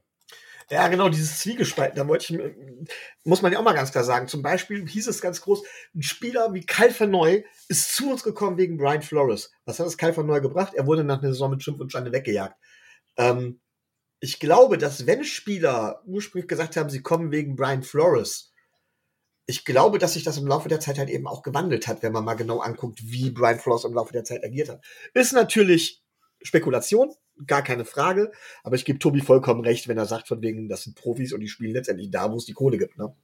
Ja, 0.71 0.87
genau, 0.87 1.09
dieses 1.09 1.39
Zwiegespalten, 1.39 1.97
da 1.97 2.07
wollte 2.07 2.33
ich, 2.33 2.87
muss 3.23 3.41
man 3.41 3.51
ja 3.51 3.59
auch 3.59 3.63
mal 3.63 3.73
ganz 3.73 3.91
klar 3.91 4.03
sagen. 4.03 4.27
Zum 4.27 4.43
Beispiel 4.43 4.87
hieß 4.87 5.07
es 5.07 5.21
ganz 5.21 5.41
groß, 5.41 5.63
ein 5.95 6.03
Spieler 6.03 6.53
wie 6.53 6.63
Kyle 6.65 6.91
Verneu 6.91 7.41
ist 7.67 7.95
zu 7.95 8.11
uns 8.11 8.23
gekommen 8.23 8.57
wegen 8.57 8.77
Brian 8.77 9.01
Flores. 9.01 9.51
Was 9.65 9.79
hat 9.79 9.87
das 9.87 9.97
Kyle 9.97 10.13
Verneu 10.13 10.41
gebracht? 10.41 10.73
Er 10.75 10.85
wurde 10.85 11.03
nach 11.03 11.21
einer 11.21 11.31
Saison 11.31 11.51
mit 11.51 11.63
Schimpf 11.63 11.79
und 11.79 11.91
Schande 11.91 12.11
weggejagt. 12.11 12.55
Ähm, 13.17 13.59
ich 14.19 14.39
glaube, 14.39 14.77
dass 14.77 15.05
wenn 15.05 15.23
Spieler 15.23 16.01
ursprünglich 16.05 16.47
gesagt 16.47 16.75
haben, 16.77 16.89
sie 16.89 17.01
kommen 17.01 17.31
wegen 17.31 17.55
Brian 17.55 17.83
Flores, 17.83 18.53
ich 19.45 19.65
glaube, 19.65 19.97
dass 19.97 20.13
sich 20.13 20.23
das 20.23 20.37
im 20.37 20.45
Laufe 20.45 20.69
der 20.69 20.79
Zeit 20.79 20.99
halt 20.99 21.09
eben 21.09 21.25
auch 21.25 21.41
gewandelt 21.41 21.87
hat, 21.87 22.03
wenn 22.03 22.13
man 22.13 22.23
mal 22.23 22.35
genau 22.35 22.59
anguckt, 22.59 22.99
wie 23.03 23.31
Brian 23.31 23.59
Flores 23.59 23.83
im 23.83 23.93
Laufe 23.93 24.13
der 24.13 24.23
Zeit 24.23 24.43
agiert 24.43 24.69
hat. 24.69 24.83
Ist 25.13 25.33
natürlich 25.33 26.03
Spekulation, 26.41 27.13
gar 27.47 27.63
keine 27.63 27.85
Frage, 27.85 28.31
aber 28.63 28.75
ich 28.75 28.85
gebe 28.85 28.99
Tobi 28.99 29.21
vollkommen 29.21 29.61
recht, 29.61 29.87
wenn 29.87 29.97
er 29.97 30.05
sagt, 30.05 30.27
von 30.27 30.41
wegen, 30.41 30.69
das 30.69 30.83
sind 30.83 30.95
Profis 30.95 31.33
und 31.33 31.39
die 31.39 31.47
spielen 31.47 31.73
letztendlich 31.73 32.11
da, 32.11 32.31
wo 32.31 32.37
es 32.37 32.45
die 32.45 32.53
Kohle 32.53 32.77
gibt, 32.77 32.97
ne? 32.97 33.15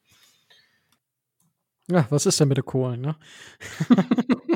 Ja, 1.88 2.08
was 2.10 2.26
ist 2.26 2.40
denn 2.40 2.48
mit 2.48 2.58
der 2.58 2.64
Kohle, 2.64 2.98
ne? 2.98 3.16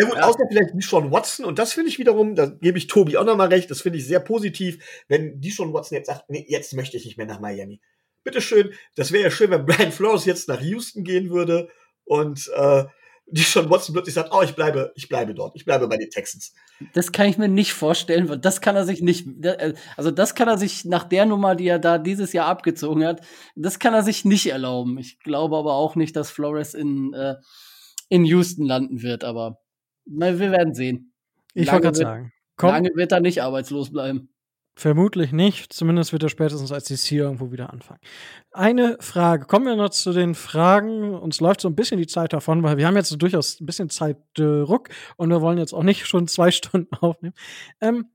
Ja, 0.00 0.08
gut, 0.08 0.16
ja. 0.16 0.24
außer 0.24 0.44
vielleicht 0.48 0.74
Deshaun 0.74 1.10
Watson. 1.10 1.44
Und 1.44 1.58
das 1.58 1.72
finde 1.72 1.90
ich 1.90 1.98
wiederum, 1.98 2.34
da 2.34 2.46
gebe 2.46 2.78
ich 2.78 2.86
Tobi 2.86 3.16
auch 3.16 3.24
nochmal 3.24 3.48
recht, 3.48 3.70
das 3.70 3.82
finde 3.82 3.98
ich 3.98 4.06
sehr 4.06 4.20
positiv, 4.20 4.78
wenn 5.08 5.40
Deshaun 5.40 5.72
Watson 5.72 5.96
jetzt 5.96 6.06
sagt, 6.06 6.28
nee, 6.28 6.44
jetzt 6.48 6.74
möchte 6.74 6.96
ich 6.96 7.04
nicht 7.04 7.16
mehr 7.16 7.26
nach 7.26 7.40
Miami 7.40 7.80
bitteschön, 8.24 8.72
das 8.96 9.12
wäre 9.12 9.24
ja 9.24 9.30
schön, 9.30 9.50
wenn 9.50 9.66
Brian 9.66 9.92
Flores 9.92 10.24
jetzt 10.24 10.48
nach 10.48 10.60
Houston 10.60 11.04
gehen 11.04 11.30
würde 11.30 11.68
und 12.04 12.50
äh, 12.54 12.84
die 13.32 13.42
schon 13.42 13.70
Watson 13.70 13.92
plötzlich 13.92 14.14
sagt, 14.14 14.30
oh, 14.32 14.42
ich 14.42 14.56
bleibe, 14.56 14.92
ich 14.96 15.08
bleibe 15.08 15.34
dort, 15.34 15.54
ich 15.54 15.64
bleibe 15.64 15.86
bei 15.86 15.96
den 15.96 16.10
Texans. 16.10 16.52
Das 16.94 17.12
kann 17.12 17.28
ich 17.28 17.38
mir 17.38 17.48
nicht 17.48 17.72
vorstellen, 17.72 18.28
weil 18.28 18.38
das 18.38 18.60
kann 18.60 18.74
er 18.74 18.84
sich 18.84 19.02
nicht, 19.02 19.44
äh, 19.44 19.74
also 19.96 20.10
das 20.10 20.34
kann 20.34 20.48
er 20.48 20.58
sich 20.58 20.84
nach 20.84 21.04
der 21.04 21.26
Nummer, 21.26 21.54
die 21.54 21.68
er 21.68 21.78
da 21.78 21.98
dieses 21.98 22.32
Jahr 22.32 22.46
abgezogen 22.46 23.04
hat, 23.04 23.20
das 23.54 23.78
kann 23.78 23.94
er 23.94 24.02
sich 24.02 24.24
nicht 24.24 24.46
erlauben. 24.46 24.98
Ich 24.98 25.20
glaube 25.20 25.56
aber 25.56 25.74
auch 25.74 25.94
nicht, 25.94 26.16
dass 26.16 26.30
Flores 26.30 26.74
in, 26.74 27.12
äh, 27.14 27.36
in 28.08 28.24
Houston 28.24 28.64
landen 28.64 29.02
wird, 29.02 29.22
aber 29.22 29.59
wir 30.10 30.50
werden 30.50 30.74
sehen. 30.74 31.12
Ich 31.54 31.66
Lange 31.66 31.84
wollte 31.84 31.84
gerade 31.84 31.98
sagen. 31.98 32.32
Komm, 32.56 32.70
Lange 32.70 32.90
wird 32.94 33.12
er 33.12 33.20
nicht 33.20 33.42
arbeitslos 33.42 33.90
bleiben. 33.90 34.28
Vermutlich 34.76 35.32
nicht. 35.32 35.72
Zumindest 35.72 36.12
wird 36.12 36.22
er 36.22 36.28
spätestens 36.28 36.72
als 36.72 36.84
DC 36.84 37.12
irgendwo 37.12 37.52
wieder 37.52 37.72
anfangen. 37.72 38.00
Eine 38.50 38.96
Frage. 39.00 39.46
Kommen 39.46 39.66
wir 39.66 39.76
noch 39.76 39.90
zu 39.90 40.12
den 40.12 40.34
Fragen. 40.34 41.14
Uns 41.14 41.40
läuft 41.40 41.60
so 41.60 41.68
ein 41.68 41.74
bisschen 41.74 41.98
die 41.98 42.06
Zeit 42.06 42.32
davon, 42.32 42.62
weil 42.62 42.76
wir 42.76 42.86
haben 42.86 42.96
jetzt 42.96 43.10
durchaus 43.20 43.60
ein 43.60 43.66
bisschen 43.66 43.90
Zeitdruck 43.90 44.88
und 45.16 45.30
wir 45.30 45.40
wollen 45.40 45.58
jetzt 45.58 45.74
auch 45.74 45.82
nicht 45.82 46.06
schon 46.06 46.28
zwei 46.28 46.50
Stunden 46.50 46.94
aufnehmen. 46.96 47.34
Ähm, 47.80 48.06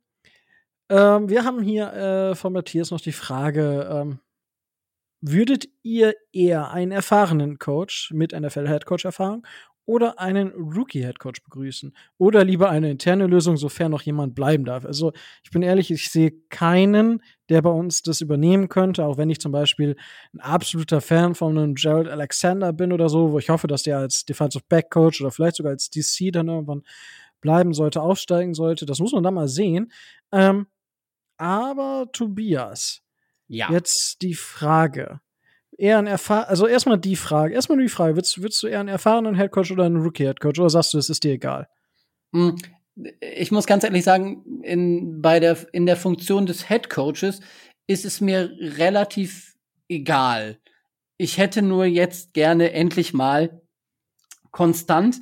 ähm, 0.90 1.30
wir 1.30 1.44
haben 1.44 1.62
hier 1.62 1.94
äh, 1.94 2.36
von 2.36 2.54
Matthias 2.54 2.92
noch 2.92 3.02
die 3.02 3.12
Frage, 3.12 3.90
ähm, 3.92 4.20
würdet 5.22 5.68
ihr 5.82 6.14
eher 6.32 6.72
einen 6.72 6.92
erfahrenen 6.92 7.58
Coach 7.58 8.12
mit 8.12 8.32
NFL-Headcoach-Erfahrung 8.32 9.46
oder 9.86 10.20
einen 10.20 10.50
Rookie-Headcoach 10.52 11.44
begrüßen? 11.44 11.96
Oder 12.18 12.44
lieber 12.44 12.70
eine 12.70 12.90
interne 12.92 13.28
Lösung, 13.28 13.58
sofern 13.58 13.92
noch 13.92 14.02
jemand 14.02 14.36
bleiben 14.36 14.66
darf? 14.66 14.86
Also, 14.86 15.14
ich 15.44 15.52
bin 15.52 15.62
ehrlich, 15.62 15.92
ich 15.92 16.10
sehe 16.10 16.32
keinen, 16.50 17.22
der 17.50 17.62
bei 17.62 17.70
uns 17.70 18.02
das 18.02 18.22
übernehmen 18.22 18.70
könnte, 18.70 19.06
auch 19.06 19.18
wenn 19.18 19.30
ich 19.30 19.40
zum 19.40 19.52
Beispiel 19.52 19.96
ein 20.34 20.40
absoluter 20.40 21.02
Fan 21.02 21.36
von 21.36 21.58
einem 21.58 21.76
Gerald 21.76 22.08
Alexander 22.08 22.74
bin 22.74 22.92
oder 22.92 23.10
so, 23.10 23.32
wo 23.32 23.40
ich 23.40 23.50
hoffe, 23.50 23.68
dass 23.68 23.84
der 23.84 24.00
als 24.00 24.26
Defensive 24.26 24.64
Back 24.68 24.90
Coach 24.90 25.22
oder 25.22 25.32
vielleicht 25.32 25.58
sogar 25.58 25.72
als 25.72 25.90
DC 25.90 26.32
dann 26.32 26.48
irgendwann 26.48 26.84
bleiben 27.42 27.74
sollte, 27.74 28.02
aufsteigen 28.02 28.54
sollte. 28.56 28.86
Das 28.86 29.00
muss 29.00 29.14
man 29.14 29.24
dann 29.24 29.36
mal 29.36 29.48
sehen. 29.48 29.92
Ähm, 30.32 30.68
aber 31.38 32.08
Tobias, 32.12 33.02
Ja. 33.48 33.72
Jetzt 33.72 34.22
die 34.22 34.34
Frage. 34.34 35.20
Eher 35.78 35.98
ein 35.98 36.08
erfahren, 36.08 36.46
also 36.48 36.68
erstmal 36.68 36.98
die 36.98 37.16
Frage, 37.16 37.54
erstmal 37.54 37.78
die 37.80 37.90
Frage, 37.90 38.16
würdest, 38.16 38.42
würdest 38.42 38.64
du 38.64 38.68
eher 38.68 38.80
einen 38.80 38.90
erfahrenen 38.90 39.36
Headcoach 39.36 39.72
oder 39.72 39.84
einen 39.84 40.02
Rookie-Headcoach 40.02 40.60
oder 40.60 40.70
sagst 40.70 40.94
du, 40.94 40.98
es 40.98 41.10
ist 41.10 41.24
dir 41.24 41.34
egal? 41.34 41.68
Hm, 42.34 42.56
Ich 43.20 43.52
muss 43.52 43.66
ganz 43.66 43.84
ehrlich 43.84 44.04
sagen, 44.06 44.62
in, 44.64 45.22
bei 45.22 45.40
der, 45.40 45.58
in 45.74 45.86
der 45.86 45.98
Funktion 45.98 46.46
des 46.46 46.70
Head 46.70 46.90
Coaches 46.90 47.42
ist 47.88 48.06
es 48.06 48.22
mir 48.22 48.52
relativ 48.60 49.56
egal. 49.90 50.60
Ich 51.18 51.38
hätte 51.38 51.62
nur 51.62 51.86
jetzt 51.86 52.34
gerne 52.34 52.72
endlich 52.72 53.14
mal 53.14 53.62
konstant 54.52 55.20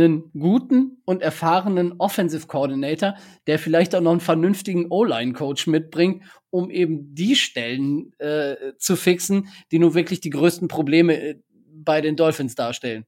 einen 0.00 0.30
guten 0.32 1.00
und 1.04 1.22
erfahrenen 1.22 1.94
Offensive 1.98 2.46
Coordinator, 2.46 3.16
der 3.46 3.58
vielleicht 3.58 3.94
auch 3.94 4.00
noch 4.00 4.12
einen 4.12 4.20
vernünftigen 4.20 4.86
O-Line-Coach 4.90 5.66
mitbringt, 5.66 6.24
um 6.50 6.70
eben 6.70 7.14
die 7.14 7.36
Stellen 7.36 8.12
äh, 8.18 8.56
zu 8.78 8.96
fixen, 8.96 9.48
die 9.72 9.78
nun 9.78 9.94
wirklich 9.94 10.20
die 10.20 10.30
größten 10.30 10.68
Probleme 10.68 11.14
äh, 11.20 11.40
bei 11.50 12.00
den 12.00 12.16
Dolphins 12.16 12.54
darstellen. 12.54 13.04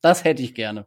Das 0.00 0.24
hätte 0.24 0.42
ich 0.42 0.54
gerne. 0.54 0.86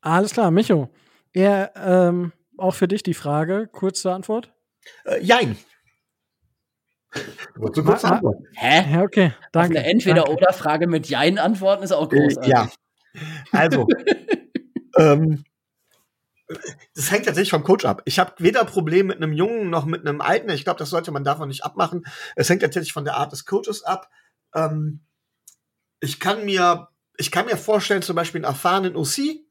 Alles 0.00 0.32
klar, 0.32 0.50
Micho. 0.50 0.88
Eher 1.32 1.72
ähm, 1.76 2.32
auch 2.56 2.74
für 2.74 2.88
dich 2.88 3.02
die 3.02 3.14
Frage, 3.14 3.68
kurze 3.70 4.12
Antwort. 4.12 4.52
Äh, 5.04 5.22
jein. 5.22 5.56
Wozu 7.56 7.82
kurze 7.84 8.06
Ma- 8.06 8.10
ma- 8.10 8.16
Antwort? 8.16 8.36
Hä? 8.54 8.92
Ja, 8.94 9.02
okay, 9.02 9.26
Auf 9.26 9.48
danke. 9.52 9.78
eine 9.80 9.88
Entweder- 9.90 10.22
danke. 10.24 10.32
oder 10.32 10.52
Frage 10.52 10.86
mit 10.86 11.08
Jein 11.08 11.38
antworten 11.38 11.82
ist 11.82 11.92
auch 11.92 12.08
großartig. 12.08 12.50
Äh, 12.52 12.54
ja. 12.54 12.70
Also, 13.52 13.86
ähm, 14.98 15.44
das 16.94 17.10
hängt 17.10 17.26
tatsächlich 17.26 17.50
vom 17.50 17.62
Coach 17.62 17.84
ab. 17.84 18.02
Ich 18.04 18.18
habe 18.18 18.34
weder 18.38 18.64
Problem 18.64 19.06
mit 19.06 19.18
einem 19.18 19.32
Jungen 19.32 19.70
noch 19.70 19.84
mit 19.84 20.06
einem 20.06 20.20
Alten. 20.20 20.50
Ich 20.50 20.64
glaube, 20.64 20.78
das 20.78 20.90
sollte 20.90 21.12
man 21.12 21.24
davon 21.24 21.48
nicht 21.48 21.64
abmachen. 21.64 22.04
Es 22.34 22.48
hängt 22.48 22.62
tatsächlich 22.62 22.92
von 22.92 23.04
der 23.04 23.16
Art 23.16 23.32
des 23.32 23.46
Coaches 23.46 23.84
ab. 23.84 24.10
Ähm, 24.54 25.00
ich 26.00 26.18
kann 26.18 26.44
mir, 26.44 26.88
ich 27.16 27.30
kann 27.30 27.46
mir 27.46 27.56
vorstellen, 27.56 28.02
zum 28.02 28.16
Beispiel 28.16 28.40
einen 28.44 28.52
erfahrenen 28.52 28.96
OC 28.96 29.44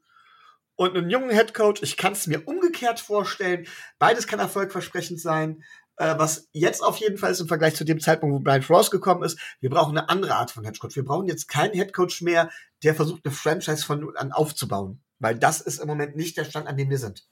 und 0.76 0.98
einen 0.98 1.10
jungen 1.10 1.30
Head 1.30 1.54
Coach. 1.54 1.82
Ich 1.84 1.95
kann 1.95 2.13
es 2.13 2.28
mir 2.28 2.48
umgekehrt 2.48 3.00
vorstellen. 3.00 3.67
Beides 3.98 4.28
kann 4.28 4.39
erfolgversprechend 4.39 5.22
sein. 5.22 5.63
Äh, 5.99 6.17
was 6.17 6.47
jetzt 6.53 6.81
auf 6.81 6.97
jeden 6.97 7.17
Fall 7.17 7.31
ist 7.31 7.41
im 7.41 7.49
Vergleich 7.49 7.75
zu 7.75 7.83
dem 7.83 7.99
Zeitpunkt, 7.99 8.33
wo 8.33 8.39
Brian 8.39 8.62
Frost 8.62 8.89
gekommen 8.89 9.21
ist, 9.21 9.38
wir 9.59 9.69
brauchen 9.69 9.97
eine 9.97 10.07
andere 10.07 10.35
Art 10.35 10.49
von 10.49 10.63
Head 10.63 10.79
Coach. 10.79 10.95
Wir 10.95 11.03
brauchen 11.03 11.27
jetzt 11.27 11.49
keinen 11.49 11.73
Head 11.73 11.91
Coach 11.91 12.21
mehr, 12.21 12.49
der 12.83 12.95
versucht, 12.95 13.25
eine 13.25 13.33
Franchise 13.33 13.85
von 13.85 13.99
null 13.99 14.17
an 14.17 14.31
aufzubauen. 14.31 15.01
Weil 15.19 15.38
das 15.38 15.59
ist 15.59 15.79
im 15.79 15.88
Moment 15.88 16.15
nicht 16.15 16.38
der 16.38 16.45
Stand, 16.45 16.67
an 16.67 16.77
dem 16.77 16.89
wir 16.89 16.97
sind. 16.97 17.27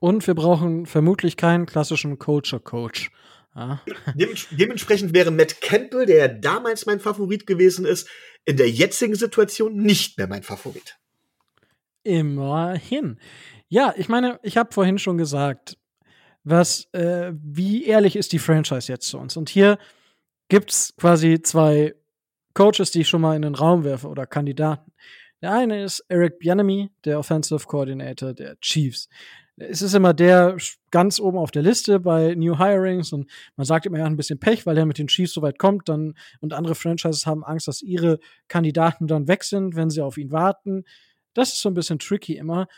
Und 0.00 0.26
wir 0.26 0.34
brauchen 0.34 0.86
vermutlich 0.86 1.36
keinen 1.36 1.66
klassischen 1.66 2.18
Coacher-Coach. 2.18 3.10
Ja. 3.54 3.82
Dements 4.14 4.46
dementsprechend 4.50 5.12
wäre 5.12 5.30
Matt 5.30 5.60
Campbell, 5.60 6.06
der 6.06 6.16
ja 6.16 6.28
damals 6.28 6.86
mein 6.86 7.00
Favorit 7.00 7.46
gewesen 7.46 7.84
ist, 7.84 8.08
in 8.46 8.56
der 8.56 8.70
jetzigen 8.70 9.14
Situation 9.14 9.76
nicht 9.76 10.16
mehr 10.16 10.26
mein 10.26 10.42
Favorit. 10.42 10.96
Immerhin. 12.02 13.20
Ja, 13.68 13.92
ich 13.98 14.08
meine, 14.08 14.40
ich 14.42 14.56
habe 14.56 14.72
vorhin 14.72 14.98
schon 14.98 15.18
gesagt, 15.18 15.76
was, 16.44 16.86
äh, 16.92 17.32
wie 17.32 17.84
ehrlich 17.84 18.16
ist 18.16 18.32
die 18.32 18.38
Franchise 18.38 18.90
jetzt 18.90 19.08
zu 19.08 19.18
uns? 19.18 19.36
Und 19.36 19.48
hier 19.48 19.78
gibt's 20.48 20.94
quasi 20.96 21.42
zwei 21.42 21.94
Coaches, 22.54 22.90
die 22.90 23.02
ich 23.02 23.08
schon 23.08 23.20
mal 23.20 23.36
in 23.36 23.42
den 23.42 23.54
Raum 23.54 23.84
werfe 23.84 24.08
oder 24.08 24.26
Kandidaten. 24.26 24.92
Der 25.42 25.52
eine 25.52 25.84
ist 25.84 26.04
Eric 26.08 26.40
Bianemi, 26.40 26.90
der 27.04 27.18
Offensive 27.18 27.66
Coordinator 27.66 28.32
der 28.32 28.58
Chiefs. 28.60 29.08
Es 29.56 29.82
ist 29.82 29.94
immer 29.94 30.14
der 30.14 30.56
ganz 30.90 31.20
oben 31.20 31.38
auf 31.38 31.50
der 31.50 31.62
Liste 31.62 32.00
bei 32.00 32.34
New 32.34 32.58
Hirings 32.58 33.12
und 33.12 33.28
man 33.56 33.66
sagt 33.66 33.86
immer, 33.86 33.98
er 33.98 34.04
hat 34.04 34.12
ein 34.12 34.16
bisschen 34.16 34.38
Pech, 34.38 34.66
weil 34.66 34.78
er 34.78 34.86
mit 34.86 34.98
den 34.98 35.08
Chiefs 35.08 35.34
so 35.34 35.42
weit 35.42 35.58
kommt 35.58 35.88
dann 35.88 36.14
und 36.40 36.52
andere 36.52 36.74
Franchises 36.74 37.26
haben 37.26 37.44
Angst, 37.44 37.68
dass 37.68 37.82
ihre 37.82 38.18
Kandidaten 38.46 39.06
dann 39.06 39.28
weg 39.28 39.44
sind, 39.44 39.74
wenn 39.74 39.90
sie 39.90 40.00
auf 40.00 40.16
ihn 40.16 40.30
warten. 40.30 40.84
Das 41.34 41.50
ist 41.50 41.60
so 41.60 41.68
ein 41.68 41.74
bisschen 41.74 41.98
tricky 41.98 42.36
immer. 42.36 42.68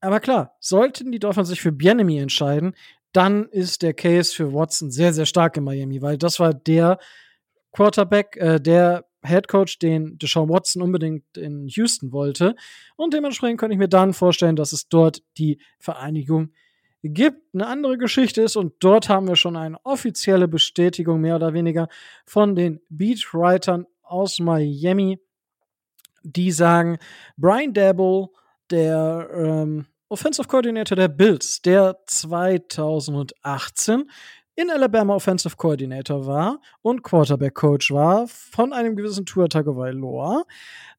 Aber 0.00 0.20
klar, 0.20 0.56
sollten 0.60 1.10
die 1.10 1.18
Dolphins 1.18 1.48
sich 1.48 1.60
für 1.60 1.72
Bienemy 1.72 2.18
entscheiden, 2.18 2.74
dann 3.16 3.46
ist 3.46 3.82
der 3.82 3.94
Case 3.94 4.34
für 4.34 4.52
Watson 4.52 4.90
sehr, 4.90 5.14
sehr 5.14 5.24
stark 5.24 5.56
in 5.56 5.64
Miami, 5.64 6.02
weil 6.02 6.18
das 6.18 6.38
war 6.38 6.52
der 6.52 6.98
Quarterback, 7.72 8.36
äh, 8.36 8.60
der 8.60 9.06
Head 9.24 9.48
Coach, 9.48 9.78
den 9.78 10.18
Deshaun 10.18 10.50
Watson 10.50 10.82
unbedingt 10.82 11.24
in 11.36 11.66
Houston 11.66 12.12
wollte. 12.12 12.54
Und 12.96 13.14
dementsprechend 13.14 13.58
könnte 13.58 13.72
ich 13.72 13.78
mir 13.78 13.88
dann 13.88 14.12
vorstellen, 14.12 14.54
dass 14.54 14.72
es 14.72 14.88
dort 14.88 15.22
die 15.38 15.58
Vereinigung 15.78 16.52
gibt. 17.02 17.42
Eine 17.54 17.66
andere 17.66 17.98
Geschichte 17.98 18.42
ist, 18.42 18.56
und 18.56 18.74
dort 18.80 19.08
haben 19.08 19.28
wir 19.28 19.36
schon 19.36 19.56
eine 19.56 19.84
offizielle 19.84 20.46
Bestätigung, 20.46 21.20
mehr 21.20 21.36
oder 21.36 21.54
weniger, 21.54 21.88
von 22.26 22.54
den 22.54 22.80
Beatwritern 22.90 23.86
aus 24.02 24.38
Miami, 24.38 25.18
die 26.22 26.52
sagen, 26.52 26.98
Brian 27.36 27.72
Dabble, 27.72 28.28
der 28.70 29.28
ähm, 29.34 29.86
Offensive 30.08 30.46
Coordinator 30.46 30.94
der 30.94 31.08
Bills, 31.08 31.60
der 31.62 31.98
2018 32.06 34.08
in 34.54 34.70
Alabama 34.70 35.16
Offensive 35.16 35.56
Coordinator 35.56 36.26
war 36.26 36.60
und 36.80 37.02
Quarterback 37.02 37.54
Coach 37.54 37.90
war 37.90 38.28
von 38.28 38.72
einem 38.72 38.94
gewissen 38.94 39.26
Tua 39.26 39.48
Tagovailoa, 39.48 40.44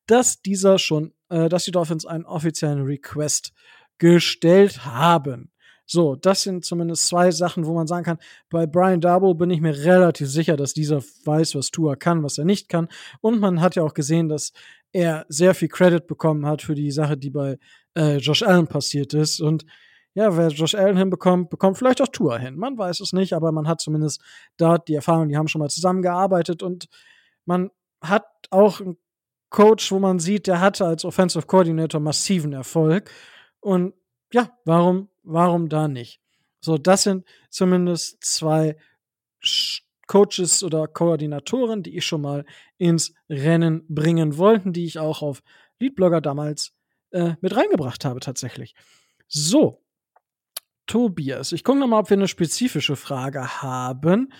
dass 0.07 0.41
dieser 0.41 0.77
schon, 0.77 1.13
äh, 1.29 1.47
dass 1.47 1.63
die 1.63 1.71
Dolphins 1.71 2.05
einen 2.05 2.25
offiziellen 2.25 2.83
Request 2.83 3.53
gestellt 3.97 4.85
haben. 4.85 5.51
So, 5.85 6.17
das 6.17 6.43
sind 6.43 6.65
zumindest 6.65 7.07
zwei 7.07 7.31
Sachen, 7.31 7.65
wo 7.65 7.73
man 7.73 7.87
sagen 7.87 8.03
kann, 8.03 8.17
bei 8.49 8.67
Brian 8.67 8.99
Darbo 8.99 9.33
bin 9.35 9.51
ich 9.51 9.61
mir 9.61 9.85
relativ 9.85 10.29
sicher, 10.29 10.57
dass 10.57 10.73
dieser 10.73 11.01
weiß, 11.23 11.55
was 11.55 11.71
Tua 11.71 11.95
kann, 11.95 12.23
was 12.23 12.37
er 12.37 12.43
nicht 12.43 12.67
kann. 12.67 12.89
Und 13.21 13.39
man 13.39 13.61
hat 13.61 13.75
ja 13.75 13.83
auch 13.83 13.93
gesehen, 13.93 14.27
dass 14.27 14.51
er 14.91 15.25
sehr 15.29 15.55
viel 15.55 15.69
Credit 15.69 16.05
bekommen 16.05 16.45
hat 16.45 16.61
für 16.61 16.75
die 16.75 16.91
Sache, 16.91 17.15
die 17.15 17.29
bei 17.29 17.57
äh, 17.97 18.17
Josh 18.17 18.43
Allen 18.43 18.67
passiert 18.67 19.13
ist. 19.13 19.41
Und 19.41 19.65
ja, 20.13 20.35
wer 20.37 20.49
Josh 20.49 20.75
Allen 20.75 20.97
hinbekommt, 20.97 21.49
bekommt 21.49 21.77
vielleicht 21.77 22.01
auch 22.01 22.07
Tour 22.07 22.39
hin. 22.39 22.57
Man 22.57 22.77
weiß 22.77 23.01
es 23.01 23.13
nicht, 23.13 23.33
aber 23.33 23.51
man 23.51 23.67
hat 23.67 23.81
zumindest 23.81 24.21
dort 24.57 24.87
die 24.87 24.95
Erfahrung, 24.95 25.29
die 25.29 25.37
haben 25.37 25.47
schon 25.47 25.59
mal 25.59 25.69
zusammengearbeitet 25.69 26.63
und 26.63 26.87
man 27.45 27.71
hat 28.01 28.25
auch 28.51 28.79
einen 28.79 28.97
Coach, 29.49 29.91
wo 29.91 29.99
man 29.99 30.19
sieht, 30.19 30.47
der 30.47 30.59
hatte 30.59 30.85
als 30.85 31.05
Offensive 31.05 31.45
Coordinator 31.45 32.01
massiven 32.01 32.53
Erfolg. 32.53 33.09
Und 33.59 33.93
ja, 34.33 34.51
warum, 34.65 35.09
warum 35.23 35.69
da 35.69 35.87
nicht? 35.87 36.19
So, 36.59 36.77
das 36.77 37.03
sind 37.03 37.25
zumindest 37.49 38.23
zwei 38.23 38.75
Coaches 40.07 40.63
oder 40.63 40.87
Koordinatoren, 40.87 41.83
die 41.83 41.97
ich 41.97 42.05
schon 42.05 42.21
mal 42.21 42.45
ins 42.77 43.13
Rennen 43.29 43.85
bringen 43.87 44.37
wollten, 44.37 44.73
die 44.73 44.85
ich 44.85 44.99
auch 44.99 45.21
auf 45.21 45.43
Leadblogger 45.79 46.21
damals 46.21 46.76
äh, 47.11 47.35
mit 47.41 47.55
reingebracht 47.55 48.05
habe, 48.05 48.19
tatsächlich. 48.19 48.75
So, 49.27 49.83
Tobias, 50.87 51.51
ich 51.51 51.63
gucke 51.63 51.79
nochmal, 51.79 52.01
ob 52.01 52.09
wir 52.09 52.17
eine 52.17 52.27
spezifische 52.27 52.95
Frage 52.95 53.61
haben, 53.61 54.31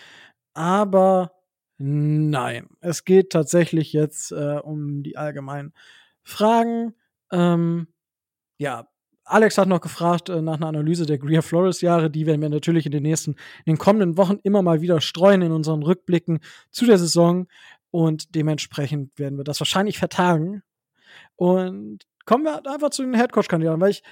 aber 0.54 1.34
nein, 1.78 2.70
es 2.80 3.04
geht 3.04 3.32
tatsächlich 3.32 3.94
jetzt 3.94 4.32
äh, 4.32 4.60
um 4.64 5.04
die 5.04 5.18
allgemeinen 5.18 5.74
Fragen. 6.24 6.96
Ähm, 7.32 7.88
ja, 8.58 8.88
Alex 9.28 9.58
hat 9.58 9.68
noch 9.68 9.82
gefragt 9.82 10.30
äh, 10.30 10.42
nach 10.42 10.56
einer 10.56 10.68
Analyse 10.68 11.06
der 11.06 11.18
Greer 11.18 11.44
Flores 11.44 11.82
Jahre. 11.82 12.10
Die 12.10 12.26
werden 12.26 12.42
wir 12.42 12.50
natürlich 12.50 12.86
in 12.86 12.94
den 12.94 13.04
nächsten, 13.04 13.32
in 13.66 13.74
den 13.74 13.78
kommenden 13.78 14.18
Wochen 14.18 14.40
immer 14.44 14.62
mal 14.62 14.82
wieder 14.82 15.02
streuen 15.02 15.42
in 15.42 15.52
unseren 15.52 15.84
Rückblicken 15.84 16.40
zu 16.72 16.86
der 16.86 16.98
Saison. 16.98 17.48
Und 17.92 18.36
dementsprechend 18.36 19.18
werden 19.20 19.38
wir 19.38 19.44
das 19.44 19.60
wahrscheinlich 19.60 20.00
vertagen. 20.00 20.64
Und 21.36 22.06
kommen 22.28 22.44
wir 22.44 22.64
einfach 22.68 22.92
zu 22.92 23.02
den 23.02 23.16
Headcoach-Kandidaten, 23.16 23.82
weil 23.82 23.90
ich 23.90 24.04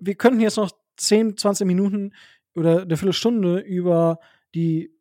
wir 0.00 0.14
könnten 0.14 0.40
jetzt 0.40 0.56
noch 0.56 0.70
10, 0.96 1.36
20 1.36 1.66
Minuten 1.66 2.14
oder 2.54 2.82
eine 2.82 2.96
Viertelstunde 2.96 3.58
über 3.60 4.18
die 4.54 4.92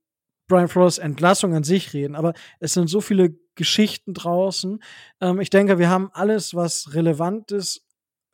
Brian 0.47 0.67
Flores 0.67 0.97
Entlassung 0.97 1.53
an 1.55 1.63
sich 1.63 1.93
reden, 1.93 2.15
aber 2.15 2.33
es 2.59 2.73
sind 2.73 2.87
so 2.87 3.01
viele 3.01 3.35
Geschichten 3.55 4.13
draußen. 4.13 4.81
Ähm, 5.19 5.41
ich 5.41 5.49
denke, 5.49 5.79
wir 5.79 5.89
haben 5.89 6.09
alles, 6.13 6.55
was 6.55 6.93
relevant 6.93 7.51
ist, 7.51 7.83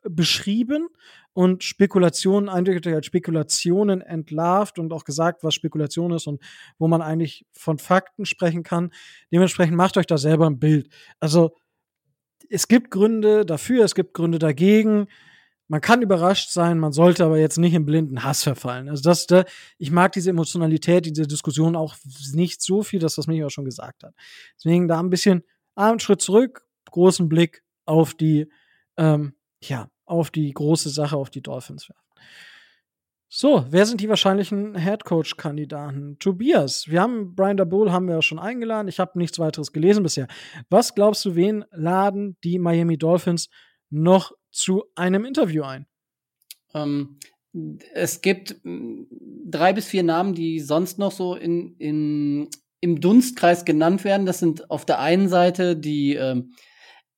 beschrieben 0.02 0.88
und 1.32 1.64
Spekulationen 1.64 2.48
eindeutig 2.48 2.94
als 2.94 3.06
Spekulationen 3.06 4.00
entlarvt 4.00 4.78
und 4.78 4.92
auch 4.92 5.04
gesagt, 5.04 5.42
was 5.42 5.54
Spekulation 5.54 6.12
ist 6.12 6.26
und 6.26 6.40
wo 6.78 6.86
man 6.86 7.02
eigentlich 7.02 7.46
von 7.52 7.78
Fakten 7.78 8.26
sprechen 8.26 8.62
kann. 8.62 8.92
Dementsprechend 9.32 9.76
macht 9.76 9.96
euch 9.96 10.06
da 10.06 10.18
selber 10.18 10.46
ein 10.46 10.60
Bild. 10.60 10.88
Also 11.18 11.56
es 12.50 12.68
gibt 12.68 12.90
Gründe 12.90 13.44
dafür, 13.44 13.84
es 13.84 13.94
gibt 13.94 14.14
Gründe 14.14 14.38
dagegen. 14.38 15.06
Man 15.66 15.80
kann 15.80 16.02
überrascht 16.02 16.50
sein, 16.50 16.78
man 16.78 16.92
sollte 16.92 17.24
aber 17.24 17.38
jetzt 17.38 17.56
nicht 17.56 17.72
im 17.72 17.86
blinden 17.86 18.22
Hass 18.22 18.42
verfallen. 18.42 18.88
Also 18.88 19.02
das, 19.02 19.26
da, 19.26 19.44
ich 19.78 19.90
mag 19.90 20.12
diese 20.12 20.30
Emotionalität, 20.30 21.06
diese 21.06 21.26
Diskussion 21.26 21.74
auch 21.74 21.96
nicht 22.32 22.60
so 22.60 22.82
viel, 22.82 23.00
dass 23.00 23.14
das 23.14 23.26
mich 23.26 23.42
auch 23.42 23.50
schon 23.50 23.64
gesagt 23.64 24.04
hat. 24.04 24.14
Deswegen 24.58 24.88
da 24.88 25.00
ein 25.00 25.10
bisschen 25.10 25.42
einen 25.74 26.00
Schritt 26.00 26.20
zurück, 26.20 26.66
großen 26.90 27.28
Blick 27.28 27.62
auf 27.86 28.14
die, 28.14 28.46
ähm, 28.98 29.34
ja, 29.62 29.88
auf 30.04 30.30
die 30.30 30.52
große 30.52 30.90
Sache, 30.90 31.16
auf 31.16 31.30
die 31.30 31.42
Dolphins 31.42 31.88
werfen. 31.88 32.04
So, 33.36 33.66
wer 33.68 33.84
sind 33.84 34.00
die 34.00 34.08
wahrscheinlichen 34.08 34.76
Headcoach-Kandidaten? 34.76 36.20
Tobias, 36.20 36.86
wir 36.86 37.00
haben 37.00 37.34
Brian 37.34 37.56
Daboul 37.56 37.90
haben 37.90 38.06
wir 38.06 38.14
ja 38.14 38.22
schon 38.22 38.38
eingeladen. 38.38 38.86
Ich 38.86 39.00
habe 39.00 39.18
nichts 39.18 39.40
weiteres 39.40 39.72
gelesen 39.72 40.04
bisher. 40.04 40.28
Was 40.70 40.94
glaubst 40.94 41.24
du, 41.24 41.34
wen 41.34 41.64
laden 41.72 42.36
die 42.44 42.60
Miami 42.60 42.96
Dolphins 42.96 43.48
noch 43.90 44.30
zu 44.52 44.84
einem 44.94 45.24
Interview 45.24 45.64
ein? 45.64 45.88
Ähm, 46.74 47.18
es 47.92 48.20
gibt 48.20 48.60
mm, 48.62 49.06
drei 49.46 49.72
bis 49.72 49.88
vier 49.88 50.04
Namen, 50.04 50.34
die 50.34 50.60
sonst 50.60 51.00
noch 51.00 51.10
so 51.10 51.34
in, 51.34 51.74
in, 51.78 52.48
im 52.80 53.00
Dunstkreis 53.00 53.64
genannt 53.64 54.04
werden. 54.04 54.26
Das 54.26 54.38
sind 54.38 54.70
auf 54.70 54.84
der 54.84 55.00
einen 55.00 55.28
Seite 55.28 55.76
die 55.76 56.14
ähm, 56.14 56.54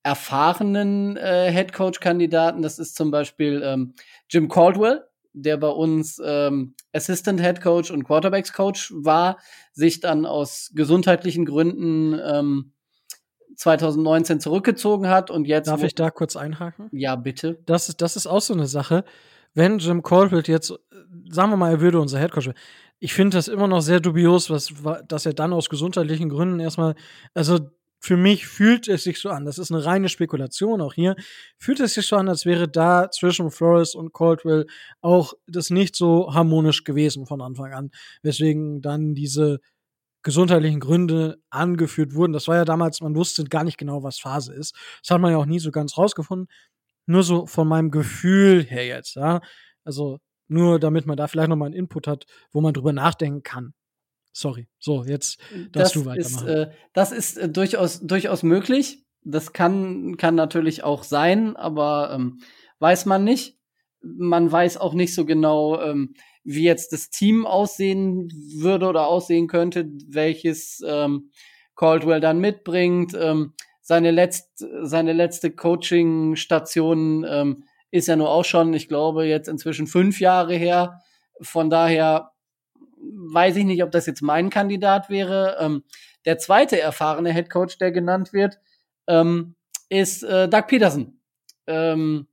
erfahrenen 0.01 1.15
äh, 1.15 1.51
Headcoach-Kandidaten. 1.51 2.63
Das 2.63 2.79
ist 2.79 2.95
zum 2.95 3.11
Beispiel 3.11 3.61
ähm, 3.63 3.93
Jim 4.31 4.47
Caldwell, 4.47 5.06
der 5.41 5.57
bei 5.57 5.69
uns 5.69 6.21
ähm, 6.23 6.75
Assistant 6.93 7.41
Head 7.41 7.61
Coach 7.61 7.91
und 7.91 8.03
Quarterbacks 8.03 8.53
Coach 8.53 8.93
war, 8.95 9.37
sich 9.73 9.99
dann 9.99 10.25
aus 10.25 10.71
gesundheitlichen 10.73 11.45
Gründen 11.45 12.19
ähm, 12.23 12.73
2019 13.55 14.39
zurückgezogen 14.39 15.07
hat 15.07 15.31
und 15.31 15.45
jetzt. 15.45 15.67
Darf 15.67 15.83
ich 15.83 15.95
da 15.95 16.11
kurz 16.11 16.35
einhaken? 16.35 16.89
Ja, 16.91 17.15
bitte. 17.15 17.59
Das 17.65 17.89
ist, 17.89 18.01
das 18.01 18.15
ist 18.15 18.27
auch 18.27 18.41
so 18.41 18.53
eine 18.53 18.67
Sache. 18.67 19.03
Wenn 19.53 19.79
Jim 19.79 20.03
Caldwell 20.03 20.43
jetzt, 20.45 20.73
sagen 21.29 21.51
wir 21.51 21.57
mal, 21.57 21.71
er 21.71 21.81
würde 21.81 21.99
unser 21.99 22.19
Head 22.19 22.31
Coach, 22.31 22.51
ich 22.99 23.13
finde 23.13 23.37
das 23.37 23.47
immer 23.47 23.67
noch 23.67 23.81
sehr 23.81 23.99
dubios, 23.99 24.49
was, 24.49 24.73
dass 25.07 25.25
er 25.25 25.33
dann 25.33 25.53
aus 25.53 25.69
gesundheitlichen 25.69 26.29
Gründen 26.29 26.59
erstmal, 26.59 26.95
also 27.33 27.59
für 27.99 28.17
mich 28.17 28.47
fühlt 28.47 28.87
es 28.87 29.03
sich 29.03 29.19
so 29.19 29.29
an, 29.29 29.45
das 29.45 29.57
ist 29.57 29.71
eine 29.71 29.83
reine 29.83 30.09
Spekulation 30.09 30.81
auch 30.81 30.93
hier, 30.93 31.15
fühlt 31.57 31.79
es 31.79 31.95
sich 31.95 32.05
so 32.07 32.15
an, 32.15 32.29
als 32.29 32.45
wäre 32.45 32.67
da 32.67 33.09
zwischen 33.11 33.51
Flores 33.51 33.95
und 33.95 34.13
Caldwell 34.13 34.67
auch 35.01 35.33
das 35.47 35.69
nicht 35.69 35.95
so 35.95 36.33
harmonisch 36.33 36.83
gewesen 36.83 37.25
von 37.25 37.41
Anfang 37.41 37.73
an, 37.73 37.91
weswegen 38.21 38.81
dann 38.81 39.15
diese 39.15 39.59
gesundheitlichen 40.23 40.79
Gründe 40.79 41.39
angeführt 41.49 42.13
wurden. 42.13 42.33
Das 42.33 42.47
war 42.47 42.57
ja 42.57 42.65
damals, 42.65 43.01
man 43.01 43.15
wusste 43.15 43.45
gar 43.45 43.63
nicht 43.63 43.77
genau, 43.77 44.03
was 44.03 44.19
Phase 44.19 44.53
ist. 44.53 44.75
Das 45.01 45.11
hat 45.11 45.21
man 45.21 45.31
ja 45.31 45.37
auch 45.37 45.45
nie 45.45 45.59
so 45.59 45.71
ganz 45.71 45.97
rausgefunden. 45.97 46.47
Nur 47.05 47.23
so 47.23 47.45
von 47.45 47.67
meinem 47.67 47.91
Gefühl 47.91 48.63
her 48.63 48.85
jetzt, 48.85 49.15
ja. 49.15 49.41
Also 49.85 50.19
nur 50.49 50.79
damit 50.79 51.05
man 51.05 51.17
da 51.17 51.27
vielleicht 51.27 51.49
nochmal 51.49 51.67
einen 51.67 51.75
Input 51.75 52.07
hat, 52.07 52.25
wo 52.51 52.61
man 52.61 52.73
drüber 52.73 52.93
nachdenken 52.93 53.43
kann. 53.43 53.73
Sorry. 54.37 54.67
So, 54.77 55.03
jetzt 55.03 55.39
darfst 55.71 55.95
du 55.95 56.05
weitermachen. 56.05 56.47
Ist, 56.47 56.55
äh, 56.55 56.69
das 56.93 57.11
ist 57.11 57.37
äh, 57.37 57.49
durchaus, 57.49 58.01
durchaus 58.01 58.43
möglich. 58.43 59.03
Das 59.23 59.51
kann, 59.51 60.15
kann 60.17 60.35
natürlich 60.35 60.83
auch 60.83 61.03
sein, 61.03 61.55
aber 61.55 62.11
ähm, 62.13 62.39
weiß 62.77 63.07
man 63.07 63.23
nicht. 63.23 63.57
Man 64.01 64.51
weiß 64.51 64.77
auch 64.77 64.93
nicht 64.93 65.15
so 65.15 65.25
genau, 65.25 65.81
ähm, 65.81 66.13
wie 66.43 66.65
jetzt 66.65 66.93
das 66.93 67.09
Team 67.09 67.47
aussehen 67.47 68.29
würde 68.55 68.85
oder 68.85 69.07
aussehen 69.07 69.47
könnte, 69.47 69.89
welches 70.07 70.83
ähm, 70.85 71.31
Caldwell 71.75 72.19
dann 72.19 72.37
mitbringt. 72.37 73.17
Ähm, 73.19 73.53
seine, 73.81 74.11
letzt, 74.11 74.63
seine 74.83 75.13
letzte 75.13 75.49
Coaching-Station 75.49 77.25
ähm, 77.27 77.63
ist 77.89 78.07
ja 78.07 78.15
nur 78.15 78.29
auch 78.29 78.45
schon, 78.45 78.71
ich 78.75 78.87
glaube, 78.87 79.25
jetzt 79.25 79.47
inzwischen 79.47 79.87
fünf 79.87 80.19
Jahre 80.19 80.53
her. 80.53 81.01
Von 81.41 81.71
daher 81.71 82.33
weiß 83.13 83.57
ich 83.57 83.65
nicht, 83.65 83.83
ob 83.83 83.91
das 83.91 84.05
jetzt 84.05 84.21
mein 84.21 84.49
Kandidat 84.49 85.09
wäre. 85.09 85.57
Ähm, 85.59 85.83
der 86.25 86.37
zweite 86.37 86.79
erfahrene 86.79 87.33
Head 87.33 87.49
Coach, 87.49 87.77
der 87.77 87.91
genannt 87.91 88.33
wird, 88.33 88.59
ähm, 89.07 89.55
ist 89.89 90.23
äh, 90.23 90.47
Doug 90.49 90.63
Peterson, 90.67 91.19
ähm, 91.67 92.27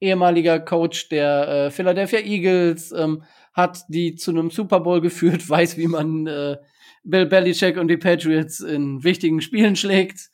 ehemaliger 0.00 0.60
Coach 0.60 1.08
der 1.08 1.48
äh, 1.48 1.70
Philadelphia 1.70 2.20
Eagles, 2.20 2.92
ähm, 2.92 3.24
hat 3.52 3.84
die 3.88 4.14
zu 4.16 4.30
einem 4.30 4.50
Super 4.50 4.80
Bowl 4.80 5.00
geführt, 5.00 5.48
weiß, 5.48 5.76
wie 5.76 5.88
man 5.88 6.26
äh, 6.26 6.56
Bill 7.04 7.26
Belichick 7.26 7.76
und 7.76 7.88
die 7.88 7.96
Patriots 7.96 8.60
in 8.60 9.04
wichtigen 9.04 9.40
Spielen 9.40 9.76
schlägt 9.76 10.30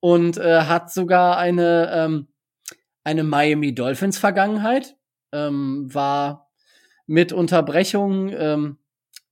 und 0.00 0.38
äh, 0.38 0.62
hat 0.62 0.90
sogar 0.92 1.36
eine 1.36 1.90
ähm, 1.92 2.28
eine 3.06 3.22
Miami 3.22 3.72
Dolphins 3.72 4.18
Vergangenheit, 4.18 4.96
ähm, 5.32 5.86
war 5.94 6.50
mit 7.06 7.32
Unterbrechung 7.32 8.30
ähm, 8.30 8.78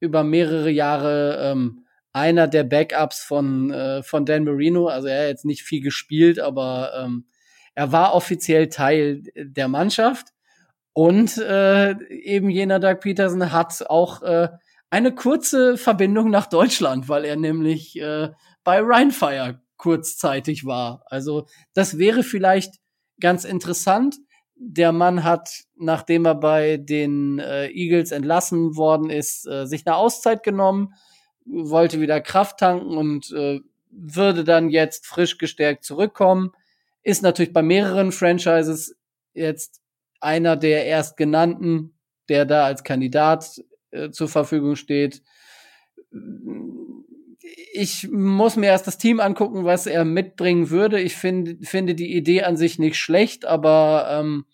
über 0.00 0.24
mehrere 0.24 0.70
Jahre 0.70 1.38
ähm, 1.40 1.84
einer 2.12 2.46
der 2.46 2.64
Backups 2.64 3.22
von, 3.22 3.70
äh, 3.70 4.02
von 4.02 4.24
Dan 4.24 4.44
Marino. 4.44 4.88
Also 4.88 5.08
er 5.08 5.22
hat 5.22 5.28
jetzt 5.28 5.44
nicht 5.44 5.62
viel 5.62 5.82
gespielt, 5.82 6.38
aber 6.38 6.92
ähm, 6.96 7.26
er 7.74 7.92
war 7.92 8.14
offiziell 8.14 8.68
Teil 8.68 9.22
der 9.34 9.68
Mannschaft. 9.68 10.28
Und 10.92 11.38
äh, 11.38 11.92
eben 12.08 12.50
jener 12.50 12.78
Doug 12.78 13.00
Peterson 13.00 13.50
hat 13.50 13.84
auch 13.90 14.22
äh, 14.22 14.48
eine 14.90 15.12
kurze 15.12 15.76
Verbindung 15.76 16.30
nach 16.30 16.46
Deutschland, 16.46 17.08
weil 17.08 17.24
er 17.24 17.34
nämlich 17.34 17.98
äh, 18.00 18.30
bei 18.62 18.80
Rheinfire 18.80 19.60
kurzzeitig 19.76 20.64
war. 20.64 21.02
Also 21.06 21.46
das 21.74 21.98
wäre 21.98 22.22
vielleicht 22.22 22.76
ganz 23.20 23.44
interessant 23.44 24.16
der 24.56 24.92
Mann 24.92 25.24
hat, 25.24 25.64
nachdem 25.76 26.24
er 26.26 26.34
bei 26.34 26.76
den 26.76 27.38
äh, 27.38 27.68
Eagles 27.68 28.12
entlassen 28.12 28.76
worden 28.76 29.10
ist, 29.10 29.46
äh, 29.46 29.66
sich 29.66 29.86
eine 29.86 29.96
Auszeit 29.96 30.42
genommen, 30.42 30.94
wollte 31.44 32.00
wieder 32.00 32.20
Kraft 32.20 32.58
tanken 32.58 32.96
und 32.96 33.30
äh, 33.32 33.60
würde 33.90 34.44
dann 34.44 34.70
jetzt 34.70 35.06
frisch 35.06 35.38
gestärkt 35.38 35.84
zurückkommen. 35.84 36.52
Ist 37.02 37.22
natürlich 37.22 37.52
bei 37.52 37.62
mehreren 37.62 38.12
Franchises 38.12 38.96
jetzt 39.34 39.82
einer 40.20 40.56
der 40.56 40.86
erstgenannten, 40.86 41.94
der 42.28 42.46
da 42.46 42.64
als 42.64 42.82
Kandidat 42.82 43.60
äh, 43.90 44.10
zur 44.10 44.28
Verfügung 44.28 44.76
steht. 44.76 45.22
Ich 47.72 48.08
muss 48.10 48.56
mir 48.56 48.66
erst 48.66 48.86
das 48.86 48.98
Team 48.98 49.20
angucken, 49.20 49.64
was 49.64 49.86
er 49.86 50.04
mitbringen 50.04 50.70
würde. 50.70 51.00
Ich 51.00 51.16
finde, 51.16 51.56
finde 51.64 51.94
die 51.94 52.14
Idee 52.16 52.42
an 52.42 52.56
sich 52.56 52.78
nicht 52.78 52.96
schlecht, 52.96 53.44
aber 53.44 54.06
ähm, 54.10 54.46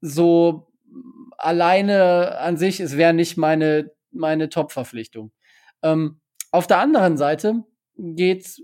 so 0.00 0.72
alleine 1.38 2.38
an 2.38 2.56
sich, 2.56 2.80
es 2.80 2.96
wäre 2.96 3.14
nicht 3.14 3.36
meine, 3.36 3.90
meine 4.10 4.48
Top-Verpflichtung. 4.48 5.32
Ähm, 5.82 6.20
auf 6.50 6.66
der 6.66 6.78
anderen 6.78 7.16
Seite 7.16 7.64
geht's, 7.96 8.60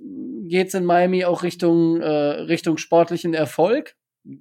geht's 0.48 0.74
in 0.74 0.84
Miami 0.84 1.24
auch 1.24 1.42
Richtung, 1.42 2.00
äh, 2.00 2.06
Richtung 2.06 2.76
sportlichen 2.76 3.34
Erfolg. 3.34 3.96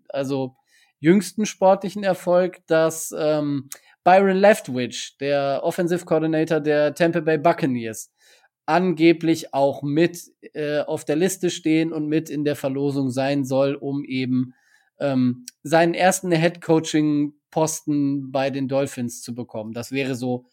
Also 0.09 0.55
jüngsten 0.99 1.45
sportlichen 1.45 2.03
Erfolg, 2.03 2.65
dass 2.67 3.13
ähm, 3.17 3.69
Byron 4.03 4.37
Leftwich, 4.37 5.17
der 5.19 5.61
Offensive 5.63 6.05
Coordinator 6.05 6.59
der 6.59 6.93
Tampa 6.93 7.19
Bay 7.19 7.37
Buccaneers, 7.37 8.11
angeblich 8.65 9.53
auch 9.53 9.83
mit 9.83 10.31
äh, 10.53 10.79
auf 10.79 11.05
der 11.05 11.15
Liste 11.15 11.49
stehen 11.49 11.93
und 11.93 12.07
mit 12.07 12.29
in 12.29 12.43
der 12.43 12.55
Verlosung 12.55 13.11
sein 13.11 13.45
soll, 13.45 13.75
um 13.75 14.03
eben 14.03 14.53
ähm, 14.99 15.45
seinen 15.63 15.93
ersten 15.93 16.31
Head-Coaching-Posten 16.31 18.31
bei 18.31 18.49
den 18.49 18.67
Dolphins 18.67 19.21
zu 19.21 19.35
bekommen. 19.35 19.73
Das 19.73 19.91
wäre 19.91 20.15
so 20.15 20.45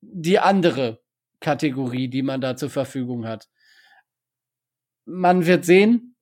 die 0.00 0.38
andere 0.38 1.00
Kategorie, 1.40 2.08
die 2.08 2.22
man 2.22 2.40
da 2.40 2.56
zur 2.56 2.70
Verfügung 2.70 3.26
hat. 3.26 3.48
Man 5.04 5.46
wird 5.46 5.64
sehen, 5.64 6.16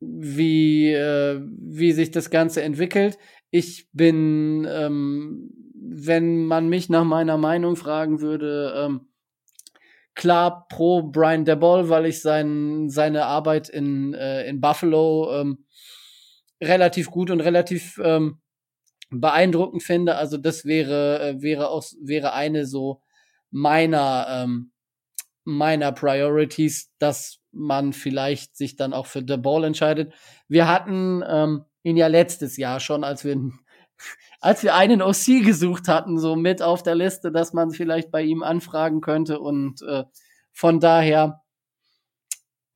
wie, 0.00 0.92
äh, 0.92 1.40
wie 1.58 1.92
sich 1.92 2.10
das 2.10 2.30
Ganze 2.30 2.62
entwickelt. 2.62 3.18
Ich 3.50 3.90
bin, 3.92 4.66
ähm, 4.68 5.50
wenn 5.74 6.46
man 6.46 6.68
mich 6.68 6.88
nach 6.88 7.04
meiner 7.04 7.36
Meinung 7.36 7.76
fragen 7.76 8.20
würde, 8.20 8.72
ähm, 8.76 9.09
klar 10.20 10.66
pro 10.68 11.02
Brian 11.02 11.46
DeBall, 11.46 11.88
weil 11.88 12.04
ich 12.04 12.20
sein, 12.20 12.90
seine 12.90 13.24
Arbeit 13.24 13.70
in, 13.70 14.12
äh, 14.12 14.46
in 14.46 14.60
Buffalo 14.60 15.40
ähm, 15.40 15.64
relativ 16.62 17.10
gut 17.10 17.30
und 17.30 17.40
relativ 17.40 17.98
ähm, 18.04 18.38
beeindruckend 19.08 19.82
finde. 19.82 20.16
Also 20.16 20.36
das 20.36 20.66
wäre, 20.66 21.20
äh, 21.22 21.42
wäre 21.42 21.70
auch, 21.70 21.82
wäre 22.02 22.34
eine 22.34 22.66
so 22.66 23.00
meiner, 23.50 24.26
ähm, 24.28 24.72
meiner 25.44 25.90
Priorities, 25.90 26.92
dass 26.98 27.38
man 27.50 27.94
vielleicht 27.94 28.58
sich 28.58 28.76
dann 28.76 28.92
auch 28.92 29.06
für 29.06 29.24
The 29.26 29.38
Ball 29.38 29.64
entscheidet. 29.64 30.12
Wir 30.48 30.68
hatten 30.68 31.24
ähm, 31.26 31.64
ihn 31.82 31.96
ja 31.96 32.08
letztes 32.08 32.58
Jahr 32.58 32.78
schon, 32.78 33.04
als 33.04 33.24
wir 33.24 33.40
als 34.40 34.62
wir 34.62 34.74
einen 34.74 35.02
OC 35.02 35.44
gesucht 35.44 35.86
hatten, 35.86 36.18
so 36.18 36.34
mit 36.34 36.62
auf 36.62 36.82
der 36.82 36.94
Liste, 36.94 37.30
dass 37.30 37.52
man 37.52 37.70
vielleicht 37.70 38.10
bei 38.10 38.22
ihm 38.22 38.42
anfragen 38.42 39.00
könnte. 39.00 39.38
Und 39.38 39.82
äh, 39.82 40.04
von 40.52 40.80
daher 40.80 41.42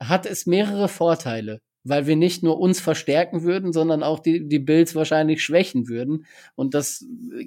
hat 0.01 0.27
es 0.27 0.47
mehrere 0.47 0.89
Vorteile, 0.89 1.61
weil 1.83 2.07
wir 2.07 2.17
nicht 2.17 2.43
nur 2.43 2.61
uns 2.61 2.81
verstärken 2.81 3.43
würden, 3.43 3.73
sondern 3.73 4.03
auch 4.03 4.21
die, 4.21 4.47
die 4.47 4.59
Bills 4.59 4.95
wahrscheinlich 4.95 5.43
schwächen 5.43 5.89
würden. 5.89 6.27
Und 6.55 6.75
das 6.75 7.05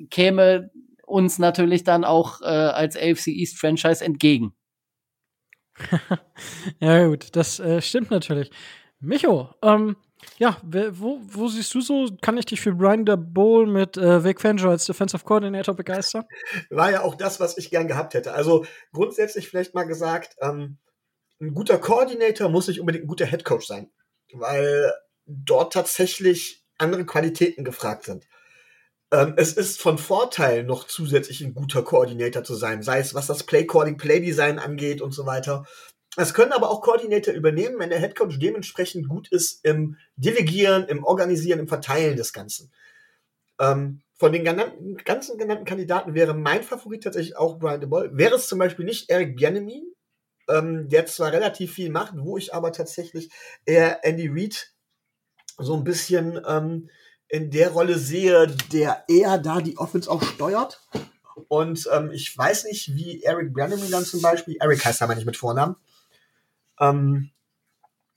käme 0.09 0.71
uns 1.05 1.39
natürlich 1.39 1.83
dann 1.83 2.03
auch 2.03 2.41
äh, 2.41 2.45
als 2.45 2.97
AFC 2.97 3.27
East 3.27 3.59
Franchise 3.59 4.03
entgegen. 4.03 4.53
ja, 6.79 7.07
gut, 7.07 7.35
das 7.35 7.59
äh, 7.59 7.81
stimmt 7.81 8.09
natürlich. 8.09 8.49
Micho, 8.99 9.53
ähm, 9.61 9.95
ja, 10.39 10.57
wo, 10.63 11.19
wo 11.23 11.47
siehst 11.47 11.73
du 11.73 11.81
so, 11.81 12.07
kann 12.21 12.37
ich 12.37 12.45
dich 12.45 12.61
für 12.61 12.73
Brian 12.73 13.05
the 13.07 13.15
Bowl 13.17 13.65
mit 13.65 13.97
äh, 13.97 14.23
Vic 14.23 14.39
Fangio 14.39 14.69
als 14.69 14.85
Defensive 14.85 15.23
Coordinator 15.23 15.75
begeistern? 15.75 16.25
War 16.69 16.91
ja 16.91 17.01
auch 17.01 17.15
das, 17.15 17.39
was 17.39 17.57
ich 17.57 17.71
gern 17.71 17.87
gehabt 17.87 18.13
hätte. 18.13 18.33
Also 18.33 18.65
grundsätzlich 18.91 19.49
vielleicht 19.49 19.73
mal 19.73 19.85
gesagt, 19.85 20.35
ähm, 20.41 20.77
ein 21.39 21.53
guter 21.53 21.79
Coordinator 21.79 22.49
muss 22.49 22.67
nicht 22.67 22.79
unbedingt 22.79 23.05
ein 23.05 23.07
guter 23.07 23.25
Head 23.25 23.45
Coach 23.45 23.65
sein, 23.65 23.91
weil 24.33 24.93
dort 25.25 25.73
tatsächlich 25.73 26.63
andere 26.77 27.05
Qualitäten 27.05 27.63
gefragt 27.63 28.03
sind. 28.05 28.27
Ähm, 29.11 29.33
es 29.37 29.53
ist 29.53 29.81
von 29.81 29.97
Vorteil, 29.97 30.63
noch 30.63 30.85
zusätzlich 30.85 31.41
ein 31.41 31.53
guter 31.53 31.81
Koordinator 31.81 32.43
zu 32.43 32.55
sein, 32.55 32.83
sei 32.83 32.99
es 32.99 33.13
was 33.15 33.27
das 33.27 33.43
Play 33.43 33.65
Calling, 33.65 33.97
Play 33.97 34.19
Design 34.19 34.59
angeht 34.59 35.01
und 35.01 35.13
so 35.13 35.25
weiter. 35.25 35.65
Es 36.19 36.33
können 36.33 36.51
aber 36.51 36.71
auch 36.71 36.81
Koordinator 36.81 37.31
übernehmen, 37.33 37.77
wenn 37.77 37.91
der 37.91 37.99
Headcoach 37.99 38.39
dementsprechend 38.39 39.07
gut 39.07 39.31
ist 39.31 39.63
im 39.63 39.97
Delegieren, 40.15 40.85
im 40.85 41.03
Organisieren, 41.03 41.59
im 41.59 41.67
Verteilen 41.67 42.17
des 42.17 42.33
Ganzen. 42.33 42.71
Ähm, 43.59 44.01
von 44.15 44.33
den 44.33 44.43
genannten, 44.43 44.97
ganzen 44.97 45.37
genannten 45.37 45.65
Kandidaten 45.65 46.15
wäre 46.15 46.33
mein 46.33 46.63
Favorit 46.63 47.03
tatsächlich 47.03 47.37
auch 47.37 47.59
Brian 47.59 47.81
de 47.81 47.87
Boll. 47.87 48.09
Wäre 48.13 48.35
es 48.35 48.47
zum 48.47 48.57
Beispiel 48.57 48.83
nicht 48.83 49.11
Eric 49.11 49.35
Bieniemy, 49.35 49.83
ähm, 50.49 50.89
der 50.89 51.05
zwar 51.05 51.31
relativ 51.31 51.73
viel 51.73 51.91
macht, 51.91 52.13
wo 52.17 52.35
ich 52.35 52.51
aber 52.51 52.71
tatsächlich 52.71 53.29
eher 53.65 54.03
Andy 54.03 54.27
Reid 54.27 54.73
so 55.59 55.75
ein 55.75 55.83
bisschen 55.83 56.41
ähm, 56.47 56.89
in 57.27 57.51
der 57.51 57.69
Rolle 57.69 57.99
sehe, 57.99 58.47
der 58.71 59.03
eher 59.07 59.37
da 59.37 59.61
die 59.61 59.77
Offense 59.77 60.09
auch 60.09 60.23
steuert. 60.23 60.81
Und 61.47 61.87
ähm, 61.93 62.09
ich 62.11 62.35
weiß 62.35 62.63
nicht, 62.63 62.95
wie 62.95 63.21
Eric 63.21 63.53
Bieniemy 63.53 63.87
dann 63.91 64.03
zum 64.03 64.23
Beispiel, 64.23 64.57
Eric 64.59 64.83
heißt 64.83 65.03
aber 65.03 65.13
nicht 65.13 65.27
mit 65.27 65.37
Vornamen, 65.37 65.75
ähm, 66.79 67.31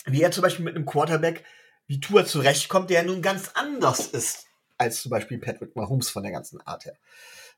wie 0.06 0.22
er 0.22 0.30
zum 0.30 0.42
Beispiel 0.42 0.64
mit 0.64 0.76
einem 0.76 0.86
Quarterback 0.86 1.44
wie 1.86 2.00
Tour 2.00 2.24
zurechtkommt, 2.24 2.90
der 2.90 3.02
nun 3.02 3.22
ganz 3.22 3.50
anders 3.54 4.06
ist 4.06 4.46
als 4.80 5.02
zum 5.02 5.10
Beispiel 5.10 5.38
Patrick 5.38 5.76
Mahomes 5.76 6.08
von 6.08 6.22
der 6.22 6.32
ganzen 6.32 6.60
Art 6.62 6.86
her. 6.86 6.96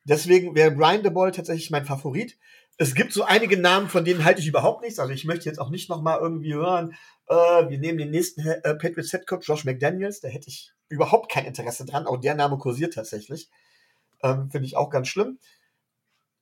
Deswegen 0.05 0.57
wäre 0.57 0.73
Brian 0.73 1.05
de 1.05 1.13
Ball 1.13 1.31
tatsächlich 1.31 1.71
mein 1.71 1.85
Favorit. 1.85 2.37
Es 2.79 2.95
gibt 2.95 3.13
so 3.13 3.23
einige 3.23 3.57
Namen, 3.57 3.89
von 3.89 4.05
denen 4.05 4.25
halte 4.25 4.41
ich 4.41 4.49
überhaupt 4.49 4.83
nichts. 4.83 4.99
Also 4.99 5.13
ich 5.13 5.25
möchte 5.25 5.45
jetzt 5.45 5.61
auch 5.61 5.71
nicht 5.71 5.89
noch 5.89 6.03
mal 6.03 6.19
irgendwie 6.19 6.55
hören, 6.55 6.97
äh, 7.29 7.35
wir 7.35 7.79
nehmen 7.79 7.99
den 7.99 8.11
nächsten 8.11 8.41
äh, 8.41 8.75
Patriots 8.75 9.13
Head 9.13 9.29
Coach 9.29 9.49
Josh 9.49 9.65
McDaniels. 9.65 10.21
Da 10.21 10.29
hätte 10.29 10.49
ich 10.49 10.73
überhaupt 10.89 11.31
kein 11.31 11.45
Interesse 11.45 11.85
dran. 11.85 12.07
Auch 12.07 12.19
der 12.19 12.35
Name 12.35 12.59
kursiert 12.59 12.95
tatsächlich. 12.95 13.49
Ähm, 14.23 14.51
Finde 14.51 14.67
ich 14.67 14.77
auch 14.77 14.91
ganz 14.91 15.07
schlimm. 15.07 15.39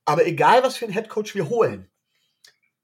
Aber 0.06 0.26
egal, 0.26 0.62
was 0.62 0.78
für 0.78 0.86
einen 0.86 0.94
Head 0.94 1.10
Coach 1.10 1.34
wir 1.34 1.50
holen, 1.50 1.90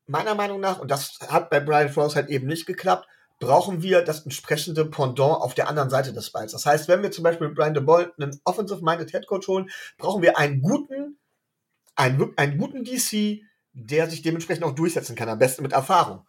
meiner 0.06 0.34
Meinung 0.34 0.60
nach, 0.60 0.78
und 0.78 0.90
das 0.90 1.18
hat 1.28 1.50
bei 1.50 1.60
Brian 1.60 1.88
Flores 1.88 2.16
halt 2.16 2.28
eben 2.28 2.46
nicht 2.46 2.66
geklappt, 2.66 3.06
brauchen 3.38 3.82
wir 3.82 4.02
das 4.02 4.24
entsprechende 4.24 4.84
Pendant 4.86 5.42
auf 5.42 5.54
der 5.54 5.68
anderen 5.68 5.90
Seite 5.90 6.12
des 6.12 6.30
Balls. 6.30 6.52
Das 6.52 6.64
heißt, 6.64 6.88
wenn 6.88 7.02
wir 7.02 7.10
zum 7.10 7.24
Beispiel 7.24 7.48
mit 7.48 7.56
Brian 7.56 7.74
DeBoll 7.74 8.12
einen 8.18 8.40
Offensive-Minded 8.44 9.10
Head 9.10 9.26
Coach 9.26 9.48
holen, 9.48 9.70
brauchen 9.98 10.22
wir 10.22 10.38
einen 10.38 10.62
guten, 10.62 11.18
einen, 11.96 12.32
einen 12.36 12.58
guten 12.58 12.84
DC, 12.84 13.42
der 13.72 14.08
sich 14.08 14.22
dementsprechend 14.22 14.64
auch 14.64 14.74
durchsetzen 14.74 15.16
kann, 15.16 15.28
am 15.28 15.38
besten 15.38 15.62
mit 15.62 15.72
Erfahrung. 15.72 16.26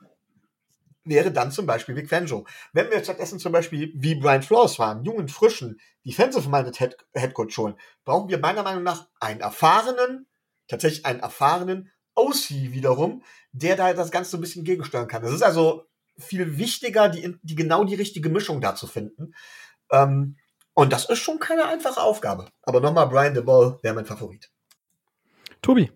Wäre 1.05 1.32
dann 1.32 1.51
zum 1.53 1.65
Beispiel 1.65 1.95
Vic 1.95 2.09
Fangio. 2.09 2.45
Wenn 2.73 2.91
wir 2.91 3.01
stattdessen 3.01 3.39
zum 3.39 3.53
Beispiel 3.53 3.93
wie 3.95 4.15
Brian 4.15 4.43
Flores 4.43 4.78
waren, 4.78 5.05
jungen, 5.05 5.30
frischen, 5.30 5.80
Defensive-Minded 6.05 6.78
Head, 6.78 6.97
Head 7.13 7.34
Coach 7.34 7.57
holen, 7.57 7.75
brauchen 8.03 8.28
wir 8.28 8.39
meiner 8.39 8.63
Meinung 8.63 8.84
nach 8.84 9.07
einen 9.21 9.39
erfahrenen, 9.39 10.28
tatsächlich 10.67 11.05
einen 11.05 11.21
erfahrenen 11.21 11.89
OC 12.18 12.49
wiederum, 12.49 13.24
der 13.51 13.76
da 13.76 13.93
das 13.93 14.11
Ganze 14.11 14.32
so 14.32 14.38
ein 14.38 14.41
bisschen 14.41 14.63
gegensteuern 14.63 15.07
kann. 15.07 15.24
Es 15.24 15.34
ist 15.34 15.43
also 15.43 15.86
viel 16.18 16.57
wichtiger, 16.57 17.09
die, 17.09 17.38
die 17.43 17.55
genau 17.55 17.84
die 17.84 17.95
richtige 17.95 18.30
Mischung 18.30 18.61
da 18.61 18.76
zu 18.76 18.88
finden. 18.88 19.34
Ähm, 19.91 20.38
und 20.74 20.93
das 20.93 21.09
ist 21.09 21.20
schon 21.20 21.39
keine 21.39 21.65
einfache 21.65 22.01
Aufgabe. 22.01 22.49
Aber 22.61 22.82
nochmal, 22.82 23.07
Brian 23.07 23.34
DeBall 23.34 23.80
wäre 23.82 23.95
mein 23.95 24.05
Favorit. 24.05 24.51
Tobi. 25.61 25.91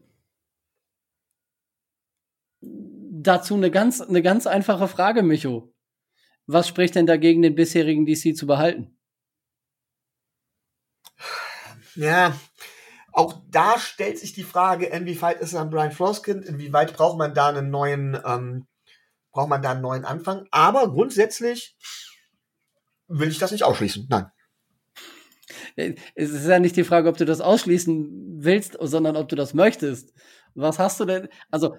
Dazu 2.61 3.55
eine 3.55 3.69
ganz, 3.69 4.01
eine 4.01 4.21
ganz 4.21 4.47
einfache 4.47 4.87
Frage, 4.87 5.21
Micho. 5.23 5.73
Was 6.47 6.67
spricht 6.67 6.95
denn 6.95 7.05
dagegen, 7.05 7.41
den 7.41 7.55
bisherigen 7.55 8.05
DC 8.05 8.35
zu 8.35 8.47
behalten? 8.47 8.97
Ja, 11.95 12.35
auch 13.11 13.41
da 13.49 13.77
stellt 13.77 14.17
sich 14.17 14.33
die 14.33 14.43
Frage, 14.43 14.85
inwieweit 14.85 15.41
ist 15.41 15.53
er 15.53 15.61
ein 15.61 15.69
Brian 15.69 15.91
Floskin, 15.91 16.41
inwieweit 16.41 16.93
braucht 16.93 17.17
man 17.17 17.33
da 17.33 17.49
einen 17.49 17.69
neuen, 17.69 18.17
ähm, 18.25 18.67
braucht 19.31 19.49
man 19.49 19.61
da 19.61 19.71
einen 19.71 19.81
neuen 19.81 20.05
Anfang. 20.05 20.45
Aber 20.51 20.89
grundsätzlich 20.89 21.75
will 23.07 23.29
ich 23.29 23.39
das 23.39 23.51
nicht 23.51 23.63
ausschließen. 23.63 24.07
Nein. 24.09 24.31
Es 26.15 26.31
ist 26.31 26.47
ja 26.47 26.59
nicht 26.59 26.75
die 26.75 26.83
Frage, 26.83 27.09
ob 27.09 27.17
du 27.17 27.25
das 27.25 27.41
ausschließen 27.41 28.37
willst, 28.43 28.77
sondern 28.79 29.15
ob 29.15 29.29
du 29.29 29.35
das 29.35 29.53
möchtest. 29.53 30.13
Was 30.53 30.79
hast 30.79 30.99
du 30.99 31.05
denn? 31.05 31.29
Also 31.49 31.77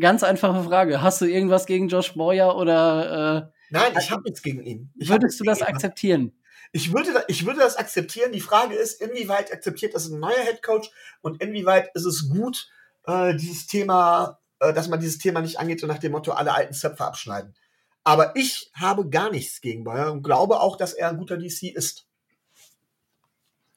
ganz 0.00 0.22
einfache 0.22 0.62
Frage. 0.64 1.02
Hast 1.02 1.20
du 1.20 1.26
irgendwas 1.26 1.66
gegen 1.66 1.88
Josh 1.88 2.14
Boyer 2.14 2.56
oder? 2.56 3.50
Äh, 3.50 3.54
Nein, 3.70 3.92
ich 3.98 4.10
habe 4.10 4.22
nichts 4.22 4.42
gegen 4.42 4.62
ihn. 4.62 4.92
Ich 4.96 5.08
würdest 5.08 5.38
du 5.40 5.44
das 5.44 5.62
akzeptieren? 5.62 6.32
Ich 6.72 6.92
würde, 6.92 7.24
ich 7.28 7.46
würde 7.46 7.60
das 7.60 7.76
akzeptieren. 7.76 8.32
Die 8.32 8.40
Frage 8.40 8.74
ist, 8.74 9.00
inwieweit 9.00 9.52
akzeptiert 9.52 9.94
das 9.94 10.08
ein 10.08 10.18
neuer 10.18 10.42
Head 10.44 10.62
Coach 10.62 10.90
und 11.20 11.40
inwieweit 11.40 11.90
ist 11.94 12.04
es 12.04 12.28
gut, 12.28 12.68
äh, 13.06 13.34
dieses 13.34 13.66
Thema, 13.66 14.38
äh, 14.60 14.72
dass 14.72 14.88
man 14.88 15.00
dieses 15.00 15.18
Thema 15.18 15.40
nicht 15.40 15.58
angeht, 15.58 15.80
so 15.80 15.86
nach 15.86 15.98
dem 15.98 16.12
Motto, 16.12 16.32
alle 16.32 16.54
alten 16.54 16.74
Zöpfe 16.74 17.04
abschneiden. 17.04 17.54
Aber 18.02 18.36
ich 18.36 18.70
habe 18.74 19.08
gar 19.08 19.30
nichts 19.30 19.60
gegen 19.60 19.84
Bayer 19.84 20.12
und 20.12 20.22
glaube 20.22 20.60
auch, 20.60 20.76
dass 20.76 20.92
er 20.92 21.08
ein 21.08 21.16
guter 21.16 21.38
DC 21.38 21.74
ist. 21.74 22.06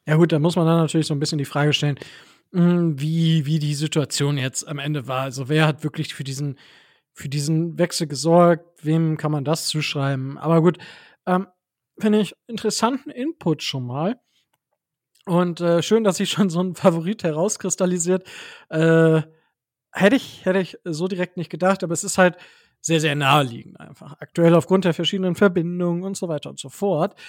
Ja 0.06 0.16
gut, 0.16 0.32
da 0.32 0.40
muss 0.40 0.56
man 0.56 0.66
dann 0.66 0.78
natürlich 0.78 1.08
so 1.08 1.14
ein 1.14 1.20
bisschen 1.20 1.38
die 1.38 1.46
Frage 1.46 1.74
stellen, 1.74 1.98
hm, 2.52 3.00
wie, 3.00 3.46
wie 3.46 3.60
die 3.60 3.76
Situation 3.76 4.38
jetzt 4.38 4.68
am 4.68 4.80
Ende 4.80 5.08
war. 5.08 5.22
Also 5.22 5.50
wer 5.50 5.66
hat 5.66 5.84
wirklich 5.84 6.14
für 6.14 6.24
diesen, 6.24 6.58
für 7.14 7.30
diesen 7.30 7.78
Wechsel 7.78 8.08
gesorgt? 8.08 8.84
Wem 8.84 9.18
kann 9.18 9.32
man 9.32 9.44
das 9.46 9.68
zuschreiben? 9.68 10.38
Aber 10.38 10.62
gut, 10.62 10.78
ähm, 11.26 11.48
finde 12.00 12.20
ich, 12.20 12.36
interessanten 12.48 13.10
Input 13.10 13.64
schon 13.64 13.86
mal. 13.86 14.20
Und 15.26 15.60
äh, 15.60 15.84
schön, 15.84 16.04
dass 16.04 16.18
sich 16.18 16.30
schon 16.30 16.50
so 16.50 16.62
ein 16.62 16.76
Favorit 16.76 17.24
herauskristallisiert. 17.24 18.28
Äh, 18.70 19.22
hätte 19.92 20.16
ich, 20.16 20.46
hätte 20.46 20.60
ich 20.60 20.78
so 20.84 21.08
direkt 21.08 21.38
nicht 21.38 21.50
gedacht, 21.50 21.84
aber 21.84 21.94
es 21.94 22.04
ist 22.04 22.18
halt 22.18 22.38
sehr, 22.82 23.02
sehr 23.02 23.16
naheliegend 23.16 23.80
einfach. 23.80 24.16
Aktuell 24.20 24.56
aufgrund 24.56 24.86
der 24.86 24.94
verschiedenen 24.94 25.36
Verbindungen 25.36 26.04
und 26.04 26.16
so 26.16 26.28
weiter 26.28 26.50
und 26.50 26.60
so 26.60 26.70
fort. 26.70 27.20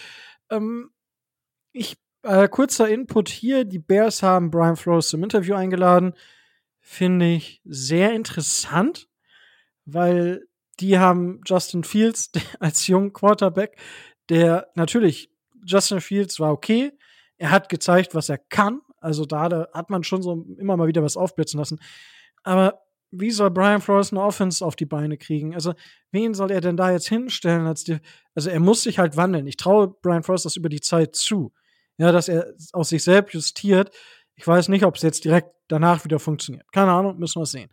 Ähm, 0.50 0.90
ich, 1.72 1.96
äh, 2.22 2.48
kurzer 2.48 2.88
Input 2.88 3.28
hier. 3.28 3.64
Die 3.64 3.78
Bears 3.78 4.22
haben 4.22 4.50
Brian 4.50 4.76
Flores 4.76 5.08
zum 5.08 5.22
Interview 5.24 5.54
eingeladen. 5.54 6.14
Finde 6.80 7.26
ich 7.26 7.60
sehr 7.64 8.12
interessant, 8.14 9.08
weil 9.84 10.46
die 10.80 10.98
haben 10.98 11.40
Justin 11.44 11.84
Fields 11.84 12.30
als 12.60 12.86
jungen 12.86 13.12
Quarterback, 13.12 13.76
der 14.28 14.68
natürlich, 14.74 15.30
Justin 15.64 16.00
Fields 16.00 16.40
war 16.40 16.52
okay. 16.52 16.92
Er 17.36 17.50
hat 17.50 17.68
gezeigt, 17.68 18.14
was 18.14 18.28
er 18.28 18.38
kann. 18.38 18.80
Also 19.00 19.24
da 19.24 19.68
hat 19.72 19.90
man 19.90 20.02
schon 20.02 20.22
so 20.22 20.44
immer 20.58 20.76
mal 20.76 20.88
wieder 20.88 21.02
was 21.02 21.16
aufblitzen 21.16 21.58
lassen. 21.58 21.78
Aber 22.42 22.82
wie 23.10 23.30
soll 23.30 23.50
Brian 23.50 23.80
Flores 23.80 24.12
eine 24.12 24.22
Offense 24.22 24.64
auf 24.64 24.76
die 24.76 24.86
Beine 24.86 25.16
kriegen? 25.16 25.54
Also, 25.54 25.74
wen 26.10 26.34
soll 26.34 26.50
er 26.50 26.60
denn 26.60 26.76
da 26.76 26.90
jetzt 26.90 27.08
hinstellen 27.08 27.66
als 27.66 27.84
die, 27.84 27.98
also 28.34 28.50
er 28.50 28.60
muss 28.60 28.82
sich 28.82 28.98
halt 28.98 29.16
wandeln. 29.16 29.46
Ich 29.46 29.56
traue 29.56 29.88
Brian 29.88 30.22
Flores 30.22 30.42
das 30.42 30.56
über 30.56 30.68
die 30.68 30.80
Zeit 30.80 31.16
zu. 31.16 31.52
Ja, 31.96 32.12
dass 32.12 32.28
er 32.28 32.54
aus 32.72 32.90
sich 32.90 33.02
selbst 33.02 33.34
justiert. 33.34 33.90
Ich 34.34 34.46
weiß 34.46 34.68
nicht, 34.68 34.84
ob 34.84 34.96
es 34.96 35.02
jetzt 35.02 35.24
direkt 35.24 35.50
danach 35.68 36.04
wieder 36.04 36.18
funktioniert. 36.18 36.70
Keine 36.72 36.92
Ahnung, 36.92 37.18
müssen 37.18 37.40
wir 37.40 37.46
sehen. 37.46 37.70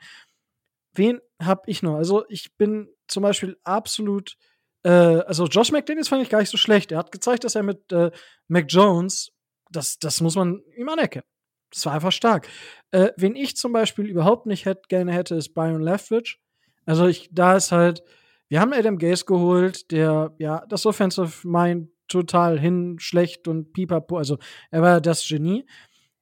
Wen 0.93 1.19
hab 1.39 1.67
ich 1.67 1.83
noch? 1.83 1.95
Also, 1.95 2.25
ich 2.29 2.55
bin 2.55 2.89
zum 3.07 3.23
Beispiel 3.23 3.57
absolut 3.63 4.37
äh, 4.85 5.23
also 5.25 5.45
Josh 5.45 5.71
McDaniels 5.71 6.07
fand 6.07 6.21
ich 6.21 6.29
gar 6.29 6.39
nicht 6.39 6.51
so 6.51 6.57
schlecht. 6.57 6.91
Er 6.91 6.99
hat 6.99 7.11
gezeigt, 7.11 7.43
dass 7.43 7.55
er 7.55 7.63
mit 7.63 7.91
äh, 7.91 8.11
Mac 8.47 8.65
Jones 8.69 9.31
das, 9.71 9.97
das 9.99 10.21
muss 10.21 10.35
man 10.35 10.61
ihm 10.77 10.87
anerkennen. 10.89 11.25
Das 11.71 11.85
war 11.85 11.93
einfach 11.93 12.11
stark. 12.11 12.47
Äh, 12.91 13.09
wen 13.17 13.35
ich 13.35 13.57
zum 13.57 13.73
Beispiel 13.73 14.05
überhaupt 14.05 14.45
nicht 14.45 14.65
hätte, 14.65 14.83
gerne 14.87 15.11
hätte, 15.11 15.35
ist 15.35 15.53
Byron 15.53 15.81
Leftwich. 15.81 16.39
Also 16.85 17.07
ich, 17.07 17.29
da 17.31 17.55
ist 17.55 17.71
halt, 17.71 18.03
wir 18.47 18.61
haben 18.61 18.73
Adam 18.73 18.99
Gaze 18.99 19.25
geholt, 19.25 19.91
der 19.91 20.33
ja 20.37 20.63
das 20.69 20.85
Offensive 20.85 21.47
Mind 21.47 21.89
total 22.07 22.59
hin, 22.59 22.97
schlecht 22.99 23.47
und 23.47 23.73
pipapo. 23.73 24.17
Also 24.17 24.37
er 24.69 24.83
war 24.83 25.01
das 25.01 25.27
Genie. 25.27 25.65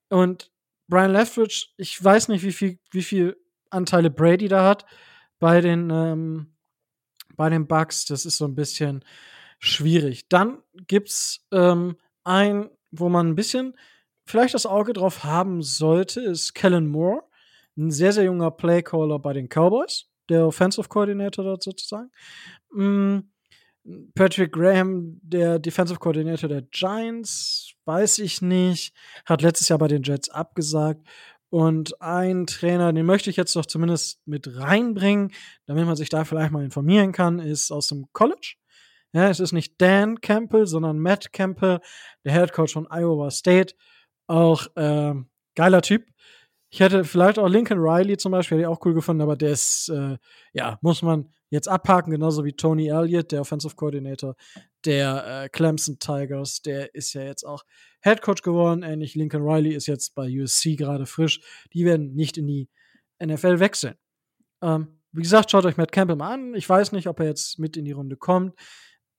Und 0.09 0.51
Brian 0.87 1.11
Leftwich, 1.11 1.73
ich 1.77 2.01
weiß 2.01 2.29
nicht, 2.29 2.43
wie 2.43 2.53
viel, 2.53 2.79
wie 2.91 3.03
viel 3.03 3.35
Anteile 3.69 4.09
Brady 4.09 4.47
da 4.47 4.63
hat 4.65 4.85
bei 5.39 5.59
den, 5.59 5.89
ähm, 5.89 6.52
bei 7.35 7.49
den 7.49 7.67
Bucks. 7.67 8.05
Das 8.05 8.25
ist 8.25 8.37
so 8.37 8.45
ein 8.45 8.55
bisschen 8.55 9.03
schwierig. 9.59 10.27
Dann 10.29 10.59
gibt's 10.87 11.45
ähm, 11.51 11.95
ein, 12.23 12.69
wo 12.91 13.09
man 13.09 13.29
ein 13.29 13.35
bisschen 13.35 13.75
vielleicht 14.25 14.53
das 14.53 14.65
Auge 14.65 14.93
drauf 14.93 15.23
haben 15.23 15.61
sollte, 15.61 16.21
ist 16.21 16.53
Kellen 16.53 16.87
Moore, 16.87 17.23
ein 17.77 17.91
sehr, 17.91 18.13
sehr 18.13 18.23
junger 18.25 18.51
Playcaller 18.51 19.19
bei 19.19 19.33
den 19.33 19.47
Cowboys, 19.49 20.05
der 20.29 20.47
Offensive 20.47 20.87
Coordinator 20.87 21.43
dort 21.43 21.63
sozusagen. 21.63 22.11
Mm, 22.71 23.19
Patrick 24.15 24.53
Graham, 24.53 25.19
der 25.21 25.59
Defensive 25.59 25.99
Coordinator 25.99 26.47
der 26.47 26.61
Giants, 26.61 27.73
weiß 27.85 28.19
ich 28.19 28.41
nicht, 28.41 28.95
hat 29.25 29.41
letztes 29.41 29.67
Jahr 29.67 29.79
bei 29.79 29.89
den 29.89 30.03
Jets 30.03 30.29
abgesagt. 30.29 31.05
Und 31.53 32.01
ein 32.01 32.47
Trainer, 32.47 32.91
den 32.93 33.05
möchte 33.05 33.29
ich 33.29 33.35
jetzt 33.35 33.55
doch 33.55 33.67
zumindest 33.67 34.19
mit 34.25 34.57
reinbringen, 34.59 35.31
damit 35.67 35.85
man 35.85 35.95
sich 35.95 36.09
da 36.09 36.25
vielleicht 36.25 36.51
mal 36.51 36.63
informieren 36.63 37.11
kann, 37.11 37.37
ist 37.37 37.69
aus 37.69 37.89
dem 37.89 38.07
College. 38.11 38.55
Ja, 39.11 39.29
es 39.29 39.39
ist 39.39 39.51
nicht 39.51 39.79
Dan 39.79 40.19
Campbell, 40.19 40.65
sondern 40.65 40.97
Matt 40.97 41.31
Campbell, 41.31 41.79
der 42.25 42.33
Head 42.33 42.53
Coach 42.53 42.73
von 42.73 42.87
Iowa 42.89 43.29
State. 43.29 43.75
Auch 44.25 44.65
äh, 44.75 45.13
geiler 45.53 45.83
Typ. 45.83 46.07
Ich 46.71 46.79
hätte 46.79 47.03
vielleicht 47.03 47.37
auch 47.37 47.47
Lincoln 47.47 47.79
Riley 47.79 48.17
zum 48.17 48.31
Beispiel, 48.31 48.57
hätte 48.57 48.67
ich 48.67 48.75
auch 48.75 48.83
cool 48.83 48.95
gefunden, 48.95 49.21
aber 49.21 49.35
der 49.35 49.51
ist, 49.51 49.89
äh, 49.89 50.17
ja, 50.53 50.79
muss 50.81 51.03
man 51.03 51.31
jetzt 51.51 51.67
abhaken, 51.67 52.09
genauso 52.09 52.43
wie 52.45 52.53
Tony 52.53 52.87
Elliott, 52.87 53.31
der 53.31 53.41
Offensive 53.41 53.75
Coordinator 53.75 54.35
der 54.85 55.43
äh, 55.43 55.49
Clemson 55.49 55.99
Tigers. 55.99 56.63
Der 56.63 56.95
ist 56.95 57.13
ja 57.13 57.21
jetzt 57.21 57.43
auch 57.43 57.63
Head 58.03 58.21
Coach 58.21 58.41
geworden. 58.41 58.83
Ähnlich 58.83 59.15
Lincoln 59.15 59.43
Riley 59.43 59.73
ist 59.73 59.87
jetzt 59.87 60.13
bei 60.13 60.29
USC 60.29 60.75
gerade 60.75 61.05
frisch. 61.05 61.39
Die 61.73 61.85
werden 61.85 62.13
nicht 62.13 62.37
in 62.37 62.47
die 62.47 62.69
NFL 63.23 63.59
wechseln. 63.59 63.95
Ähm, 64.61 64.99
wie 65.11 65.21
gesagt, 65.21 65.51
schaut 65.51 65.65
euch 65.65 65.77
Matt 65.77 65.91
Campbell 65.91 66.15
mal 66.15 66.33
an. 66.33 66.55
Ich 66.55 66.67
weiß 66.67 66.91
nicht, 66.91 67.07
ob 67.07 67.19
er 67.19 67.27
jetzt 67.27 67.59
mit 67.59 67.77
in 67.77 67.85
die 67.85 67.91
Runde 67.91 68.17
kommt. 68.17 68.55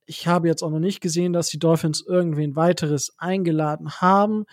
Ich 0.07 0.27
habe 0.27 0.49
jetzt 0.49 0.63
auch 0.63 0.71
noch 0.71 0.81
nicht 0.81 1.01
gesehen, 1.01 1.33
dass 1.33 1.49
die 1.49 1.59
Dolphins 1.59 2.05
irgendwen 2.07 2.57
weiteres 2.57 3.15
eingeladen 3.19 3.91
haben. 4.01 4.45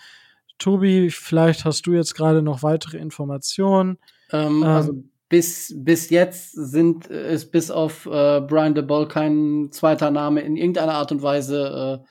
Tobi, 0.58 1.10
vielleicht 1.10 1.64
hast 1.64 1.86
du 1.86 1.92
jetzt 1.92 2.14
gerade 2.14 2.40
noch 2.40 2.62
weitere 2.62 2.98
Informationen. 2.98 3.98
Ähm, 4.30 4.62
ähm, 4.62 4.64
also 4.64 5.04
bis, 5.28 5.74
bis 5.76 6.10
jetzt 6.10 6.52
sind, 6.52 7.06
ist 7.06 7.50
bis 7.50 7.70
auf 7.70 8.06
äh, 8.06 8.40
Brian 8.40 8.74
DeBall 8.74 9.08
kein 9.08 9.68
zweiter 9.72 10.10
Name 10.10 10.42
in 10.42 10.56
irgendeiner 10.56 10.94
Art 10.94 11.10
und 11.10 11.22
Weise 11.22 12.02
äh, 12.02 12.06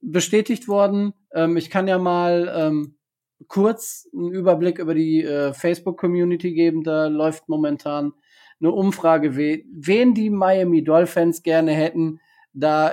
bestätigt 0.00 0.68
worden. 0.68 1.12
Ähm, 1.32 1.56
ich 1.56 1.70
kann 1.70 1.88
ja 1.88 1.98
mal 1.98 2.52
ähm, 2.54 2.96
kurz 3.48 4.08
einen 4.12 4.32
Überblick 4.32 4.78
über 4.78 4.94
die 4.94 5.22
äh, 5.22 5.52
Facebook-Community 5.52 6.54
geben. 6.54 6.82
Da 6.82 7.06
läuft 7.06 7.48
momentan 7.48 8.12
eine 8.60 8.72
Umfrage, 8.72 9.36
we 9.36 9.64
wen 9.70 10.14
die 10.14 10.30
Miami 10.30 10.82
Dolphins 10.82 11.42
gerne 11.42 11.72
hätten. 11.72 12.20
Da 12.52 12.92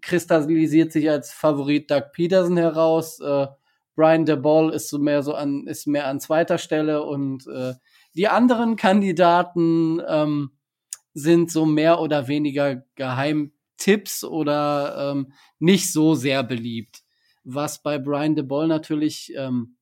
kristallisiert 0.00 0.90
sich 0.90 1.10
als 1.10 1.32
Favorit 1.32 1.90
Doug 1.90 2.12
Peterson 2.12 2.56
heraus. 2.56 3.20
Äh, 3.20 3.46
Brian 3.94 4.24
DeBall 4.24 4.72
ist 4.72 4.88
so 4.88 4.98
mehr 4.98 5.22
so 5.22 5.34
an, 5.34 5.66
ist 5.66 5.86
mehr 5.86 6.06
an 6.06 6.18
zweiter 6.18 6.56
Stelle 6.56 7.04
und 7.04 7.46
äh, 7.46 7.74
die 8.14 8.28
anderen 8.28 8.76
Kandidaten 8.76 10.00
ähm, 10.08 10.52
sind 11.14 11.50
so 11.50 11.66
mehr 11.66 12.00
oder 12.00 12.28
weniger 12.28 12.84
Geheimtipps 13.78 14.24
oder 14.24 15.12
ähm, 15.12 15.32
nicht 15.58 15.92
so 15.92 16.14
sehr 16.14 16.42
beliebt. 16.42 17.02
Was 17.44 17.82
bei 17.82 17.98
Brian 17.98 18.36
DeBall 18.36 18.68
natürlich 18.68 19.32
ähm, 19.36 19.76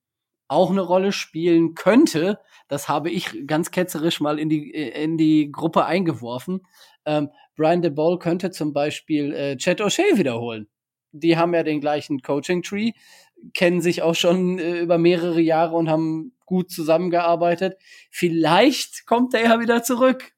auch 0.47 0.71
eine 0.71 0.81
Rolle 0.81 1.11
spielen 1.11 1.75
könnte, 1.75 2.39
das 2.67 2.89
habe 2.89 3.09
ich 3.09 3.47
ganz 3.47 3.71
ketzerisch 3.71 4.19
mal 4.19 4.39
in 4.39 4.49
die, 4.49 4.71
in 4.71 5.17
die 5.17 5.51
Gruppe 5.51 5.85
eingeworfen. 5.85 6.61
Ähm, 7.05 7.29
Brian 7.55 7.81
DeBall 7.81 8.19
könnte 8.19 8.51
zum 8.51 8.73
Beispiel 8.73 9.33
äh, 9.33 9.57
Chet 9.57 9.81
O'Shea 9.81 10.17
wiederholen. 10.17 10.67
Die 11.13 11.37
haben 11.37 11.53
ja 11.53 11.63
den 11.63 11.81
gleichen 11.81 12.21
Coaching-Tree 12.21 12.93
kennen 13.53 13.81
sich 13.81 14.01
auch 14.01 14.15
schon 14.15 14.59
äh, 14.59 14.79
über 14.79 14.97
mehrere 14.97 15.41
Jahre 15.41 15.75
und 15.75 15.89
haben 15.89 16.33
gut 16.45 16.69
zusammengearbeitet. 16.69 17.75
Vielleicht 18.09 19.05
kommt 19.05 19.33
er 19.33 19.43
ja 19.43 19.59
wieder 19.59 19.83
zurück, 19.83 20.33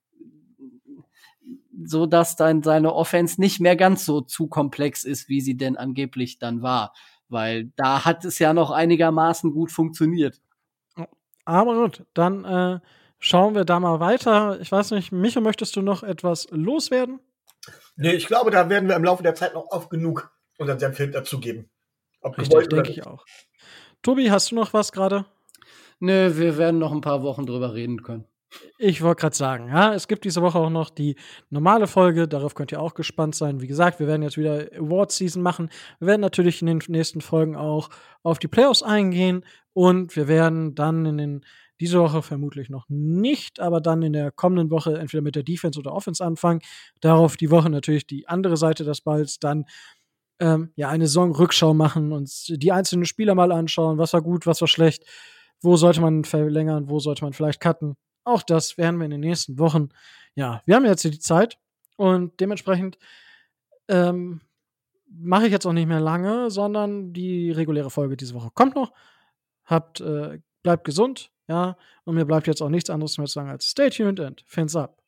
so 1.86 2.06
dass 2.06 2.36
dann 2.36 2.64
seine 2.64 2.94
Offense 2.94 3.40
nicht 3.40 3.60
mehr 3.60 3.76
ganz 3.76 4.06
so 4.06 4.22
zu 4.22 4.48
komplex 4.48 5.04
ist, 5.04 5.30
wie 5.30 5.42
sie 5.42 5.58
denn 5.58 5.78
angeblich 5.78 6.40
dann 6.40 6.62
war, 6.62 6.94
weil 7.30 7.72
da 7.76 8.06
hat 8.06 8.26
es 8.26 8.40
ja 8.40 8.54
noch 8.54 8.72
einigermaßen 8.72 9.52
gut 9.52 9.72
funktioniert. 9.72 10.42
Aber 11.46 11.76
gut, 11.76 12.06
dann 12.14 12.46
äh, 12.46 12.80
schauen 13.20 13.56
wir 13.56 13.66
da 13.66 13.80
mal 13.80 14.00
weiter. 14.00 14.60
Ich 14.62 14.72
weiß 14.72 14.92
nicht, 14.92 15.12
Micho, 15.12 15.42
möchtest 15.42 15.76
du 15.76 15.82
noch 15.82 16.04
etwas 16.04 16.48
loswerden? 16.52 17.20
Nee, 17.96 18.14
ich 18.14 18.28
glaube, 18.28 18.52
da 18.52 18.70
werden 18.70 18.90
wir 18.90 18.96
im 18.96 19.04
Laufe 19.04 19.24
der 19.24 19.36
Zeit 19.36 19.54
noch 19.54 19.68
oft 19.70 19.90
genug 19.90 20.32
unseren 20.58 20.80
Senf 20.80 20.98
dazugeben. 21.12 21.70
Ob 22.22 22.38
Richtig, 22.38 22.70
denke 22.70 22.92
ich 22.92 23.06
auch. 23.06 23.26
Tobi, 24.02 24.32
hast 24.32 24.52
du 24.52 24.56
noch 24.56 24.74
was 24.74 24.92
gerade? 24.92 25.26
Nö, 26.00 26.38
wir 26.38 26.58
werden 26.58 26.80
noch 26.80 26.92
ein 26.92 27.02
paar 27.02 27.24
Wochen 27.24 27.46
drüber 27.46 27.74
reden 27.74 28.04
können. 28.04 28.26
Ich 28.78 29.01
wollte 29.01 29.22
gerade 29.22 29.36
sagen, 29.36 29.68
ja, 29.70 29.93
es 29.93 30.08
gibt 30.08 30.26
diese 30.26 30.41
Woche 30.41 30.60
auch 30.60 30.70
noch 30.70 30.89
die 30.89 31.16
normale 31.49 31.88
Folge, 31.88 32.28
darauf 32.28 32.56
könnt 32.56 32.72
ihr 32.72 32.82
auch 32.82 32.93
gespannt 32.93 33.36
sein. 33.36 33.62
Wie 33.62 33.68
gesagt, 33.68 33.99
wir 33.99 34.08
werden 34.08 34.24
jetzt 34.24 34.38
wieder 34.38 34.68
Award 34.78 35.12
Season 35.12 35.41
machen. 35.41 35.70
Wir 35.99 36.08
werden 36.08 36.22
natürlich 36.22 36.62
in 36.62 36.68
den 36.68 36.82
nächsten 36.88 37.22
Folgen 37.22 37.56
auch 37.56 37.89
auf 38.22 38.39
die 38.39 38.47
Playoffs 38.47 38.84
eingehen 38.84 39.45
und 39.74 40.16
wir 40.16 40.28
werden 40.28 40.76
dann 40.76 41.06
in 41.06 41.18
den 41.18 41.45
diese 41.80 41.99
Woche 41.99 42.22
vermutlich 42.22 42.70
noch 42.70 42.86
nicht, 42.88 43.60
aber 43.60 43.82
dann 43.82 44.04
in 44.04 44.14
der 44.14 44.32
kommenden 44.32 44.70
Woche 44.70 44.97
entweder 44.97 45.22
mit 45.22 45.36
der 45.36 45.43
Defense 45.43 45.78
oder 45.78 45.91
Offense 45.93 46.24
anfangen. 46.24 46.62
Darauf 47.01 47.36
die 47.36 47.51
Woche 47.51 47.70
natürlich 47.70 48.08
die 48.08 48.28
andere 48.28 48.58
Seite 48.58 48.84
des 48.86 49.01
Balls, 49.01 49.39
dann 49.39 49.66
ähm, 50.39 50.72
ja, 50.76 50.89
eine 50.89 51.08
Saison-Rückschau 51.08 51.74
machen, 51.74 52.12
uns 52.12 52.45
die 52.49 52.72
einzelnen 52.72 53.06
Spieler 53.06 53.36
mal 53.36 53.51
anschauen, 53.51 53.97
was 53.97 54.14
war 54.14 54.22
gut, 54.22 54.45
was 54.45 54.62
war 54.62 54.68
schlecht, 54.68 55.04
wo 55.62 55.76
sollte 55.76 56.01
man 56.01 56.24
verlängern, 56.24 56.89
wo 56.89 56.99
sollte 56.99 57.24
man 57.24 57.34
vielleicht 57.34 57.60
cutten. 57.60 57.95
Auch 58.24 58.43
das 58.43 58.78
werden 58.78 58.99
wir 58.99 59.05
in 59.05 59.11
den 59.11 59.19
nächsten 59.19 59.59
Wochen. 59.59 59.89
Ja, 60.36 60.61
wir 60.65 60.76
haben 60.76 60.86
jetzt 60.86 61.03
die 61.03 61.19
Zeit 61.19 61.57
und 61.97 62.39
dementsprechend 62.39 62.97
ähm, 63.88 64.41
mache 65.07 65.45
ich 65.45 65.51
jetzt 65.51 65.65
auch 65.65 65.74
nicht 65.74 65.88
mehr 65.88 65.99
lange, 65.99 66.49
sondern 66.49 67.13
die 67.13 67.51
reguläre 67.51 67.89
Folge 67.89 68.17
diese 68.17 68.34
Woche 68.34 68.49
kommt 68.53 68.76
noch. 68.76 68.93
Habt, 69.65 70.01
äh, 70.01 70.39
bleibt 70.63 70.86
gesund, 70.86 71.32
ja, 71.47 71.78
und 72.05 72.15
mir 72.15 72.26
bleibt 72.26 72.47
jetzt 72.47 72.61
auch 72.61 72.69
nichts 72.69 72.89
anderes 72.89 73.17
mehr 73.17 73.28
zu 73.28 73.34
sagen 73.34 73.49
als 73.49 73.69
stay 73.69 73.89
tuned 73.89 74.19
and 74.19 74.43
fins 74.47 74.76
up. 74.76 75.03